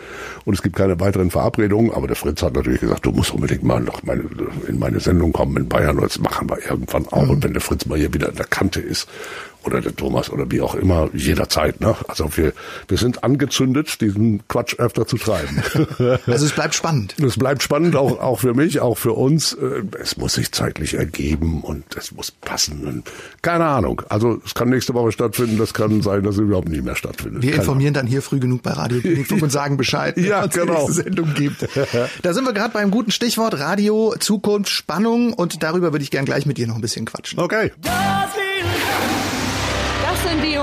Und 0.44 0.54
es 0.54 0.62
gibt 0.62 0.76
keine 0.76 0.98
weiteren 1.00 1.30
Verabredungen. 1.30 1.92
Aber 1.92 2.06
der 2.06 2.16
Fritz 2.16 2.42
hat 2.42 2.54
natürlich 2.54 2.80
gesagt, 2.80 3.06
du 3.06 3.12
musst 3.12 3.32
unbedingt 3.32 3.62
mal 3.62 3.80
noch 3.80 4.02
meine, 4.02 4.24
in 4.68 4.78
meine 4.78 5.00
Sendung 5.00 5.32
kommen 5.32 5.56
in 5.56 5.68
Bayern. 5.68 5.96
Und 5.96 6.04
das 6.04 6.18
machen 6.18 6.48
wir 6.48 6.58
irgendwann 6.68 7.06
auch. 7.08 7.24
Mhm. 7.24 7.30
Und 7.30 7.44
wenn 7.44 7.52
der 7.52 7.62
Fritz 7.62 7.86
mal 7.86 7.98
hier 7.98 8.12
wieder 8.12 8.28
in 8.30 8.36
der 8.36 8.46
Kante 8.46 8.80
ist, 8.80 9.08
oder 9.64 9.80
der 9.80 9.94
Thomas 9.94 10.30
oder 10.30 10.50
wie 10.50 10.60
auch 10.60 10.74
immer, 10.74 11.10
jederzeit. 11.12 11.80
Ne? 11.80 11.94
Also 12.08 12.36
wir, 12.36 12.52
wir 12.88 12.98
sind 12.98 13.24
angezündet, 13.24 14.00
diesen 14.00 14.46
Quatsch 14.48 14.78
öfter 14.78 15.06
zu 15.06 15.16
treiben. 15.16 15.62
Also 16.26 16.46
es 16.46 16.52
bleibt 16.52 16.74
spannend. 16.74 17.14
Es 17.18 17.36
bleibt 17.36 17.62
spannend, 17.62 17.96
auch, 17.96 18.20
auch 18.20 18.40
für 18.40 18.54
mich, 18.54 18.80
auch 18.80 18.96
für 18.96 19.12
uns. 19.12 19.52
Äh, 19.54 19.82
es 20.00 20.16
muss 20.16 20.34
sich 20.34 20.52
zeitlich 20.52 20.94
ergeben 20.94 21.62
und 21.62 21.84
es 21.96 22.12
muss 22.12 22.30
passen. 22.30 22.86
Und 22.86 23.10
keine 23.42 23.66
Ahnung. 23.66 24.02
Also 24.08 24.40
es 24.44 24.54
kann 24.54 24.70
nächste 24.70 24.94
Woche 24.94 25.12
stattfinden, 25.12 25.58
das 25.58 25.74
kann 25.74 26.02
sein, 26.02 26.22
dass 26.22 26.36
es 26.36 26.40
überhaupt 26.40 26.68
nie 26.68 26.80
mehr 26.80 26.96
stattfindet. 26.96 27.42
Wir 27.42 27.54
informieren 27.54 27.94
dann 27.94 28.06
hier 28.06 28.22
früh 28.22 28.38
genug 28.38 28.62
bei 28.62 28.72
Radio 28.72 29.00
Klinikfunk 29.00 29.42
und 29.42 29.50
sagen 29.50 29.76
Bescheid, 29.76 30.16
ja, 30.18 30.42
wenn 30.42 30.50
genau. 30.50 30.88
es 30.88 30.96
Sendung 30.96 31.34
gibt. 31.34 31.66
Da 32.22 32.34
sind 32.34 32.44
wir 32.44 32.52
gerade 32.52 32.72
beim 32.72 32.90
guten 32.90 33.10
Stichwort 33.10 33.58
Radio, 33.58 34.14
Zukunft, 34.18 34.70
Spannung 34.70 35.32
und 35.32 35.62
darüber 35.62 35.92
würde 35.92 36.02
ich 36.02 36.10
gern 36.10 36.24
gleich 36.24 36.46
mit 36.46 36.58
dir 36.58 36.66
noch 36.66 36.76
ein 36.76 36.80
bisschen 36.80 37.04
quatschen. 37.06 37.38
Okay. 37.38 37.72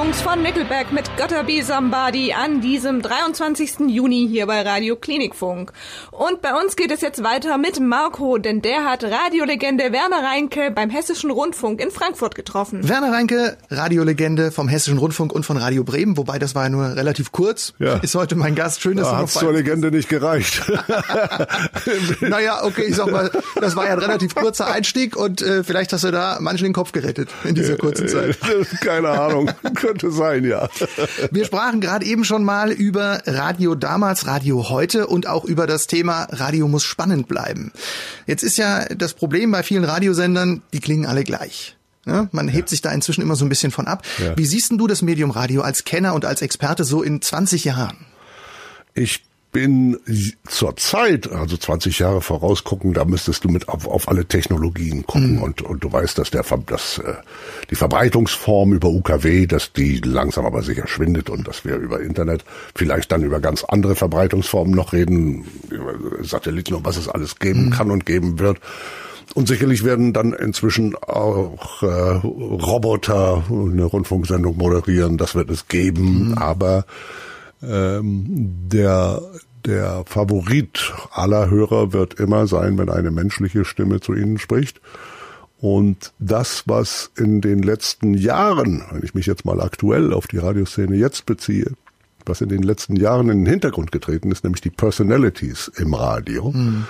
Jungs 0.08 0.22
von 0.22 0.42
Nickelback 0.42 0.92
mit 0.94 1.06
Gotta 1.18 1.42
Be 1.42 1.64
Somebody 1.64 2.32
an 2.32 2.62
diesem 2.62 3.02
23. 3.02 3.88
Juni 3.88 4.28
hier 4.30 4.46
bei 4.46 4.62
Radio 4.62 4.96
Klinikfunk. 4.96 5.74
Und 6.12 6.42
bei 6.42 6.54
uns 6.54 6.76
geht 6.76 6.92
es 6.92 7.02
jetzt 7.02 7.24
weiter 7.24 7.58
mit 7.58 7.80
Marco, 7.80 8.38
denn 8.38 8.62
der 8.62 8.86
hat 8.86 9.04
Radiolegende 9.04 9.92
Werner 9.92 10.24
Reinke 10.24 10.72
beim 10.72 10.90
Hessischen 10.90 11.30
Rundfunk 11.30 11.82
in 11.82 11.92
Frankfurt 11.92 12.36
getroffen. 12.36 12.88
Werner 12.88 13.12
Reinke, 13.12 13.58
Radiolegende 13.70 14.52
vom 14.52 14.68
Hessischen 14.68 14.98
Rundfunk 14.98 15.34
und 15.34 15.46
von 15.46 15.58
Radio 15.58 15.84
Bremen, 15.84 16.16
wobei 16.16 16.40
das 16.40 16.56
war 16.56 16.64
ja 16.64 16.70
nur 16.70 16.96
relativ 16.96 17.32
kurz. 17.32 17.74
Ja. 17.80 17.96
Ist 17.96 18.16
heute 18.16 18.36
mein 18.36 18.56
Gast. 18.56 18.82
Schön, 18.82 18.98
dass 18.98 19.10
da 19.10 19.16
du 19.16 19.22
noch 19.24 19.30
zur 19.30 19.52
Legende 19.52 19.92
nicht 19.92 20.10
gereicht. 20.10 20.62
naja, 22.22 22.64
okay, 22.64 22.84
ich 22.84 22.96
sag 22.96 23.12
mal, 23.12 23.32
das 23.60 23.76
war 23.76 23.86
ja 23.88 23.94
ein 23.94 24.00
relativ 24.00 24.36
kurzer 24.36 24.68
Einstieg 24.68 25.18
und 25.18 25.42
äh, 25.42 25.64
vielleicht 25.64 25.92
hast 25.92 26.04
du 26.04 26.12
da 26.12 26.38
manchen 26.40 26.64
den 26.64 26.74
Kopf 26.74 26.92
gerettet 26.92 27.30
in 27.44 27.56
dieser 27.56 27.78
kurzen 27.78 28.08
Zeit. 28.08 28.38
Keine 28.82 29.10
Ahnung. 29.10 29.47
Könnte 29.76 30.12
sein, 30.12 30.44
ja. 30.44 30.70
Wir 31.32 31.46
sprachen 31.46 31.82
gerade 31.82 32.06
eben 32.06 32.24
schon 32.24 32.44
mal 32.44 32.72
über 32.72 33.22
Radio 33.26 33.76
damals, 33.76 34.28
Radio 34.28 34.70
heute 34.70 35.08
und 35.08 35.28
auch 35.28 35.46
über 35.46 35.68
das 35.68 35.88
Thema 35.88 36.28
Radio 36.32 36.68
muss 36.68 36.84
spannend 36.84 37.28
bleiben. 37.28 37.72
Jetzt 38.26 38.44
ist 38.44 38.58
ja 38.58 38.86
das 38.86 39.14
Problem 39.14 39.52
bei 39.52 39.64
vielen 39.64 39.84
Radiosendern, 39.84 40.62
die 40.74 40.80
klingen 40.80 41.06
alle 41.06 41.24
gleich. 41.24 41.78
Ja, 42.06 42.30
man 42.32 42.48
hebt 42.48 42.70
ja. 42.70 42.72
sich 42.72 42.82
da 42.82 42.92
inzwischen 42.92 43.22
immer 43.22 43.36
so 43.36 43.46
ein 43.46 43.50
bisschen 43.50 43.72
von 43.72 43.86
ab. 43.86 44.04
Ja. 44.18 44.38
Wie 44.38 44.46
siehst 44.46 44.72
denn 44.72 44.78
du 44.78 44.88
das 44.88 45.02
Medium 45.02 45.30
Radio 45.30 45.62
als 45.62 45.84
Kenner 45.84 46.14
und 46.14 46.24
als 46.24 46.42
Experte 46.42 46.86
so 46.86 47.04
in 47.04 47.22
20 47.22 47.66
Jahren? 47.66 47.98
Ich 48.94 49.27
bin 49.52 49.98
zur 50.48 50.76
Zeit, 50.76 51.32
also 51.32 51.58
20 51.58 52.00
Jahre 52.00 52.22
vorausgucken, 52.22 52.94
da 52.94 53.06
müsstest 53.06 53.44
du 53.44 53.50
mit 53.50 53.70
auf, 53.70 53.88
auf 53.88 54.08
alle 54.08 54.26
Technologien 54.26 55.06
gucken 55.06 55.38
mhm. 55.38 55.44
und, 55.44 55.62
und 55.62 55.84
du 55.84 55.92
weißt, 55.92 56.18
dass 56.18 56.32
der 56.32 56.44
dass, 56.66 57.00
äh, 57.00 57.14
die 57.70 57.76
Verbreitungsform 57.76 58.74
über 58.74 58.90
UKW, 58.90 59.48
dass 59.48 59.74
die 59.74 59.98
langsam 60.00 60.46
aber 60.46 60.64
sicher 60.64 60.88
schwindet 60.88 61.30
und 61.30 61.48
dass 61.48 61.66
wir 61.66 61.78
über 61.78 62.02
Internet 62.02 62.44
vielleicht 62.76 63.12
dann 63.12 63.24
über 63.24 63.40
ganz 63.40 63.64
andere 63.64 63.96
Verbreitungsformen 63.96 64.74
noch 64.74 64.94
reden, 64.94 65.46
über 65.70 65.94
Satelliten 66.22 66.74
und 66.74 66.86
was 66.86 66.98
es 66.98 67.08
alles 67.08 67.40
geben 67.40 67.66
mhm. 67.66 67.70
kann 67.72 67.92
und 67.92 68.06
geben 68.06 68.40
wird. 68.40 68.60
Und 69.34 69.48
sicherlich 69.48 69.84
werden 69.84 70.14
dann 70.14 70.34
inzwischen 70.34 70.96
auch 70.96 71.84
äh, 71.84 71.86
Roboter 71.86 73.44
eine 73.50 73.84
Rundfunksendung 73.84 74.58
moderieren, 74.58 75.18
das 75.18 75.36
wird 75.36 75.50
es 75.50 75.68
geben, 75.68 76.30
mhm. 76.30 76.38
aber 76.38 76.86
ähm, 77.62 78.26
der 78.72 79.22
der 79.66 80.04
Favorit 80.06 80.94
aller 81.12 81.50
Hörer 81.50 81.92
wird 81.92 82.20
immer 82.20 82.48
sein, 82.48 82.78
wenn 82.78 82.90
eine 82.90 83.12
menschliche 83.12 83.66
Stimme 83.66 84.00
zu 84.00 84.14
ihnen 84.14 84.38
spricht. 84.38 84.80
Und 85.60 86.14
das, 86.20 86.64
was 86.68 87.12
in 87.18 87.42
den 87.42 87.62
letzten 87.64 88.14
Jahren, 88.14 88.86
wenn 88.92 89.04
ich 89.04 89.14
mich 89.14 89.26
jetzt 89.26 89.44
mal 89.44 89.60
aktuell 89.60 90.14
auf 90.14 90.28
die 90.28 90.38
Radioszene 90.38 90.96
jetzt 90.96 91.26
beziehe, 91.26 91.72
was 92.26 92.42
in 92.42 92.50
den 92.50 92.64
letzten 92.64 92.96
Jahren 92.96 93.30
in 93.30 93.44
den 93.44 93.52
Hintergrund 93.52 93.92
getreten 93.92 94.32
ist, 94.32 94.44
nämlich 94.44 94.62
die 94.62 94.70
Personalities 94.70 95.72
im 95.76 95.94
Radio, 95.94 96.52
mhm. 96.52 96.86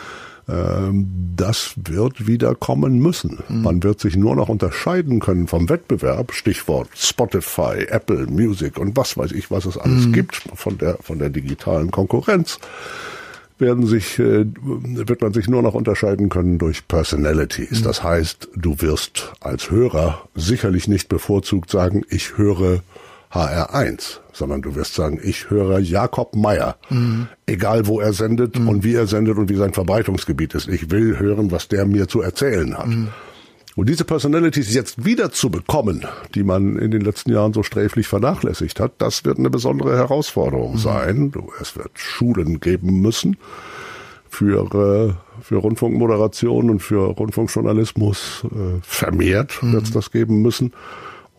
Ähm, 0.50 1.34
das 1.36 1.74
wird 1.76 2.26
wieder 2.28 2.56
kommen 2.56 3.00
müssen. 3.00 3.40
Mhm. 3.50 3.62
Man 3.62 3.84
wird 3.84 4.00
sich 4.00 4.16
nur 4.16 4.36
noch 4.36 4.50
unterscheiden 4.50 5.20
können 5.20 5.48
vom 5.48 5.70
Wettbewerb, 5.70 6.34
Stichwort 6.34 6.90
Spotify, 6.96 7.86
Apple 7.90 8.28
Music 8.28 8.78
und 8.78 8.96
was 8.96 9.18
weiß 9.18 9.34
ich, 9.34 9.52
was 9.52 9.66
es 9.66 9.78
alles 9.78 10.08
mhm. 10.08 10.14
gibt 10.14 10.36
von 10.36 10.78
der, 10.78 10.98
von 11.02 11.20
der 11.20 11.30
digitalen 11.30 11.92
Konkurrenz 11.92 12.60
werden 13.60 13.88
sich, 13.88 14.20
äh, 14.20 14.46
wird 14.56 15.22
man 15.22 15.34
sich 15.34 15.48
nur 15.48 15.62
noch 15.62 15.74
unterscheiden 15.74 16.30
können 16.30 16.60
durch 16.60 16.88
Personalities. 16.88 17.80
Mhm. 17.80 17.84
Das 17.84 18.04
heißt, 18.04 18.50
du 18.56 18.82
wirst 18.82 19.34
als 19.40 19.72
Hörer 19.72 20.28
sicherlich 20.36 20.88
nicht 20.88 21.10
bevorzugt 21.10 21.70
sagen, 21.70 22.04
ich 22.10 22.38
höre 22.38 22.84
HR1, 23.32 24.20
sondern 24.32 24.62
du 24.62 24.76
wirst 24.76 24.96
sagen, 24.96 25.20
ich 25.22 25.50
höre 25.50 25.80
Jakob 25.80 26.36
Meyer, 26.36 26.78
mhm. 26.90 27.28
egal 27.46 27.88
wo 27.88 28.00
er 28.00 28.14
sendet 28.14 28.58
mhm. 28.58 28.70
und 28.70 28.84
wie 28.84 28.96
er 28.96 29.08
sendet 29.08 29.38
und 29.38 29.50
wie 29.50 29.56
sein 29.56 29.74
Verbreitungsgebiet 29.74 30.56
ist. 30.56 30.68
Ich 30.68 30.92
will 30.92 31.20
hören, 31.20 31.52
was 31.52 31.68
der 31.68 31.86
mir 31.86 32.08
zu 32.08 32.22
erzählen 32.22 32.78
hat. 32.78 32.88
Mhm. 32.88 33.10
Und 33.76 33.90
diese 33.90 34.06
Personalities 34.06 34.74
jetzt 34.74 35.06
wieder 35.06 35.32
zu 35.32 35.52
bekommen, 35.52 36.04
die 36.34 36.44
man 36.44 36.78
in 36.78 36.90
den 36.90 37.02
letzten 37.02 37.32
Jahren 37.32 37.54
so 37.54 37.62
sträflich 37.62 38.08
vernachlässigt 38.08 38.80
hat, 38.80 38.94
das 38.98 39.24
wird 39.24 39.38
eine 39.38 39.52
besondere 39.52 39.96
Herausforderung 39.96 40.74
mhm. 40.74 40.78
sein. 40.80 41.34
Es 41.62 41.76
wird 41.76 41.92
Schulen 41.94 42.60
geben 42.60 43.02
müssen 43.02 43.38
für, 44.30 44.66
äh, 44.74 45.44
für 45.44 45.58
Rundfunkmoderation 45.58 46.70
und 46.70 46.80
für 46.80 47.06
Rundfunkjournalismus 47.06 48.46
äh, 48.46 48.80
vermehrt 48.82 49.62
wird 49.62 49.84
es 49.84 49.90
mhm. 49.90 49.94
das 49.94 50.12
geben 50.12 50.42
müssen. 50.42 50.74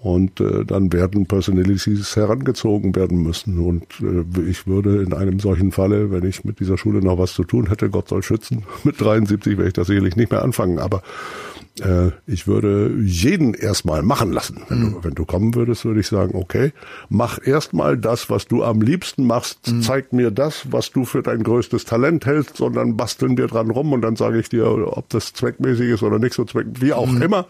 Und 0.00 0.40
äh, 0.40 0.64
dann 0.64 0.92
werden 0.92 1.26
Personalities 1.26 2.14
herangezogen 2.14 2.94
werden 2.94 3.20
müssen. 3.20 3.58
Und 3.58 3.84
äh, 4.00 4.48
ich 4.48 4.66
würde 4.66 5.02
in 5.02 5.12
einem 5.12 5.40
solchen 5.40 5.72
Falle, 5.72 6.12
wenn 6.12 6.24
ich 6.24 6.44
mit 6.44 6.60
dieser 6.60 6.78
Schule 6.78 7.00
noch 7.02 7.18
was 7.18 7.32
zu 7.32 7.42
tun 7.42 7.68
hätte, 7.68 7.90
Gott 7.90 8.08
soll 8.08 8.22
schützen, 8.22 8.62
mit 8.84 9.00
73 9.00 9.56
werde 9.56 9.68
ich 9.68 9.74
das 9.74 9.88
sicherlich 9.88 10.14
nicht 10.14 10.30
mehr 10.30 10.42
anfangen. 10.42 10.78
Aber 10.78 11.02
äh, 11.80 12.10
ich 12.26 12.46
würde 12.46 12.94
jeden 13.02 13.54
erstmal 13.54 14.02
machen 14.02 14.32
lassen. 14.32 14.62
Wenn, 14.68 14.78
mhm. 14.78 14.92
du, 14.92 15.04
wenn 15.04 15.14
du 15.14 15.24
kommen 15.24 15.56
würdest, 15.56 15.84
würde 15.84 15.98
ich 15.98 16.06
sagen, 16.06 16.32
okay, 16.34 16.72
mach 17.08 17.44
erstmal 17.44 17.98
das, 17.98 18.30
was 18.30 18.46
du 18.46 18.62
am 18.62 18.80
liebsten 18.80 19.26
machst. 19.26 19.66
Mhm. 19.66 19.82
Zeig 19.82 20.12
mir 20.12 20.30
das, 20.30 20.70
was 20.70 20.90
du 20.90 21.04
für 21.04 21.22
dein 21.22 21.42
größtes 21.42 21.84
Talent 21.84 22.24
hältst 22.24 22.60
und 22.60 22.74
dann 22.74 22.96
basteln 22.96 23.36
wir 23.36 23.48
dran 23.48 23.70
rum 23.70 23.92
und 23.92 24.02
dann 24.02 24.14
sage 24.14 24.38
ich 24.38 24.48
dir, 24.48 24.66
ob 24.68 25.08
das 25.08 25.32
zweckmäßig 25.32 25.90
ist 25.90 26.02
oder 26.04 26.20
nicht 26.20 26.34
so 26.34 26.44
zweckmäßig, 26.44 26.82
wie 26.82 26.92
auch 26.92 27.10
mhm. 27.10 27.22
immer. 27.22 27.46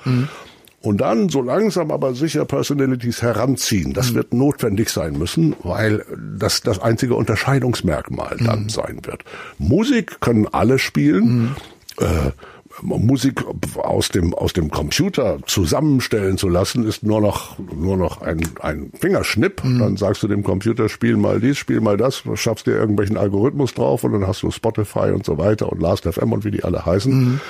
Und 0.81 1.01
dann 1.01 1.29
so 1.29 1.43
langsam 1.43 1.91
aber 1.91 2.15
sicher 2.15 2.45
Personalities 2.45 3.21
heranziehen. 3.21 3.95
Das 3.95 4.13
mhm. 4.13 4.17
wird 4.17 4.35
notwendig 4.35 4.91
sein 4.91 5.19
müssen, 5.19 5.57
weil 5.65 6.05
das 6.39 6.61
das 6.61 6.79
einzige 6.79 7.17
Unterscheidungsmerkmal 7.17 8.37
dann 8.39 8.65
mhm. 8.65 8.69
sein 8.69 9.01
wird. 9.03 9.25
Musik 9.59 10.21
können 10.21 10.47
alle 10.47 10.79
spielen. 10.79 11.25
Mhm. 11.25 11.57
Äh, 11.99 12.31
Musik 12.83 13.45
aus 13.77 14.11
dem 14.11 14.35
aus 14.35 14.53
dem 14.53 14.71
Computer 14.71 15.39
zusammenstellen 15.47 16.39
zu 16.39 16.49
lassen, 16.49 16.87
ist 16.87 17.03
nur 17.03 17.21
noch 17.21 17.59
nur 17.75 17.97
noch 17.97 18.23
ein 18.23 18.41
ein 18.61 18.93
Fingerschnipp. 18.99 19.65
Mhm. 19.65 19.79
Dann 19.81 19.97
sagst 19.97 20.23
du 20.23 20.29
dem 20.29 20.45
Computer, 20.45 20.89
spiel 20.89 21.17
mal 21.17 21.41
dies, 21.41 21.59
spiel 21.59 21.81
mal 21.81 21.97
das, 21.97 22.23
schaffst 22.35 22.67
dir 22.67 22.77
irgendwelchen 22.77 23.17
Algorithmus 23.17 23.75
drauf 23.75 24.05
und 24.05 24.13
dann 24.13 24.27
hast 24.27 24.43
du 24.43 24.51
Spotify 24.51 25.11
und 25.13 25.25
so 25.25 25.39
weiter 25.39 25.71
und 25.73 25.81
Last 25.81 26.05
FM 26.05 26.33
und 26.33 26.45
wie 26.45 26.51
die 26.51 26.63
alle 26.63 26.87
heißen. 26.87 27.13
Mhm. 27.13 27.41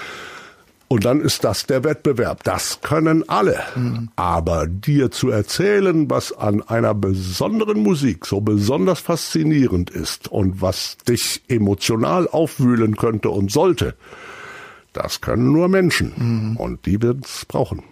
Und 0.88 1.04
dann 1.04 1.20
ist 1.20 1.44
das 1.44 1.66
der 1.66 1.84
Wettbewerb. 1.84 2.42
Das 2.44 2.80
können 2.80 3.28
alle. 3.28 3.60
Mhm. 3.76 4.08
Aber 4.16 4.66
dir 4.66 5.10
zu 5.10 5.28
erzählen, 5.28 6.08
was 6.08 6.32
an 6.32 6.62
einer 6.62 6.94
besonderen 6.94 7.82
Musik 7.82 8.24
so 8.24 8.40
besonders 8.40 9.00
faszinierend 9.00 9.90
ist 9.90 10.28
und 10.28 10.62
was 10.62 10.96
dich 11.06 11.42
emotional 11.48 12.26
aufwühlen 12.26 12.96
könnte 12.96 13.28
und 13.28 13.52
sollte, 13.52 13.94
das 14.94 15.20
können 15.20 15.52
nur 15.52 15.68
Menschen. 15.68 16.12
Mhm. 16.16 16.56
Und 16.56 16.86
die 16.86 17.02
wird 17.02 17.26
es 17.26 17.44
brauchen. 17.44 17.82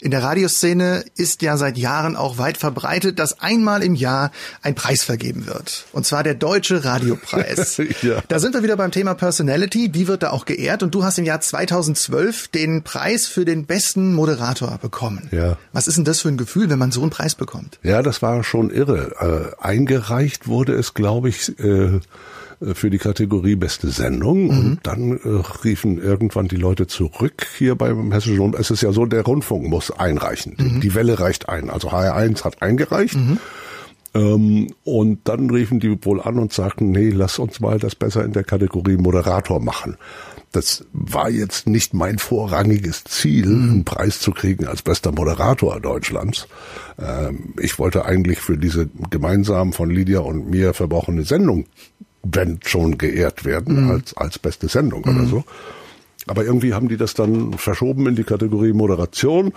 In 0.00 0.12
der 0.12 0.22
Radioszene 0.22 1.04
ist 1.16 1.42
ja 1.42 1.56
seit 1.56 1.76
Jahren 1.76 2.14
auch 2.14 2.38
weit 2.38 2.56
verbreitet, 2.56 3.18
dass 3.18 3.40
einmal 3.40 3.82
im 3.82 3.96
Jahr 3.96 4.30
ein 4.62 4.76
Preis 4.76 5.02
vergeben 5.02 5.46
wird. 5.46 5.86
Und 5.90 6.06
zwar 6.06 6.22
der 6.22 6.34
Deutsche 6.34 6.84
Radiopreis. 6.84 7.78
ja. 8.02 8.22
Da 8.28 8.38
sind 8.38 8.54
wir 8.54 8.62
wieder 8.62 8.76
beim 8.76 8.92
Thema 8.92 9.14
Personality. 9.14 9.88
Die 9.88 10.06
wird 10.06 10.22
da 10.22 10.30
auch 10.30 10.44
geehrt. 10.44 10.84
Und 10.84 10.94
du 10.94 11.02
hast 11.02 11.18
im 11.18 11.24
Jahr 11.24 11.40
2012 11.40 12.46
den 12.46 12.84
Preis 12.84 13.26
für 13.26 13.44
den 13.44 13.66
besten 13.66 14.14
Moderator 14.14 14.78
bekommen. 14.78 15.28
Ja. 15.32 15.56
Was 15.72 15.88
ist 15.88 15.96
denn 15.96 16.04
das 16.04 16.20
für 16.20 16.28
ein 16.28 16.36
Gefühl, 16.36 16.70
wenn 16.70 16.78
man 16.78 16.92
so 16.92 17.00
einen 17.02 17.10
Preis 17.10 17.34
bekommt? 17.34 17.80
Ja, 17.82 18.00
das 18.00 18.22
war 18.22 18.44
schon 18.44 18.70
irre. 18.70 19.56
Äh, 19.60 19.64
eingereicht 19.64 20.46
wurde 20.46 20.74
es, 20.74 20.94
glaube 20.94 21.28
ich, 21.28 21.58
äh 21.58 21.98
für 22.60 22.90
die 22.90 22.98
Kategorie 22.98 23.54
beste 23.56 23.88
Sendung 23.88 24.44
mhm. 24.44 24.50
und 24.50 24.78
dann 24.82 25.12
äh, 25.12 25.42
riefen 25.64 26.02
irgendwann 26.02 26.48
die 26.48 26.56
Leute 26.56 26.86
zurück 26.86 27.46
hier 27.56 27.76
beim 27.76 28.12
Hessischen 28.12 28.38
Rundfunk. 28.38 28.60
Es 28.60 28.70
ist 28.70 28.82
ja 28.82 28.92
so, 28.92 29.06
der 29.06 29.22
Rundfunk 29.22 29.68
muss 29.68 29.90
einreichen. 29.90 30.56
Mhm. 30.58 30.80
Die 30.80 30.94
Welle 30.94 31.20
reicht 31.20 31.48
ein. 31.48 31.70
Also 31.70 31.90
HR1 31.90 32.44
hat 32.44 32.60
eingereicht. 32.62 33.16
Mhm. 33.16 33.38
Ähm, 34.14 34.74
und 34.84 35.20
dann 35.28 35.50
riefen 35.50 35.80
die 35.80 36.04
wohl 36.04 36.20
an 36.20 36.38
und 36.38 36.52
sagten, 36.52 36.90
nee, 36.90 37.10
lass 37.10 37.38
uns 37.38 37.60
mal 37.60 37.78
das 37.78 37.94
besser 37.94 38.24
in 38.24 38.32
der 38.32 38.44
Kategorie 38.44 38.96
Moderator 38.96 39.60
machen. 39.60 39.96
Das 40.50 40.86
war 40.92 41.28
jetzt 41.28 41.66
nicht 41.66 41.92
mein 41.92 42.18
vorrangiges 42.18 43.04
Ziel, 43.04 43.46
mhm. 43.46 43.70
einen 43.70 43.84
Preis 43.84 44.18
zu 44.20 44.32
kriegen 44.32 44.66
als 44.66 44.82
bester 44.82 45.12
Moderator 45.12 45.78
Deutschlands. 45.78 46.48
Ähm, 46.98 47.54
ich 47.60 47.78
wollte 47.78 48.06
eigentlich 48.06 48.40
für 48.40 48.56
diese 48.56 48.88
gemeinsam 49.10 49.72
von 49.72 49.90
Lydia 49.90 50.20
und 50.20 50.50
mir 50.50 50.72
verbrochene 50.72 51.24
Sendung 51.24 51.66
wenn 52.22 52.60
schon 52.64 52.98
geehrt 52.98 53.44
werden 53.44 53.84
mhm. 53.84 53.90
als, 53.90 54.16
als 54.16 54.38
beste 54.38 54.68
Sendung 54.68 55.02
mhm. 55.06 55.16
oder 55.16 55.26
so. 55.26 55.44
Aber 56.26 56.44
irgendwie 56.44 56.74
haben 56.74 56.88
die 56.88 56.96
das 56.96 57.14
dann 57.14 57.54
verschoben 57.54 58.06
in 58.06 58.16
die 58.16 58.24
Kategorie 58.24 58.72
Moderation. 58.72 59.52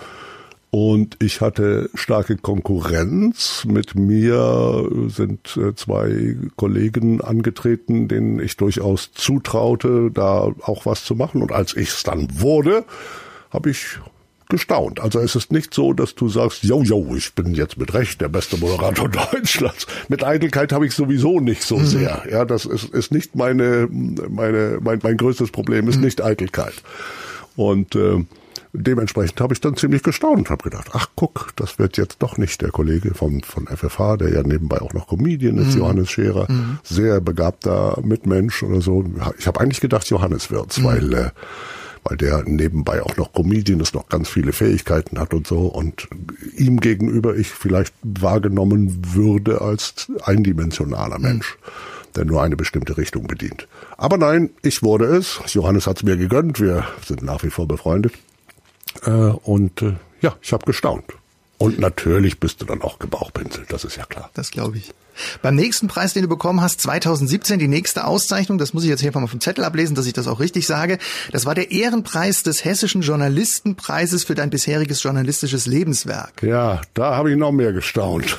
Und 0.70 1.18
ich 1.22 1.42
hatte 1.42 1.90
starke 1.92 2.38
Konkurrenz. 2.38 3.66
Mit 3.66 3.94
mir 3.94 4.88
sind 5.08 5.54
äh, 5.58 5.74
zwei 5.74 6.34
Kollegen 6.56 7.20
angetreten, 7.20 8.08
denen 8.08 8.40
ich 8.40 8.56
durchaus 8.56 9.12
zutraute, 9.12 10.10
da 10.10 10.50
auch 10.62 10.86
was 10.86 11.04
zu 11.04 11.14
machen. 11.14 11.42
Und 11.42 11.52
als 11.52 11.76
ich 11.76 11.90
es 11.90 12.04
dann 12.04 12.40
wurde, 12.40 12.86
habe 13.50 13.68
ich 13.68 13.98
gestaunt. 14.52 15.00
Also 15.00 15.18
es 15.18 15.34
ist 15.34 15.50
nicht 15.50 15.74
so, 15.74 15.94
dass 15.94 16.14
du 16.14 16.28
sagst, 16.28 16.62
yo, 16.62 16.82
yo, 16.82 17.16
ich 17.16 17.34
bin 17.34 17.54
jetzt 17.54 17.78
mit 17.78 17.92
Recht 17.94 18.20
der 18.20 18.28
beste 18.28 18.58
Moderator 18.58 19.08
Deutschlands. 19.32 19.86
Mit 20.08 20.22
Eitelkeit 20.22 20.72
habe 20.72 20.86
ich 20.86 20.94
sowieso 20.94 21.40
nicht 21.40 21.62
so 21.62 21.78
mhm. 21.78 21.86
sehr. 21.86 22.22
Ja, 22.30 22.44
das 22.44 22.66
ist, 22.66 22.90
ist 22.90 23.10
nicht 23.10 23.34
meine, 23.34 23.88
meine, 23.90 24.78
mein, 24.80 25.00
mein 25.02 25.16
größtes 25.16 25.50
Problem 25.50 25.88
ist 25.88 25.96
mhm. 25.96 26.04
nicht 26.04 26.22
Eitelkeit. 26.22 26.74
Und 27.56 27.96
äh, 27.96 28.24
dementsprechend 28.74 29.40
habe 29.40 29.54
ich 29.54 29.60
dann 29.60 29.74
ziemlich 29.76 30.02
gestaunt 30.02 30.38
und 30.38 30.50
habe 30.50 30.64
gedacht, 30.64 30.90
ach 30.92 31.08
guck, 31.16 31.52
das 31.56 31.78
wird 31.78 31.96
jetzt 31.96 32.16
doch 32.20 32.36
nicht 32.36 32.60
der 32.60 32.70
Kollege 32.70 33.14
von, 33.14 33.42
von 33.42 33.66
FFH, 33.66 34.18
der 34.18 34.32
ja 34.34 34.42
nebenbei 34.42 34.82
auch 34.82 34.92
noch 34.92 35.08
Comedian 35.08 35.56
ist, 35.58 35.74
mhm. 35.74 35.80
Johannes 35.80 36.10
Scherer, 36.10 36.50
mhm. 36.50 36.78
sehr 36.82 37.22
begabter 37.22 37.98
Mitmensch 38.04 38.62
oder 38.62 38.82
so. 38.82 39.04
Ich 39.38 39.46
habe 39.46 39.60
eigentlich 39.60 39.80
gedacht, 39.80 40.08
Johannes 40.08 40.50
wird's, 40.50 40.78
mhm. 40.78 40.84
weil 40.84 41.14
äh, 41.14 41.30
weil 42.04 42.16
der 42.16 42.42
nebenbei 42.44 43.02
auch 43.02 43.16
noch 43.16 43.32
Comedian 43.32 43.80
ist, 43.80 43.94
noch 43.94 44.08
ganz 44.08 44.28
viele 44.28 44.52
Fähigkeiten 44.52 45.18
hat 45.18 45.34
und 45.34 45.46
so 45.46 45.66
und 45.66 46.08
ihm 46.56 46.80
gegenüber 46.80 47.36
ich 47.36 47.48
vielleicht 47.48 47.94
wahrgenommen 48.02 49.14
würde 49.14 49.60
als 49.60 50.10
eindimensionaler 50.24 51.16
hm. 51.16 51.22
Mensch, 51.22 51.56
der 52.16 52.24
nur 52.24 52.42
eine 52.42 52.56
bestimmte 52.56 52.96
Richtung 52.96 53.26
bedient. 53.26 53.68
Aber 53.96 54.18
nein, 54.18 54.50
ich 54.62 54.82
wurde 54.82 55.04
es. 55.04 55.40
Johannes 55.46 55.86
hat 55.86 55.98
es 55.98 56.02
mir 56.02 56.16
gegönnt. 56.16 56.60
Wir 56.60 56.86
sind 57.06 57.22
nach 57.22 57.42
wie 57.42 57.50
vor 57.50 57.66
befreundet. 57.66 58.14
Äh, 59.04 59.10
und 59.10 59.82
äh, 59.82 59.94
ja, 60.20 60.36
ich 60.42 60.52
habe 60.52 60.66
gestaunt. 60.66 61.04
Und 61.58 61.78
natürlich 61.78 62.40
bist 62.40 62.60
du 62.60 62.64
dann 62.64 62.82
auch 62.82 62.98
gebauchpinselt, 62.98 63.72
das 63.72 63.84
ist 63.84 63.96
ja 63.96 64.04
klar. 64.04 64.30
Das 64.34 64.50
glaube 64.50 64.78
ich. 64.78 64.92
Beim 65.42 65.54
nächsten 65.54 65.88
Preis, 65.88 66.14
den 66.14 66.22
du 66.22 66.28
bekommen 66.28 66.60
hast, 66.60 66.80
2017, 66.80 67.58
die 67.58 67.68
nächste 67.68 68.06
Auszeichnung, 68.06 68.58
das 68.58 68.74
muss 68.74 68.84
ich 68.84 68.90
jetzt 68.90 69.00
hier 69.00 69.12
mal 69.12 69.26
vom 69.26 69.40
Zettel 69.40 69.64
ablesen, 69.64 69.94
dass 69.94 70.06
ich 70.06 70.12
das 70.12 70.28
auch 70.28 70.40
richtig 70.40 70.66
sage. 70.66 70.98
Das 71.30 71.46
war 71.46 71.54
der 71.54 71.70
Ehrenpreis 71.70 72.42
des 72.42 72.64
Hessischen 72.64 73.02
Journalistenpreises 73.02 74.24
für 74.24 74.34
dein 74.34 74.50
bisheriges 74.50 75.02
journalistisches 75.02 75.66
Lebenswerk. 75.66 76.42
Ja, 76.42 76.80
da 76.94 77.16
habe 77.16 77.30
ich 77.30 77.36
noch 77.36 77.52
mehr 77.52 77.72
gestaunt. 77.72 78.38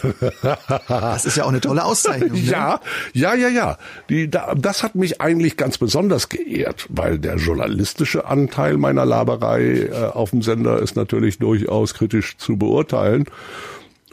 das 0.88 1.26
ist 1.26 1.38
ja 1.38 1.44
auch 1.44 1.50
eine 1.50 1.62
tolle 1.62 1.84
Auszeichnung. 1.84 2.32
Ne? 2.32 2.44
Ja, 2.54 2.82
ja, 3.14 3.34
ja, 3.34 3.48
ja. 3.48 3.78
Die, 4.10 4.30
da, 4.30 4.54
das 4.56 4.84
hat 4.84 4.96
mich 4.96 5.22
eigentlich 5.22 5.58
ganz 5.58 5.78
besonders 5.78 6.30
geehrt, 6.30 6.86
weil 6.90 7.18
der 7.18 7.38
journalistische 7.38 8.26
Anteil 8.26 8.78
meiner 8.78 9.06
Laberei 9.06 9.90
äh, 9.92 10.06
auf 10.14 10.32
dem 10.32 10.42
Sender 10.42 10.80
ist 10.80 10.96
natürlich 10.96 11.40
durchaus 11.40 11.94
kritisch 11.94 12.38
zu 12.38 12.58
beurteilen. 12.58 13.26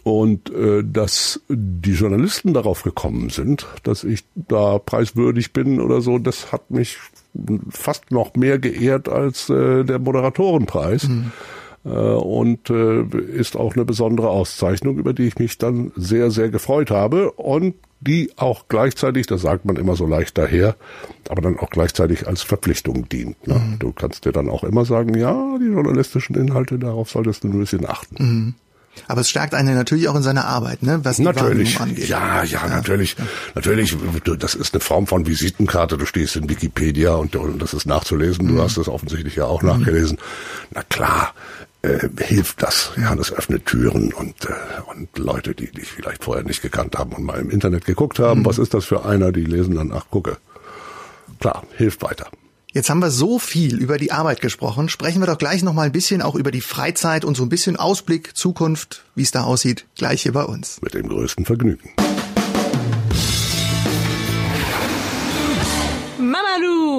Und 0.02 0.50
äh, 0.50 0.82
dass 0.82 1.40
die 1.48 1.92
Journalisten 1.92 2.54
darauf 2.54 2.82
gekommen 2.82 3.28
sind, 3.28 3.66
dass 3.82 4.02
ich 4.04 4.24
da 4.34 4.78
preiswürdig 4.78 5.52
bin 5.52 5.80
oder 5.80 6.00
so, 6.00 6.18
das 6.18 6.52
hat 6.52 6.70
mich 6.70 6.98
fast 7.68 8.10
noch 8.10 8.34
mehr 8.34 8.58
geehrt 8.58 9.08
als 9.08 9.50
äh, 9.50 9.84
der 9.84 9.98
Moderatorenpreis. 9.98 11.08
Mhm. 11.08 11.32
Äh, 11.84 11.88
und 11.88 12.70
äh, 12.70 13.02
ist 13.02 13.56
auch 13.56 13.74
eine 13.74 13.84
besondere 13.84 14.30
Auszeichnung, 14.30 14.98
über 14.98 15.12
die 15.12 15.26
ich 15.26 15.38
mich 15.38 15.58
dann 15.58 15.92
sehr, 15.96 16.30
sehr 16.30 16.50
gefreut 16.50 16.90
habe 16.90 17.32
und 17.32 17.74
die 18.00 18.32
auch 18.36 18.64
gleichzeitig, 18.68 19.26
das 19.26 19.42
sagt 19.42 19.66
man 19.66 19.76
immer 19.76 19.94
so 19.94 20.06
leicht 20.06 20.38
daher, 20.38 20.76
aber 21.28 21.42
dann 21.42 21.58
auch 21.58 21.70
gleichzeitig 21.70 22.26
als 22.26 22.42
Verpflichtung 22.42 23.08
dient. 23.08 23.46
Ne? 23.46 23.54
Mhm. 23.54 23.78
Du 23.78 23.92
kannst 23.92 24.24
dir 24.24 24.32
dann 24.32 24.48
auch 24.48 24.64
immer 24.64 24.84
sagen, 24.84 25.16
ja, 25.16 25.58
die 25.58 25.66
journalistischen 25.66 26.36
Inhalte, 26.36 26.78
darauf 26.78 27.10
solltest 27.10 27.44
du 27.44 27.48
ein 27.48 27.58
bisschen 27.58 27.86
achten. 27.86 28.16
Mhm. 28.18 28.54
Aber 29.06 29.20
es 29.20 29.30
stärkt 29.30 29.54
einen 29.54 29.74
natürlich 29.74 30.08
auch 30.08 30.16
in 30.16 30.22
seiner 30.22 30.46
Arbeit, 30.46 30.82
ne? 30.82 31.00
Was 31.04 31.16
die 31.16 31.22
natürlich. 31.22 31.80
angeht. 31.80 32.08
Ja, 32.08 32.42
ja, 32.42 32.66
ja, 32.66 32.68
natürlich. 32.68 33.16
Ja. 33.18 33.24
Natürlich, 33.54 33.96
das 34.38 34.54
ist 34.54 34.74
eine 34.74 34.80
Form 34.80 35.06
von 35.06 35.26
Visitenkarte. 35.26 35.96
Du 35.96 36.06
stehst 36.06 36.36
in 36.36 36.48
Wikipedia 36.48 37.14
und, 37.14 37.34
und 37.36 37.60
das 37.60 37.72
ist 37.72 37.86
nachzulesen. 37.86 38.48
Du 38.48 38.54
mhm. 38.54 38.60
hast 38.60 38.78
das 38.78 38.88
offensichtlich 38.88 39.36
ja 39.36 39.46
auch 39.46 39.62
mhm. 39.62 39.68
nachgelesen. 39.68 40.18
Na 40.72 40.82
klar, 40.82 41.34
äh, 41.82 42.08
hilft 42.18 42.62
das. 42.62 42.92
Ja, 42.96 43.14
das 43.14 43.32
öffnet 43.32 43.66
Türen 43.66 44.12
und, 44.12 44.34
äh, 44.44 44.52
und 44.92 45.16
Leute, 45.18 45.54
die 45.54 45.70
dich 45.70 45.90
vielleicht 45.92 46.24
vorher 46.24 46.44
nicht 46.44 46.62
gekannt 46.62 46.98
haben 46.98 47.12
und 47.12 47.24
mal 47.24 47.40
im 47.40 47.50
Internet 47.50 47.86
geguckt 47.86 48.18
haben, 48.18 48.40
mhm. 48.40 48.46
was 48.46 48.58
ist 48.58 48.74
das 48.74 48.84
für 48.84 49.04
einer, 49.04 49.32
die 49.32 49.44
lesen 49.44 49.76
dann, 49.76 49.92
ach 49.92 50.06
gucke. 50.10 50.36
Klar, 51.38 51.64
hilft 51.76 52.02
weiter. 52.02 52.28
Jetzt 52.72 52.88
haben 52.88 53.00
wir 53.00 53.10
so 53.10 53.40
viel 53.40 53.78
über 53.78 53.98
die 53.98 54.12
Arbeit 54.12 54.40
gesprochen. 54.40 54.88
Sprechen 54.88 55.20
wir 55.20 55.26
doch 55.26 55.38
gleich 55.38 55.64
noch 55.64 55.72
mal 55.72 55.82
ein 55.82 55.92
bisschen 55.92 56.22
auch 56.22 56.36
über 56.36 56.52
die 56.52 56.60
Freizeit 56.60 57.24
und 57.24 57.36
so 57.36 57.42
ein 57.42 57.48
bisschen 57.48 57.76
Ausblick, 57.76 58.36
Zukunft, 58.36 59.04
wie 59.16 59.22
es 59.22 59.32
da 59.32 59.42
aussieht, 59.42 59.86
gleich 59.96 60.22
hier 60.22 60.32
bei 60.32 60.44
uns. 60.44 60.80
Mit 60.80 60.94
dem 60.94 61.08
größten 61.08 61.44
Vergnügen. 61.44 61.90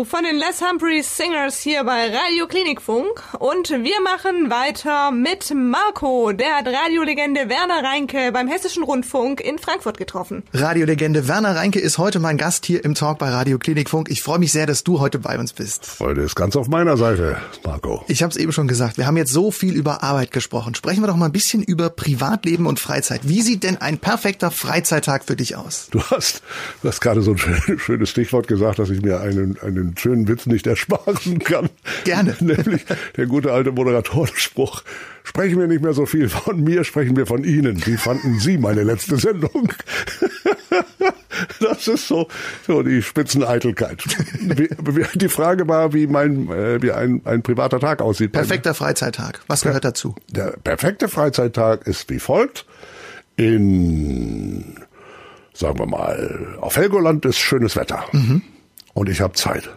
Von 0.05 0.23
den 0.23 0.37
Les 0.37 0.61
Humphreys 0.61 1.15
Singers 1.17 1.59
hier 1.59 1.83
bei 1.83 2.07
Radio 2.07 2.47
Klinikfunk 2.47 3.21
und 3.39 3.69
wir 3.69 4.01
machen 4.03 4.49
weiter 4.49 5.11
mit 5.11 5.53
Marco. 5.55 6.31
Der 6.31 6.57
hat 6.57 6.67
Radiolegende 6.67 7.49
Werner 7.49 7.83
Reinke 7.83 8.31
beim 8.31 8.47
Hessischen 8.47 8.83
Rundfunk 8.83 9.41
in 9.41 9.59
Frankfurt 9.59 9.97
getroffen. 9.97 10.43
Radiolegende 10.53 11.27
Werner 11.27 11.55
Reinke 11.55 11.79
ist 11.79 11.97
heute 11.97 12.19
mein 12.19 12.37
Gast 12.37 12.65
hier 12.65 12.83
im 12.83 12.95
Talk 12.95 13.19
bei 13.19 13.29
Radio 13.29 13.59
Klinikfunk. 13.59 14.09
Ich 14.09 14.21
freue 14.23 14.39
mich 14.39 14.51
sehr, 14.51 14.65
dass 14.65 14.83
du 14.83 14.99
heute 14.99 15.19
bei 15.19 15.37
uns 15.37 15.53
bist. 15.53 15.97
Heute 15.99 16.21
ist 16.21 16.35
ganz 16.35 16.55
auf 16.55 16.67
meiner 16.67 16.97
Seite, 16.97 17.37
Marco. 17.63 18.03
Ich 18.07 18.23
habe 18.23 18.31
es 18.31 18.37
eben 18.37 18.51
schon 18.51 18.67
gesagt, 18.67 18.97
wir 18.97 19.05
haben 19.05 19.17
jetzt 19.17 19.31
so 19.31 19.51
viel 19.51 19.75
über 19.75 20.03
Arbeit 20.03 20.31
gesprochen. 20.31 20.75
Sprechen 20.75 21.03
wir 21.03 21.07
doch 21.07 21.15
mal 21.15 21.27
ein 21.27 21.31
bisschen 21.31 21.63
über 21.63 21.89
Privatleben 21.89 22.65
und 22.65 22.79
Freizeit. 22.79 23.21
Wie 23.23 23.41
sieht 23.41 23.63
denn 23.63 23.77
ein 23.77 23.97
perfekter 23.99 24.51
Freizeittag 24.51 25.25
für 25.25 25.35
dich 25.35 25.55
aus? 25.55 25.87
Du 25.91 26.01
hast, 26.03 26.41
du 26.81 26.87
hast 26.87 27.01
gerade 27.01 27.21
so 27.21 27.33
ein 27.33 27.77
schönes 27.79 28.09
Stichwort 28.09 28.47
gesagt, 28.47 28.79
dass 28.79 28.89
ich 28.89 29.01
mir 29.01 29.21
einen, 29.21 29.50
einen 29.59 29.95
schönen 29.97 30.27
Witz 30.27 30.45
nicht 30.45 30.67
ersparen 30.67 31.39
kann. 31.43 31.69
Gerne. 32.03 32.35
Nämlich 32.39 32.85
der 33.17 33.25
gute 33.27 33.51
alte 33.51 33.71
Moderatorenspruch. 33.71 34.83
Sprechen 35.23 35.59
wir 35.59 35.67
nicht 35.67 35.83
mehr 35.83 35.93
so 35.93 36.05
viel 36.05 36.29
von 36.29 36.63
mir, 36.63 36.83
sprechen 36.83 37.15
wir 37.15 37.27
von 37.27 37.43
Ihnen. 37.43 37.85
Wie 37.85 37.97
fanden 37.97 38.39
Sie 38.39 38.57
meine 38.57 38.83
letzte 38.83 39.17
Sendung? 39.17 39.71
Das 41.59 41.87
ist 41.87 42.07
so, 42.07 42.27
so 42.67 42.83
die 42.83 43.01
Spitzeneitelkeit. 43.01 44.03
Die 45.15 45.29
Frage 45.29 45.67
war, 45.67 45.93
wie 45.93 46.07
mein, 46.07 46.49
äh, 46.49 46.81
wie 46.81 46.91
ein, 46.91 47.21
ein 47.25 47.41
privater 47.41 47.79
Tag 47.79 48.01
aussieht. 48.01 48.31
Perfekter 48.31 48.73
Freizeittag. 48.73 49.41
Was 49.47 49.61
gehört 49.61 49.85
dazu? 49.85 50.15
Der 50.29 50.57
perfekte 50.63 51.07
Freizeittag 51.07 51.87
ist 51.87 52.09
wie 52.09 52.19
folgt. 52.19 52.65
In, 53.37 54.75
sagen 55.53 55.79
wir 55.79 55.87
mal, 55.87 56.57
auf 56.59 56.75
Helgoland 56.75 57.25
ist 57.25 57.39
schönes 57.39 57.75
Wetter. 57.75 58.05
Mhm. 58.11 58.43
Und 58.93 59.09
ich 59.09 59.21
habe 59.21 59.33
Zeit. 59.33 59.69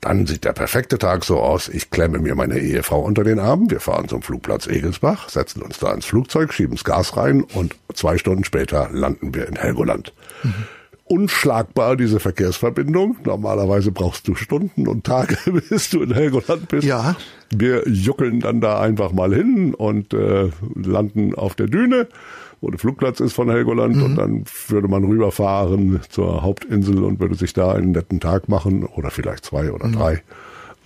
Dann 0.00 0.26
sieht 0.26 0.44
der 0.44 0.52
perfekte 0.52 0.96
Tag 0.98 1.24
so 1.24 1.40
aus, 1.40 1.68
ich 1.68 1.90
klemme 1.90 2.20
mir 2.20 2.36
meine 2.36 2.58
Ehefrau 2.58 3.00
unter 3.00 3.24
den 3.24 3.40
Arm, 3.40 3.68
wir 3.68 3.80
fahren 3.80 4.06
zum 4.08 4.22
Flugplatz 4.22 4.68
Egelsbach, 4.68 5.28
setzen 5.28 5.60
uns 5.60 5.78
da 5.80 5.92
ins 5.92 6.06
Flugzeug, 6.06 6.52
schieben's 6.52 6.84
Gas 6.84 7.16
rein 7.16 7.42
und 7.42 7.74
zwei 7.94 8.16
Stunden 8.16 8.44
später 8.44 8.90
landen 8.92 9.34
wir 9.34 9.48
in 9.48 9.56
Helgoland. 9.56 10.12
Mhm. 10.44 10.54
Unschlagbar 11.04 11.96
diese 11.96 12.20
Verkehrsverbindung. 12.20 13.16
Normalerweise 13.24 13.90
brauchst 13.90 14.28
du 14.28 14.34
Stunden 14.34 14.86
und 14.86 15.04
Tage, 15.04 15.36
bis 15.68 15.90
du 15.90 16.02
in 16.02 16.14
Helgoland 16.14 16.68
bist. 16.68 16.86
Ja. 16.86 17.16
Wir 17.50 17.88
juckeln 17.88 18.40
dann 18.40 18.60
da 18.60 18.78
einfach 18.78 19.10
mal 19.10 19.34
hin 19.34 19.74
und 19.74 20.12
äh, 20.12 20.50
landen 20.74 21.34
auf 21.34 21.54
der 21.54 21.66
Düne 21.66 22.08
wo 22.60 22.70
der 22.70 22.78
Flugplatz 22.78 23.20
ist 23.20 23.32
von 23.32 23.50
Helgoland 23.50 23.96
mhm. 23.96 24.02
und 24.02 24.16
dann 24.16 24.44
würde 24.68 24.88
man 24.88 25.04
rüberfahren 25.04 26.00
zur 26.08 26.42
Hauptinsel 26.42 27.04
und 27.04 27.20
würde 27.20 27.34
sich 27.34 27.52
da 27.52 27.72
einen 27.72 27.92
netten 27.92 28.20
Tag 28.20 28.48
machen 28.48 28.84
oder 28.84 29.10
vielleicht 29.10 29.44
zwei 29.44 29.72
oder 29.72 29.86
mhm. 29.86 29.92
drei 29.92 30.22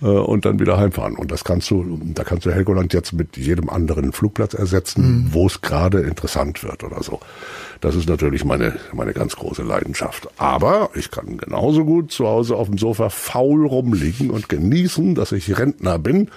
äh, 0.01 0.05
und 0.05 0.45
dann 0.45 0.59
wieder 0.59 0.77
heimfahren. 0.77 1.15
Und 1.15 1.31
das 1.31 1.43
kannst 1.43 1.71
du, 1.71 1.99
da 2.13 2.23
kannst 2.23 2.45
du 2.45 2.51
Helgoland 2.51 2.93
jetzt 2.93 3.13
mit 3.13 3.37
jedem 3.37 3.69
anderen 3.69 4.11
Flugplatz 4.11 4.53
ersetzen, 4.53 5.25
mhm. 5.25 5.33
wo 5.33 5.47
es 5.47 5.61
gerade 5.61 6.01
interessant 6.01 6.63
wird 6.63 6.83
oder 6.83 7.01
so. 7.01 7.19
Das 7.81 7.95
ist 7.95 8.07
natürlich 8.07 8.45
meine, 8.45 8.75
meine 8.93 9.13
ganz 9.13 9.35
große 9.35 9.63
Leidenschaft. 9.63 10.29
Aber 10.37 10.91
ich 10.95 11.11
kann 11.11 11.37
genauso 11.37 11.85
gut 11.85 12.11
zu 12.11 12.27
Hause 12.27 12.55
auf 12.55 12.67
dem 12.67 12.77
Sofa 12.77 13.09
faul 13.09 13.65
rumliegen 13.65 14.29
und 14.29 14.47
genießen, 14.47 15.15
dass 15.15 15.31
ich 15.31 15.57
Rentner 15.57 15.99
bin 15.99 16.29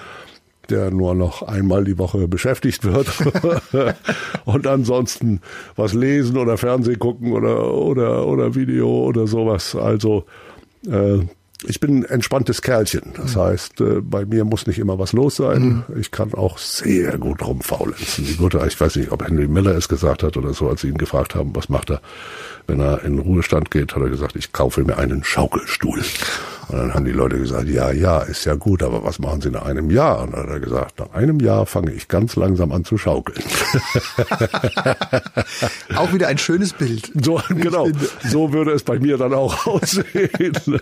der 0.70 0.90
nur 0.90 1.14
noch 1.14 1.42
einmal 1.42 1.84
die 1.84 1.98
Woche 1.98 2.28
beschäftigt 2.28 2.84
wird 2.84 3.08
und 4.44 4.66
ansonsten 4.66 5.40
was 5.76 5.94
lesen 5.94 6.36
oder 6.36 6.58
Fernsehen 6.58 6.98
gucken 6.98 7.32
oder 7.32 7.72
oder 7.72 8.26
oder 8.26 8.54
Video 8.54 8.88
oder 8.88 9.26
sowas. 9.26 9.74
Also 9.74 10.24
äh, 10.86 11.20
ich 11.64 11.80
bin 11.80 12.00
ein 12.00 12.04
entspanntes 12.04 12.60
Kerlchen. 12.60 13.14
Das 13.16 13.34
mhm. 13.34 13.40
heißt, 13.40 13.80
äh, 13.80 14.00
bei 14.02 14.24
mir 14.26 14.44
muss 14.44 14.66
nicht 14.66 14.78
immer 14.78 14.98
was 14.98 15.12
los 15.12 15.36
sein. 15.36 15.84
Mhm. 15.88 15.98
Ich 15.98 16.10
kann 16.10 16.34
auch 16.34 16.58
sehr 16.58 17.18
gut 17.18 17.42
rumfaulenzen. 17.42 18.26
Die 18.26 18.36
gute, 18.36 18.62
ich 18.66 18.78
weiß 18.78 18.96
nicht, 18.96 19.10
ob 19.10 19.26
Henry 19.26 19.48
Miller 19.48 19.74
es 19.74 19.88
gesagt 19.88 20.22
hat 20.22 20.36
oder 20.36 20.52
so, 20.52 20.68
als 20.68 20.82
sie 20.82 20.88
ihn 20.88 20.98
gefragt 20.98 21.34
haben, 21.34 21.56
was 21.56 21.68
macht 21.68 21.90
er, 21.90 22.00
wenn 22.66 22.80
er 22.80 23.02
in 23.04 23.18
Ruhestand 23.18 23.70
geht, 23.70 23.94
hat 23.94 24.02
er 24.02 24.10
gesagt, 24.10 24.36
ich 24.36 24.52
kaufe 24.52 24.84
mir 24.84 24.98
einen 24.98 25.24
Schaukelstuhl. 25.24 26.02
Und 26.68 26.78
dann 26.78 26.94
haben 26.94 27.04
die 27.04 27.12
Leute 27.12 27.38
gesagt, 27.38 27.68
ja, 27.68 27.92
ja, 27.92 28.20
ist 28.20 28.44
ja 28.44 28.54
gut, 28.54 28.82
aber 28.82 29.04
was 29.04 29.20
machen 29.20 29.40
Sie 29.40 29.50
nach 29.50 29.64
einem 29.64 29.90
Jahr? 29.90 30.22
Und 30.22 30.32
dann 30.32 30.42
hat 30.42 30.48
er 30.48 30.60
gesagt, 30.60 30.98
nach 30.98 31.12
einem 31.12 31.38
Jahr 31.38 31.64
fange 31.64 31.92
ich 31.92 32.08
ganz 32.08 32.34
langsam 32.34 32.72
an 32.72 32.84
zu 32.84 32.98
schaukeln. 32.98 33.38
auch 35.94 36.12
wieder 36.12 36.26
ein 36.26 36.38
schönes 36.38 36.72
Bild. 36.72 37.12
So, 37.14 37.40
genau. 37.50 37.88
So 38.28 38.52
würde 38.52 38.72
es 38.72 38.82
bei 38.82 38.98
mir 38.98 39.16
dann 39.16 39.32
auch 39.32 39.66
aussehen. 39.66 40.80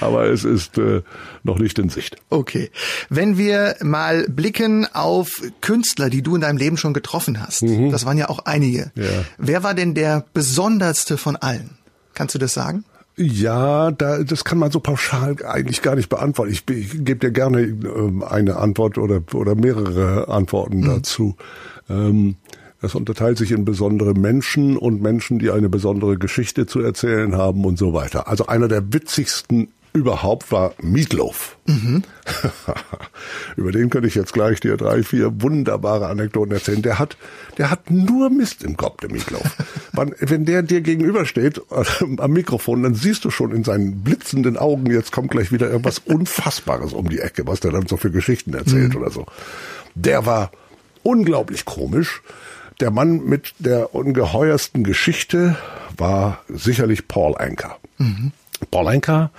aber 0.00 0.24
es 0.24 0.44
ist 0.44 0.76
äh, 0.76 1.02
noch 1.42 1.58
nicht 1.58 1.78
in 1.78 1.88
Sicht. 1.88 2.16
Okay. 2.28 2.70
Wenn 3.08 3.38
wir 3.38 3.76
mal 3.80 4.26
blicken 4.28 4.86
auf 4.92 5.42
Künstler, 5.62 6.10
die 6.10 6.22
du 6.22 6.34
in 6.34 6.42
deinem 6.42 6.58
Leben 6.58 6.76
schon 6.76 6.92
getroffen 6.92 7.40
hast, 7.40 7.62
mhm. 7.62 7.90
das 7.90 8.04
waren 8.04 8.18
ja 8.18 8.28
auch 8.28 8.40
einige. 8.40 8.92
Ja. 8.94 9.04
Wer 9.38 9.62
war 9.62 9.74
denn 9.74 9.94
der 9.94 10.26
besonderste 10.34 11.16
von 11.16 11.36
allen? 11.36 11.78
Kannst 12.12 12.34
du 12.34 12.38
das 12.38 12.52
sagen? 12.52 12.84
Ja, 13.18 13.90
da, 13.90 14.22
das 14.22 14.44
kann 14.44 14.58
man 14.58 14.70
so 14.70 14.78
pauschal 14.78 15.36
eigentlich 15.44 15.82
gar 15.82 15.96
nicht 15.96 16.08
beantworten. 16.08 16.52
Ich, 16.52 16.68
ich 16.70 17.04
gebe 17.04 17.16
dir 17.16 17.32
gerne 17.32 17.62
ähm, 17.62 18.22
eine 18.22 18.56
Antwort 18.56 18.96
oder, 18.96 19.20
oder 19.34 19.56
mehrere 19.56 20.28
Antworten 20.28 20.80
mhm. 20.80 20.86
dazu. 20.86 21.36
Ähm, 21.90 22.36
das 22.80 22.94
unterteilt 22.94 23.36
sich 23.36 23.50
in 23.50 23.64
besondere 23.64 24.14
Menschen 24.14 24.76
und 24.76 25.02
Menschen, 25.02 25.40
die 25.40 25.50
eine 25.50 25.68
besondere 25.68 26.16
Geschichte 26.16 26.66
zu 26.66 26.80
erzählen 26.80 27.36
haben 27.36 27.64
und 27.64 27.76
so 27.76 27.92
weiter. 27.92 28.28
Also 28.28 28.46
einer 28.46 28.68
der 28.68 28.92
witzigsten 28.92 29.68
überhaupt 29.92 30.52
war 30.52 30.74
Meatloaf. 30.80 31.56
Mhm. 31.66 32.02
Über 33.56 33.72
den 33.72 33.90
könnte 33.90 34.08
ich 34.08 34.14
jetzt 34.14 34.32
gleich 34.32 34.60
dir 34.60 34.76
drei, 34.76 35.02
vier 35.02 35.42
wunderbare 35.42 36.06
Anekdoten 36.06 36.52
erzählen. 36.52 36.82
Der 36.82 36.98
hat, 36.98 37.16
der 37.56 37.70
hat 37.70 37.90
nur 37.90 38.30
Mist 38.30 38.62
im 38.62 38.76
Kopf, 38.76 39.00
der 39.00 39.10
Meatloaf. 39.10 39.56
wenn 40.20 40.44
der 40.44 40.62
dir 40.62 40.80
gegenübersteht 40.80 41.58
äh, 41.70 41.84
am 42.18 42.32
Mikrofon, 42.32 42.82
dann 42.82 42.94
siehst 42.94 43.24
du 43.24 43.30
schon 43.30 43.52
in 43.52 43.64
seinen 43.64 44.02
blitzenden 44.02 44.56
Augen, 44.56 44.90
jetzt 44.90 45.12
kommt 45.12 45.30
gleich 45.30 45.52
wieder 45.52 45.68
irgendwas 45.68 45.98
Unfassbares 45.98 46.92
um 46.92 47.08
die 47.08 47.20
Ecke, 47.20 47.46
was 47.46 47.60
der 47.60 47.72
dann 47.72 47.86
so 47.86 47.96
für 47.96 48.10
Geschichten 48.10 48.54
erzählt 48.54 48.94
mhm. 48.94 49.00
oder 49.00 49.10
so. 49.10 49.26
Der 49.94 50.26
war 50.26 50.52
unglaublich 51.02 51.64
komisch. 51.64 52.22
Der 52.80 52.90
Mann 52.90 53.24
mit 53.24 53.54
der 53.58 53.94
ungeheuersten 53.94 54.84
Geschichte 54.84 55.56
war 55.96 56.42
sicherlich 56.48 57.08
Paul 57.08 57.36
Anker. 57.36 57.76
Mhm. 57.98 58.32
Paul 58.70 58.88
Anker 58.88 59.30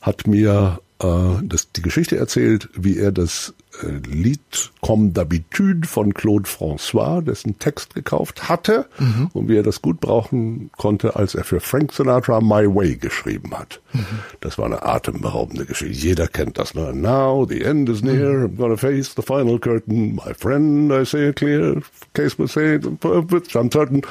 hat 0.00 0.26
mir 0.26 0.80
äh, 1.00 1.06
das, 1.42 1.72
die 1.72 1.82
Geschichte 1.82 2.16
erzählt, 2.16 2.68
wie 2.74 2.98
er 2.98 3.12
das 3.12 3.54
äh, 3.82 3.86
Lied 4.06 4.72
Comme 4.80 5.12
d'habitude 5.12 5.86
von 5.86 6.14
Claude 6.14 6.48
François, 6.48 7.22
dessen 7.22 7.58
Text 7.58 7.94
gekauft 7.94 8.48
hatte 8.48 8.86
mhm. 8.98 9.28
und 9.32 9.48
wie 9.48 9.56
er 9.56 9.62
das 9.62 9.82
gut 9.82 10.00
brauchen 10.00 10.70
konnte, 10.76 11.16
als 11.16 11.34
er 11.34 11.44
für 11.44 11.60
Frank 11.60 11.92
Sinatra 11.92 12.40
My 12.40 12.66
Way 12.66 12.96
geschrieben 12.96 13.56
hat. 13.56 13.80
Mhm. 13.92 14.04
Das 14.40 14.58
war 14.58 14.66
eine 14.66 14.82
atemberaubende 14.82 15.64
Geschichte. 15.64 15.94
Jeder 15.94 16.28
kennt 16.28 16.58
das. 16.58 16.74
Ne? 16.74 16.92
Now 16.94 17.46
the 17.48 17.62
end 17.62 17.88
is 17.88 18.02
near. 18.02 18.30
Mhm. 18.30 18.44
I'm 18.44 18.56
gonna 18.56 18.76
face 18.76 19.14
the 19.14 19.22
final 19.22 19.58
curtain. 19.58 20.14
My 20.14 20.34
friend, 20.34 20.92
I 20.92 21.04
say 21.04 21.28
it 21.28 21.36
clear. 21.36 21.80
Case 22.14 22.38
will 22.38 22.48
say 22.48 22.76
it 22.76 22.84
with 23.04 23.50
some 23.50 23.70
certain. 23.70 24.02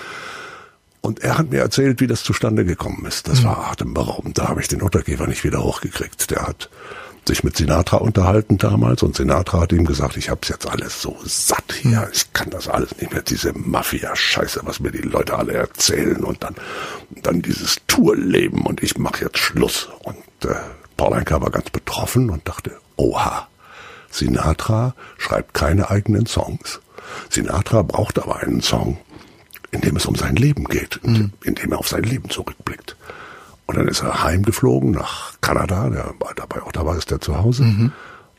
Und 1.01 1.19
er 1.19 1.37
hat 1.37 1.49
mir 1.49 1.59
erzählt, 1.59 2.01
wie 2.01 2.07
das 2.07 2.23
zustande 2.23 2.65
gekommen 2.65 3.05
ist. 3.05 3.27
Das 3.27 3.41
mhm. 3.41 3.45
war 3.45 3.71
atemberaubend. 3.71 4.37
Da 4.37 4.49
habe 4.49 4.61
ich 4.61 4.67
den 4.67 4.81
Untergeber 4.81 5.27
nicht 5.27 5.43
wieder 5.43 5.63
hochgekriegt. 5.63 6.29
Der 6.31 6.45
hat 6.45 6.69
sich 7.25 7.43
mit 7.43 7.55
Sinatra 7.55 7.97
unterhalten 7.97 8.57
damals 8.57 9.03
und 9.03 9.15
Sinatra 9.15 9.61
hat 9.61 9.71
ihm 9.71 9.85
gesagt, 9.85 10.17
ich 10.17 10.29
hab's 10.29 10.49
jetzt 10.49 10.67
alles 10.67 11.01
so 11.01 11.15
satt 11.23 11.73
hier, 11.73 12.01
mhm. 12.01 12.07
ich 12.11 12.33
kann 12.33 12.49
das 12.49 12.67
alles 12.67 12.97
nicht 12.97 13.13
mehr, 13.13 13.21
diese 13.21 13.53
Mafia-Scheiße, 13.53 14.61
was 14.63 14.79
mir 14.79 14.91
die 14.91 14.99
Leute 14.99 15.37
alle 15.37 15.53
erzählen 15.53 16.23
und 16.23 16.43
dann, 16.43 16.55
dann 17.21 17.41
dieses 17.41 17.77
Tourleben 17.87 18.65
und 18.65 18.81
ich 18.81 18.97
mache 18.97 19.25
jetzt 19.25 19.37
Schluss. 19.37 19.89
Und 20.03 20.49
äh, 20.49 20.55
Paul 20.97 21.13
Anka 21.13 21.39
war 21.39 21.51
ganz 21.51 21.69
betroffen 21.69 22.29
und 22.31 22.47
dachte, 22.47 22.71
oha, 22.95 23.47
Sinatra 24.09 24.95
schreibt 25.17 25.53
keine 25.53 25.89
eigenen 25.91 26.25
Songs. 26.25 26.79
Sinatra 27.29 27.83
braucht 27.83 28.17
aber 28.17 28.37
einen 28.37 28.61
Song, 28.61 28.97
in 29.71 29.81
dem 29.81 29.95
es 29.95 30.05
um 30.05 30.15
sein 30.15 30.35
Leben 30.35 30.65
geht, 30.65 30.99
in, 31.03 31.13
mhm. 31.13 31.31
in 31.43 31.55
dem 31.55 31.71
er 31.71 31.79
auf 31.79 31.87
sein 31.87 32.03
Leben 32.03 32.29
zurückblickt. 32.29 32.95
Und 33.65 33.77
dann 33.77 33.87
ist 33.87 34.01
er 34.01 34.23
heimgeflogen 34.23 34.91
nach 34.91 35.33
Kanada, 35.41 35.89
der 35.89 36.13
dabei 36.35 36.63
auch 36.63 36.71
dabei 36.71 36.97
ist 36.97 37.11
er 37.11 37.21
zu 37.21 37.37
Hause 37.37 37.63
mhm. 37.63 37.91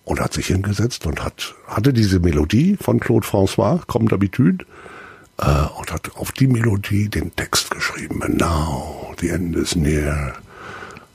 und 0.04 0.20
hat 0.20 0.32
sich 0.32 0.48
hingesetzt 0.48 1.06
und 1.06 1.24
hat 1.24 1.54
hatte 1.68 1.92
diese 1.92 2.18
Melodie 2.18 2.76
von 2.80 2.98
Claude 2.98 3.26
François, 3.26 3.80
Comme 3.86 4.08
d'habitude, 4.08 4.64
äh, 5.38 5.78
und 5.78 5.92
hat 5.92 6.16
auf 6.16 6.32
die 6.32 6.48
Melodie 6.48 7.08
den 7.08 7.34
Text 7.36 7.70
geschrieben. 7.70 8.22
And 8.22 8.38
now 8.38 9.14
the 9.20 9.28
end 9.28 9.56
is 9.56 9.76
near. 9.76 10.34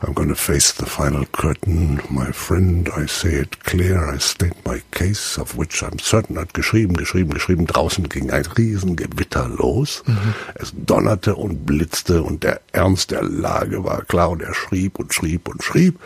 I'm 0.05 0.13
gonna 0.13 0.35
face 0.35 0.71
the 0.73 0.85
final 0.85 1.25
curtain. 1.31 1.99
My 2.09 2.31
friend, 2.31 2.89
I 2.95 3.07
say 3.07 3.39
it 3.41 3.63
clear, 3.63 4.13
I 4.13 4.19
state 4.19 4.53
my 4.63 4.81
case, 4.91 5.39
of 5.39 5.57
which 5.57 5.81
I'm 5.81 5.99
certain. 5.99 6.37
Hat 6.37 6.53
geschrieben, 6.53 6.95
geschrieben, 6.95 7.33
geschrieben. 7.33 7.65
Draußen 7.65 8.07
ging 8.07 8.29
ein 8.29 8.45
Riesengewitter 8.45 9.47
los. 9.47 10.03
Mhm. 10.05 10.35
Es 10.55 10.73
donnerte 10.75 11.35
und 11.35 11.65
blitzte 11.65 12.21
und 12.21 12.43
der 12.43 12.61
Ernst 12.71 13.11
der 13.11 13.23
Lage 13.23 13.83
war 13.83 14.03
klar 14.03 14.29
und 14.29 14.43
er 14.43 14.53
schrieb 14.53 14.99
und 14.99 15.11
schrieb 15.11 15.47
und 15.47 15.63
schrieb 15.63 15.99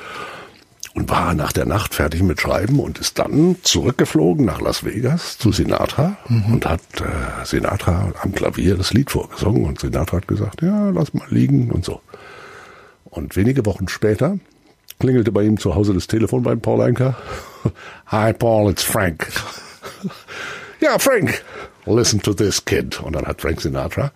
und 0.93 1.09
war 1.09 1.33
nach 1.33 1.51
der 1.51 1.65
Nacht 1.65 1.93
fertig 1.93 2.23
mit 2.23 2.39
Schreiben 2.39 2.79
und 2.79 2.99
ist 2.99 3.19
dann 3.19 3.57
zurückgeflogen 3.63 4.45
nach 4.45 4.61
Las 4.61 4.83
Vegas 4.85 5.37
zu 5.37 5.51
Sinatra 5.51 6.17
mhm. 6.27 6.53
und 6.53 6.65
hat 6.65 6.81
äh, 7.01 7.45
Sinatra 7.45 8.13
am 8.21 8.33
Klavier 8.33 8.75
das 8.75 8.93
Lied 8.93 9.11
vorgesungen 9.11 9.65
und 9.65 9.79
Sinatra 9.79 10.17
hat 10.17 10.27
gesagt, 10.27 10.61
ja, 10.61 10.89
lass 10.89 11.13
mal 11.13 11.27
liegen 11.29 11.71
und 11.71 11.83
so. 11.83 12.01
Und 13.10 13.36
wenige 13.36 13.66
Wochen 13.66 13.88
später 13.88 14.38
klingelte 14.99 15.32
bei 15.32 15.43
ihm 15.43 15.57
zu 15.57 15.76
Hause 15.76 15.93
das 15.93 16.07
Telefon 16.07 16.43
beim 16.43 16.62
Paul 16.62 16.82
Anker. 16.82 17.18
Hi 18.07 18.34
Paul, 18.34 18.72
it's 18.72 18.84
Frank. 18.84 19.28
ja, 20.80 20.99
Frank, 20.99 21.43
listen 21.86 22.21
to 22.21 22.34
this 22.34 22.63
kid. 22.63 23.01
Und 23.01 23.13
dann 23.13 23.25
hat 23.25 23.41
Frank 23.41 23.61
Sinatra 23.61 24.11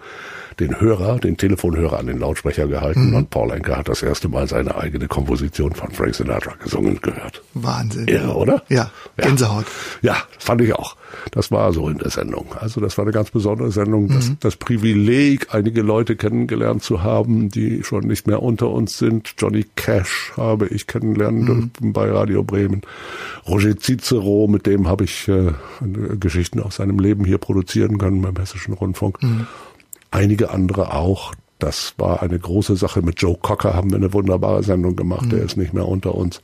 den 0.60 0.80
Hörer, 0.80 1.20
den 1.20 1.38
Telefonhörer 1.38 2.00
an 2.00 2.08
den 2.08 2.20
Lautsprecher 2.20 2.68
gehalten 2.68 3.10
mhm. 3.10 3.16
und 3.16 3.30
Paul 3.30 3.52
Enker 3.52 3.78
hat 3.78 3.90
das 3.90 4.02
erste 4.02 4.30
Mal 4.30 4.48
seine 4.48 4.76
eigene 4.76 5.08
Komposition 5.08 5.74
von 5.74 5.92
Frank 5.92 6.16
Sinatra 6.16 6.54
gesungen 6.62 7.00
gehört. 7.02 7.42
Wahnsinn. 7.54 8.08
Irre, 8.08 8.36
oder? 8.36 8.64
Ja, 8.70 8.92
Gänsehaut. 9.18 9.66
Ja, 10.02 10.18
fand 10.38 10.62
ich 10.62 10.74
auch. 10.74 10.96
Das 11.32 11.52
war 11.52 11.74
so 11.74 11.88
in 11.90 12.00
der 12.00 12.10
Sendung. 12.10 12.56
Also 12.60 12.82
das 12.82 12.98
war 12.98 13.06
eine 13.06 13.12
ganz 13.12 13.32
besondere 13.32 13.72
Sendung. 13.72 14.08
Das, 14.08 14.30
mhm. 14.30 14.38
das 14.40 14.56
Privileg, 14.56 15.54
einige 15.54 15.82
Leute 15.82 16.16
kennengelernt 16.16 16.84
zu 16.84 17.04
haben, 17.04 17.50
die 17.50 17.84
schon 17.84 18.08
nicht 18.08 18.28
mehr 18.28 18.42
unter 18.42 18.70
uns 18.70 18.98
sind. 18.98 19.34
Johnny 19.38 19.66
Cash 19.76 20.34
habe 20.38 20.68
ich 20.68 20.88
kennenlernen 20.88 21.42
mhm. 21.42 21.46
dürfen 21.46 21.94
bei 21.94 22.12
Radio 22.12 22.44
Bremen. 22.44 22.82
Roger 23.48 23.78
Cicero, 23.78 24.48
mit 24.48 24.66
dem 24.66 24.88
habe 24.88 25.04
ich 25.04 25.28
äh, 25.28 25.52
Geschichten 26.20 26.60
aus 26.60 26.78
seinem 26.78 27.00
Leben 27.00 27.26
hier 27.26 27.38
produzieren 27.54 27.98
können 27.98 28.22
beim 28.22 28.36
Hessischen 28.36 28.74
Rundfunk. 28.74 29.22
Mhm 29.22 29.48
einige 30.14 30.52
andere 30.52 30.94
auch. 30.94 31.34
Das 31.60 31.94
war 31.98 32.22
eine 32.22 32.38
große 32.38 32.76
Sache. 32.76 33.02
Mit 33.02 33.22
Joe 33.22 33.38
Cocker 33.42 33.74
haben 33.74 33.90
wir 33.90 33.98
eine 33.98 34.14
wunderbare 34.14 34.64
Sendung 34.64 34.96
gemacht. 34.96 35.26
Mhm. 35.26 35.30
Der 35.30 35.44
ist 35.44 35.58
nicht 35.58 35.74
mehr 35.74 35.88
unter 35.88 36.16
uns. 36.16 36.42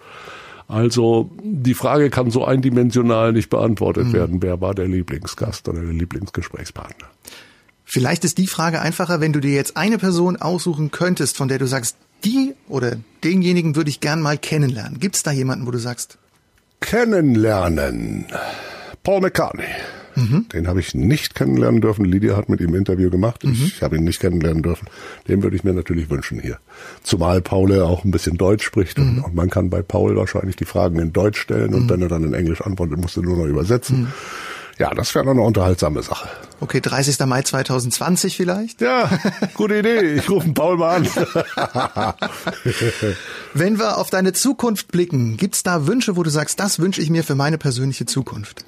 Also 0.68 1.32
die 1.41 1.74
Frage 1.74 2.10
kann 2.10 2.30
so 2.32 2.45
eindimensional 2.45 3.34
nicht 3.34 3.49
beantwortet 3.49 4.07
mhm. 4.07 4.14
werden. 4.14 4.41
Wer 4.41 4.62
war 4.62 4.76
der 4.76 4.88
Lieblingsgast 4.88 5.68
oder 5.68 5.82
der 5.82 5.93
Lieblingsgesprächspartner? 5.93 7.07
Vielleicht 7.84 8.24
ist 8.24 8.38
die 8.38 8.47
Frage 8.47 8.82
einfacher, 8.82 9.20
wenn 9.20 9.34
du 9.34 9.39
dir 9.39 9.53
jetzt 9.53 9.76
eine 9.76 9.97
Person 9.97 10.38
aussuchen 10.38 10.91
könntest, 10.91 11.38
von 11.38 11.47
der 11.47 11.57
du 11.57 11.66
sagst, 11.66 11.97
die 12.24 12.53
oder 12.68 12.97
denjenigen 13.24 13.76
würde 13.76 13.89
ich 13.89 13.99
gern 13.99 14.22
mal 14.22 14.38
kennenlernen. 14.38 14.99
Gibt 14.99 15.16
es 15.16 15.24
da 15.24 15.32
jemanden, 15.32 15.66
wo 15.66 15.72
du 15.72 15.80
sagst? 15.80 16.20
Kennenlernen. 16.82 18.28
Paul 19.03 19.22
McCartney. 19.22 19.64
Mhm. 20.20 20.45
Den 20.49 20.67
habe 20.67 20.80
ich 20.80 20.93
nicht 20.93 21.36
kennenlernen 21.36 21.82
dürfen. 21.82 22.05
Lydia 22.05 22.36
hat 22.36 22.49
mit 22.49 22.61
ihm 22.61 22.70
ein 22.70 22.76
Interview 22.76 23.09
gemacht. 23.09 23.43
Mhm. 23.43 23.53
Ich 23.53 23.82
habe 23.82 23.97
ihn 23.97 24.03
nicht 24.03 24.20
kennenlernen 24.20 24.63
dürfen. 24.63 24.88
Den 25.28 25.43
würde 25.43 25.55
ich 25.55 25.63
mir 25.63 25.74
natürlich 25.74 26.09
wünschen 26.09 26.39
hier. 26.39 26.59
Zumal 27.03 27.41
Paul 27.41 27.70
auch 27.82 28.03
ein 28.03 28.11
bisschen 28.11 28.38
Deutsch 28.38 28.65
spricht 28.65 28.97
mhm. 28.97 29.24
und, 29.24 29.36
man 29.36 29.49
kann 29.49 29.70
bei 29.70 29.82
Paul 29.82 30.15
wahrscheinlich 30.15 30.55
die 30.55 30.65
Fragen 30.65 30.99
in 30.99 31.13
Deutsch 31.13 31.39
stellen 31.39 31.74
und 31.74 31.84
mhm. 31.84 31.89
wenn 31.89 32.01
er 32.01 32.07
dann 32.07 32.24
in 32.24 32.34
Englisch 32.34 32.61
antwortet, 32.61 32.97
musst 32.97 33.15
du 33.15 33.22
nur 33.22 33.38
noch 33.38 33.45
übersetzen. 33.45 34.01
Mhm. 34.01 34.07
Ja, 34.80 34.93
das 34.93 35.13
wäre 35.13 35.30
eine 35.30 35.41
unterhaltsame 35.41 36.01
Sache. 36.01 36.30
Okay, 36.61 36.80
30. 36.80 37.20
Mai 37.26 37.41
2020 37.41 38.38
vielleicht? 38.38 38.80
Ja, 38.80 39.09
gute 39.53 39.80
Idee. 39.80 40.13
Ich 40.13 40.30
rufe 40.30 40.53
Paul 40.53 40.78
mal 40.78 40.95
an. 40.95 41.07
Wenn 43.53 43.78
wir 43.78 43.97
auf 43.97 44.09
deine 44.09 44.32
Zukunft 44.32 44.88
blicken, 44.88 45.36
gibt's 45.36 45.63
da 45.63 45.86
Wünsche, 45.86 46.15
wo 46.15 46.24
du 46.24 46.30
sagst, 46.30 46.61
das 46.61 46.80
wünsche 46.80 47.01
ich 47.01 47.09
mir 47.09 47.26
für 47.26 47.36
meine 47.36 47.57
persönliche 47.57 48.05
Zukunft? 48.05 48.63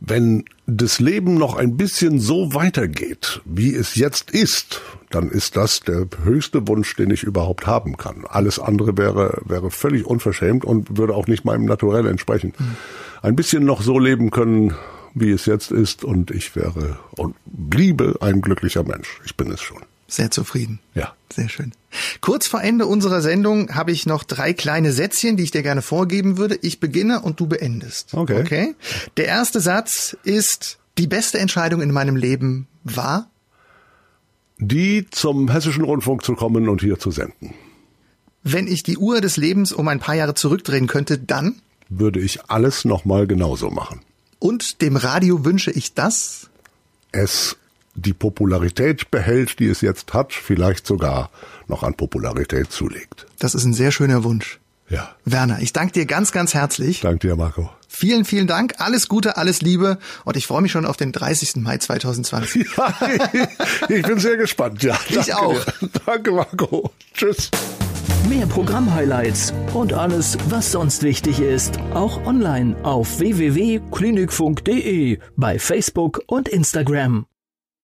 Wenn 0.00 0.44
das 0.66 1.00
Leben 1.00 1.34
noch 1.34 1.56
ein 1.56 1.76
bisschen 1.76 2.18
so 2.20 2.54
weitergeht, 2.54 3.40
wie 3.44 3.74
es 3.74 3.94
jetzt 3.94 4.30
ist, 4.30 4.80
dann 5.10 5.30
ist 5.30 5.56
das 5.56 5.80
der 5.80 6.06
höchste 6.24 6.66
Wunsch, 6.68 6.94
den 6.96 7.10
ich 7.10 7.22
überhaupt 7.22 7.66
haben 7.66 7.96
kann. 7.96 8.24
Alles 8.26 8.58
andere 8.58 8.96
wäre, 8.98 9.40
wäre 9.44 9.70
völlig 9.70 10.04
unverschämt 10.04 10.64
und 10.64 10.98
würde 10.98 11.14
auch 11.14 11.26
nicht 11.26 11.44
meinem 11.44 11.64
Naturell 11.64 12.06
entsprechen. 12.06 12.52
Mhm. 12.58 12.76
Ein 13.22 13.36
bisschen 13.36 13.64
noch 13.64 13.82
so 13.82 13.98
leben 13.98 14.30
können, 14.30 14.74
wie 15.14 15.30
es 15.30 15.46
jetzt 15.46 15.70
ist 15.70 16.04
und 16.04 16.30
ich 16.30 16.54
wäre 16.54 16.98
und 17.16 17.34
bliebe 17.46 18.16
ein 18.20 18.42
glücklicher 18.42 18.82
Mensch. 18.82 19.20
Ich 19.24 19.36
bin 19.36 19.50
es 19.50 19.62
schon. 19.62 19.82
Sehr 20.08 20.30
zufrieden. 20.30 20.78
Ja. 20.94 21.14
Sehr 21.32 21.48
schön. 21.48 21.72
Kurz 22.20 22.46
vor 22.46 22.62
Ende 22.62 22.86
unserer 22.86 23.20
Sendung 23.20 23.74
habe 23.74 23.92
ich 23.92 24.06
noch 24.06 24.22
drei 24.22 24.52
kleine 24.52 24.92
Sätzchen, 24.92 25.36
die 25.36 25.42
ich 25.42 25.50
dir 25.50 25.62
gerne 25.62 25.82
vorgeben 25.82 26.38
würde. 26.38 26.58
Ich 26.62 26.80
beginne 26.80 27.20
und 27.20 27.40
du 27.40 27.46
beendest. 27.46 28.14
Okay. 28.14 28.40
Okay. 28.40 28.74
Der 29.16 29.26
erste 29.26 29.60
Satz 29.60 30.16
ist, 30.22 30.78
die 30.98 31.06
beste 31.06 31.38
Entscheidung 31.38 31.82
in 31.82 31.92
meinem 31.92 32.16
Leben 32.16 32.68
war? 32.84 33.28
Die 34.58 35.06
zum 35.10 35.50
Hessischen 35.50 35.84
Rundfunk 35.84 36.24
zu 36.24 36.34
kommen 36.34 36.68
und 36.68 36.80
hier 36.80 36.98
zu 36.98 37.10
senden. 37.10 37.52
Wenn 38.42 38.68
ich 38.68 38.82
die 38.82 38.96
Uhr 38.96 39.20
des 39.20 39.36
Lebens 39.36 39.72
um 39.72 39.88
ein 39.88 39.98
paar 39.98 40.14
Jahre 40.14 40.34
zurückdrehen 40.34 40.86
könnte, 40.86 41.18
dann? 41.18 41.56
Würde 41.88 42.20
ich 42.20 42.48
alles 42.48 42.84
nochmal 42.84 43.26
genauso 43.26 43.70
machen. 43.70 44.00
Und 44.38 44.80
dem 44.82 44.96
Radio 44.96 45.44
wünsche 45.44 45.70
ich 45.70 45.94
das? 45.94 46.48
Es 47.12 47.56
die 47.96 48.12
Popularität 48.12 49.10
behält, 49.10 49.58
die 49.58 49.66
es 49.66 49.80
jetzt 49.80 50.12
hat, 50.14 50.32
vielleicht 50.32 50.86
sogar 50.86 51.30
noch 51.66 51.82
an 51.82 51.94
Popularität 51.94 52.70
zulegt. 52.70 53.26
Das 53.38 53.54
ist 53.54 53.64
ein 53.64 53.74
sehr 53.74 53.90
schöner 53.90 54.22
Wunsch. 54.24 54.60
Ja. 54.88 55.16
Werner, 55.24 55.58
ich 55.60 55.72
danke 55.72 55.92
dir 55.94 56.06
ganz, 56.06 56.30
ganz 56.30 56.54
herzlich. 56.54 57.00
Danke 57.00 57.26
dir, 57.26 57.34
Marco. 57.36 57.70
Vielen, 57.88 58.24
vielen 58.24 58.46
Dank. 58.46 58.74
Alles 58.78 59.08
Gute, 59.08 59.36
alles 59.36 59.60
Liebe. 59.62 59.98
Und 60.24 60.36
ich 60.36 60.46
freue 60.46 60.62
mich 60.62 60.70
schon 60.70 60.86
auf 60.86 60.96
den 60.96 61.10
30. 61.12 61.56
Mai 61.56 61.78
2020. 61.82 62.68
Ja, 62.76 62.94
ich 63.88 64.02
bin 64.06 64.18
sehr 64.18 64.36
gespannt. 64.36 64.82
Ja, 64.82 64.98
ich 65.08 65.34
auch. 65.34 65.64
Dir. 65.64 65.88
Danke, 66.04 66.32
Marco. 66.32 66.90
Tschüss. 67.14 67.50
Mehr 68.28 68.46
Programmhighlights 68.46 69.54
und 69.72 69.92
alles, 69.92 70.36
was 70.48 70.72
sonst 70.72 71.02
wichtig 71.04 71.40
ist, 71.40 71.78
auch 71.94 72.26
online 72.26 72.76
auf 72.82 73.18
www.klinikfunk.de, 73.20 75.18
bei 75.36 75.58
Facebook 75.58 76.22
und 76.26 76.48
Instagram. 76.48 77.26